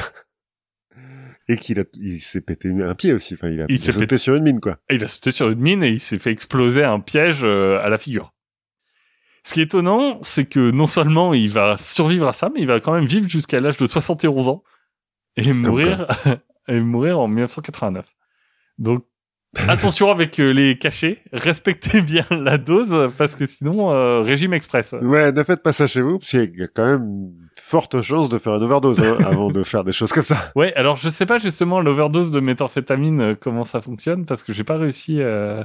Et 1.48 1.56
qu'il 1.58 1.78
a, 1.78 1.84
il 1.94 2.18
s'est 2.18 2.40
pété 2.40 2.70
un 2.70 2.94
pied 2.96 3.12
aussi. 3.12 3.34
Enfin, 3.34 3.48
il 3.48 3.60
a, 3.60 3.66
Il 3.68 3.76
il 3.76 3.80
a 3.80 3.84
s'est 3.84 3.92
sauté 3.92 4.06
pété- 4.06 4.18
sur 4.18 4.34
une 4.34 4.42
mine, 4.42 4.60
quoi. 4.60 4.78
Et 4.88 4.96
il 4.96 5.04
a 5.04 5.08
sauté 5.08 5.30
sur 5.30 5.48
une 5.48 5.60
mine 5.60 5.84
et 5.84 5.90
il 5.90 6.00
s'est 6.00 6.18
fait 6.18 6.32
exploser 6.32 6.82
un 6.82 6.98
piège 6.98 7.44
euh, 7.44 7.78
à 7.80 7.88
la 7.88 7.98
figure. 7.98 8.32
Ce 9.46 9.54
qui 9.54 9.60
est 9.60 9.62
étonnant, 9.62 10.18
c'est 10.22 10.44
que 10.44 10.72
non 10.72 10.86
seulement 10.86 11.32
il 11.32 11.50
va 11.50 11.78
survivre 11.78 12.26
à 12.26 12.32
ça, 12.32 12.50
mais 12.52 12.62
il 12.62 12.66
va 12.66 12.80
quand 12.80 12.92
même 12.92 13.04
vivre 13.04 13.28
jusqu'à 13.28 13.60
l'âge 13.60 13.76
de 13.76 13.86
71 13.86 14.48
ans 14.48 14.64
et 15.36 15.52
mourir, 15.52 16.04
et 16.68 16.80
mourir 16.80 17.20
en 17.20 17.28
1989. 17.28 18.04
Donc, 18.78 19.04
attention 19.68 20.10
avec 20.10 20.40
euh, 20.40 20.50
les 20.50 20.76
cachets, 20.76 21.22
respectez 21.32 22.02
bien 22.02 22.24
la 22.32 22.58
dose 22.58 23.12
parce 23.16 23.36
que 23.36 23.46
sinon, 23.46 23.92
euh, 23.92 24.22
régime 24.22 24.52
express. 24.52 24.96
Ouais, 25.00 25.30
ne 25.30 25.42
faites 25.44 25.62
pas 25.62 25.70
ça 25.70 25.86
chez 25.86 26.02
vous, 26.02 26.18
parce 26.18 26.32
qu'il 26.32 26.58
y 26.58 26.64
a 26.64 26.66
quand 26.66 26.84
même 26.84 27.30
forte 27.56 28.00
chance 28.00 28.28
de 28.28 28.38
faire 28.38 28.56
une 28.56 28.64
overdose, 28.64 28.98
hein, 28.98 29.16
avant 29.24 29.52
de 29.52 29.62
faire 29.62 29.84
des 29.84 29.92
choses 29.92 30.12
comme 30.12 30.24
ça. 30.24 30.50
Ouais, 30.56 30.74
alors 30.74 30.96
je 30.96 31.08
sais 31.08 31.24
pas 31.24 31.38
justement 31.38 31.80
l'overdose 31.80 32.32
de 32.32 32.40
méthamphétamine 32.40 33.20
euh, 33.20 33.34
comment 33.40 33.62
ça 33.62 33.80
fonctionne 33.80 34.26
parce 34.26 34.42
que 34.42 34.52
j'ai 34.52 34.64
pas 34.64 34.76
réussi 34.76 35.20
euh, 35.20 35.62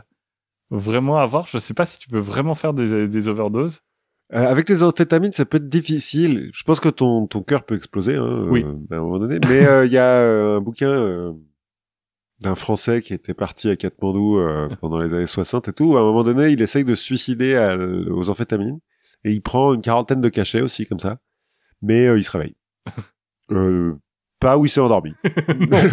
vraiment 0.71 1.17
à 1.19 1.25
voir. 1.27 1.45
Je 1.47 1.57
sais 1.59 1.73
pas 1.75 1.85
si 1.85 1.99
tu 1.99 2.07
peux 2.09 2.19
vraiment 2.19 2.55
faire 2.55 2.73
des, 2.73 3.07
des 3.07 3.27
overdoses. 3.27 3.81
Euh, 4.33 4.47
avec 4.49 4.69
les 4.69 4.81
amphétamines, 4.81 5.33
ça 5.33 5.45
peut 5.45 5.57
être 5.57 5.67
difficile. 5.67 6.49
Je 6.53 6.63
pense 6.63 6.79
que 6.79 6.89
ton, 6.89 7.27
ton 7.27 7.43
cœur 7.43 7.63
peut 7.65 7.75
exploser, 7.75 8.15
hein, 8.15 8.47
Oui. 8.49 8.63
euh, 8.63 8.75
à 8.89 8.95
un 8.97 9.01
moment 9.01 9.19
donné. 9.19 9.39
Mais 9.47 9.65
euh, 9.67 9.85
il 9.85 9.91
y 9.91 9.97
a 9.97 10.55
un 10.55 10.61
bouquin 10.61 11.35
d'un 12.39 12.55
Français 12.55 13.01
qui 13.01 13.13
était 13.13 13.33
parti 13.33 13.69
à 13.69 13.75
Katmandou 13.75 14.39
pendant 14.81 14.99
les 14.99 15.13
années 15.13 15.27
60 15.27 15.67
et 15.67 15.73
tout. 15.73 15.91
où, 15.93 15.97
À 15.97 15.99
un 15.99 16.03
moment 16.03 16.23
donné, 16.23 16.49
il 16.49 16.61
essaye 16.61 16.85
de 16.85 16.95
se 16.95 17.03
suicider 17.03 17.55
à 17.55 17.77
aux 17.77 18.29
amphétamines 18.29 18.79
et 19.25 19.31
il 19.33 19.41
prend 19.41 19.73
une 19.73 19.81
quarantaine 19.81 20.21
de 20.21 20.29
cachets 20.29 20.61
aussi 20.61 20.85
comme 20.87 20.99
ça. 20.99 21.19
Mais 21.81 22.05
il 22.17 22.23
se 22.23 22.31
réveille. 22.31 22.55
Pas 24.39 24.57
où 24.57 24.65
il 24.65 24.69
s'est 24.69 24.79
endormi. 24.81 25.13
Mais 25.69 25.83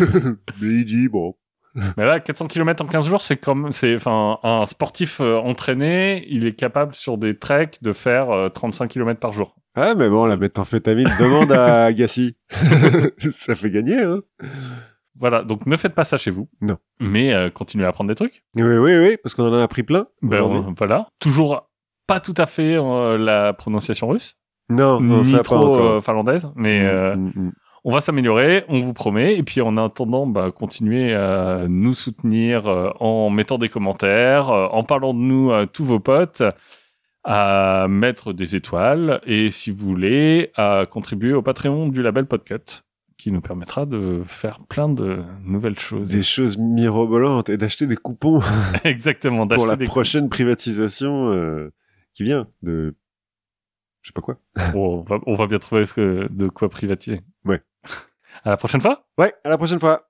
il 0.62 0.84
dit 0.84 1.08
bon. 1.08 1.34
Mais 1.96 2.04
là, 2.04 2.18
400 2.20 2.46
km 2.48 2.82
en 2.82 2.86
15 2.86 3.06
jours, 3.08 3.20
c'est 3.20 3.36
comme, 3.36 3.70
c'est, 3.72 3.94
enfin, 3.96 4.38
un 4.42 4.66
sportif 4.66 5.20
euh, 5.20 5.36
entraîné, 5.38 6.26
il 6.28 6.46
est 6.46 6.54
capable 6.54 6.94
sur 6.94 7.18
des 7.18 7.38
treks 7.38 7.82
de 7.82 7.92
faire 7.92 8.30
euh, 8.30 8.48
35 8.48 8.88
km 8.88 9.20
par 9.20 9.32
jour. 9.32 9.54
Ah 9.76 9.94
mais 9.94 10.08
bon, 10.08 10.26
la 10.26 10.36
méthamphétamine 10.36 11.08
demande 11.20 11.52
à 11.52 11.84
Agassi. 11.86 12.36
ça 13.30 13.54
fait 13.54 13.70
gagner, 13.70 14.02
hein. 14.02 14.20
Voilà, 15.20 15.42
donc 15.42 15.66
ne 15.66 15.76
faites 15.76 15.94
pas 15.94 16.04
ça 16.04 16.16
chez 16.16 16.30
vous. 16.30 16.48
Non. 16.60 16.78
Mais 17.00 17.32
euh, 17.34 17.50
continuez 17.50 17.84
à 17.84 17.88
apprendre 17.88 18.08
des 18.08 18.14
trucs. 18.14 18.44
Oui, 18.54 18.62
oui, 18.62 18.96
oui, 18.98 19.16
parce 19.22 19.34
qu'on 19.34 19.44
en 19.48 19.52
a 19.58 19.62
appris 19.62 19.82
plein. 19.82 20.06
Ben, 20.22 20.42
on- 20.42 20.72
voilà. 20.76 21.08
Toujours 21.20 21.68
pas 22.06 22.20
tout 22.20 22.34
à 22.36 22.46
fait 22.46 22.76
euh, 22.76 23.18
la 23.18 23.52
prononciation 23.52 24.08
russe, 24.08 24.34
Non, 24.70 25.00
non, 25.00 25.18
ni 25.18 25.24
ça 25.24 25.38
pas 25.38 25.42
trop 25.42 25.76
euh, 25.76 26.00
finlandaise, 26.00 26.48
mais 26.56 26.86
euh, 26.86 27.16
Mm, 27.16 27.32
mm, 27.34 27.42
mm. 27.46 27.52
On 27.88 27.92
va 27.92 28.02
s'améliorer, 28.02 28.64
on 28.68 28.80
vous 28.80 28.92
promet. 28.92 29.36
Et 29.38 29.42
puis 29.42 29.62
en 29.62 29.78
attendant, 29.78 30.26
bah, 30.26 30.50
continuez 30.54 31.14
à 31.14 31.64
nous 31.68 31.94
soutenir 31.94 32.66
euh, 32.66 32.90
en 33.00 33.30
mettant 33.30 33.56
des 33.56 33.70
commentaires, 33.70 34.50
euh, 34.50 34.66
en 34.66 34.84
parlant 34.84 35.14
de 35.14 35.20
nous 35.20 35.52
à 35.52 35.66
tous 35.66 35.86
vos 35.86 35.98
potes, 35.98 36.42
à 37.24 37.86
mettre 37.88 38.34
des 38.34 38.56
étoiles 38.56 39.20
et 39.26 39.50
si 39.50 39.70
vous 39.70 39.86
voulez, 39.86 40.50
à 40.54 40.84
contribuer 40.90 41.32
au 41.32 41.40
Patreon 41.40 41.88
du 41.88 42.02
label 42.02 42.26
Podcut 42.26 42.82
qui 43.16 43.32
nous 43.32 43.40
permettra 43.40 43.86
de 43.86 44.22
faire 44.26 44.60
plein 44.68 44.88
de 44.90 45.20
nouvelles 45.44 45.78
choses. 45.78 46.08
des 46.08 46.22
choses 46.22 46.58
mirobolantes 46.58 47.48
et 47.48 47.56
d'acheter 47.56 47.86
des 47.86 47.96
coupons 47.96 48.40
Exactement. 48.84 49.46
pour 49.46 49.66
la 49.66 49.76
des- 49.76 49.86
prochaine 49.86 50.28
privatisation 50.28 51.32
euh, 51.32 51.72
qui 52.14 52.22
vient 52.22 52.48
de 52.62 52.94
je 54.02 54.08
sais 54.10 54.12
pas 54.14 54.20
quoi. 54.20 54.36
On, 54.74 55.00
va, 55.00 55.18
on 55.26 55.34
va 55.34 55.46
bien 55.46 55.58
trouver 55.58 55.84
ce 55.84 55.92
que, 55.94 56.28
de 56.30 56.48
quoi 56.48 56.68
privatiser. 56.68 57.20
Ouais. 57.44 57.60
À 58.44 58.50
la 58.50 58.56
prochaine 58.56 58.80
fois. 58.80 59.04
Ouais, 59.18 59.34
à 59.44 59.48
la 59.48 59.58
prochaine 59.58 59.80
fois. 59.80 60.07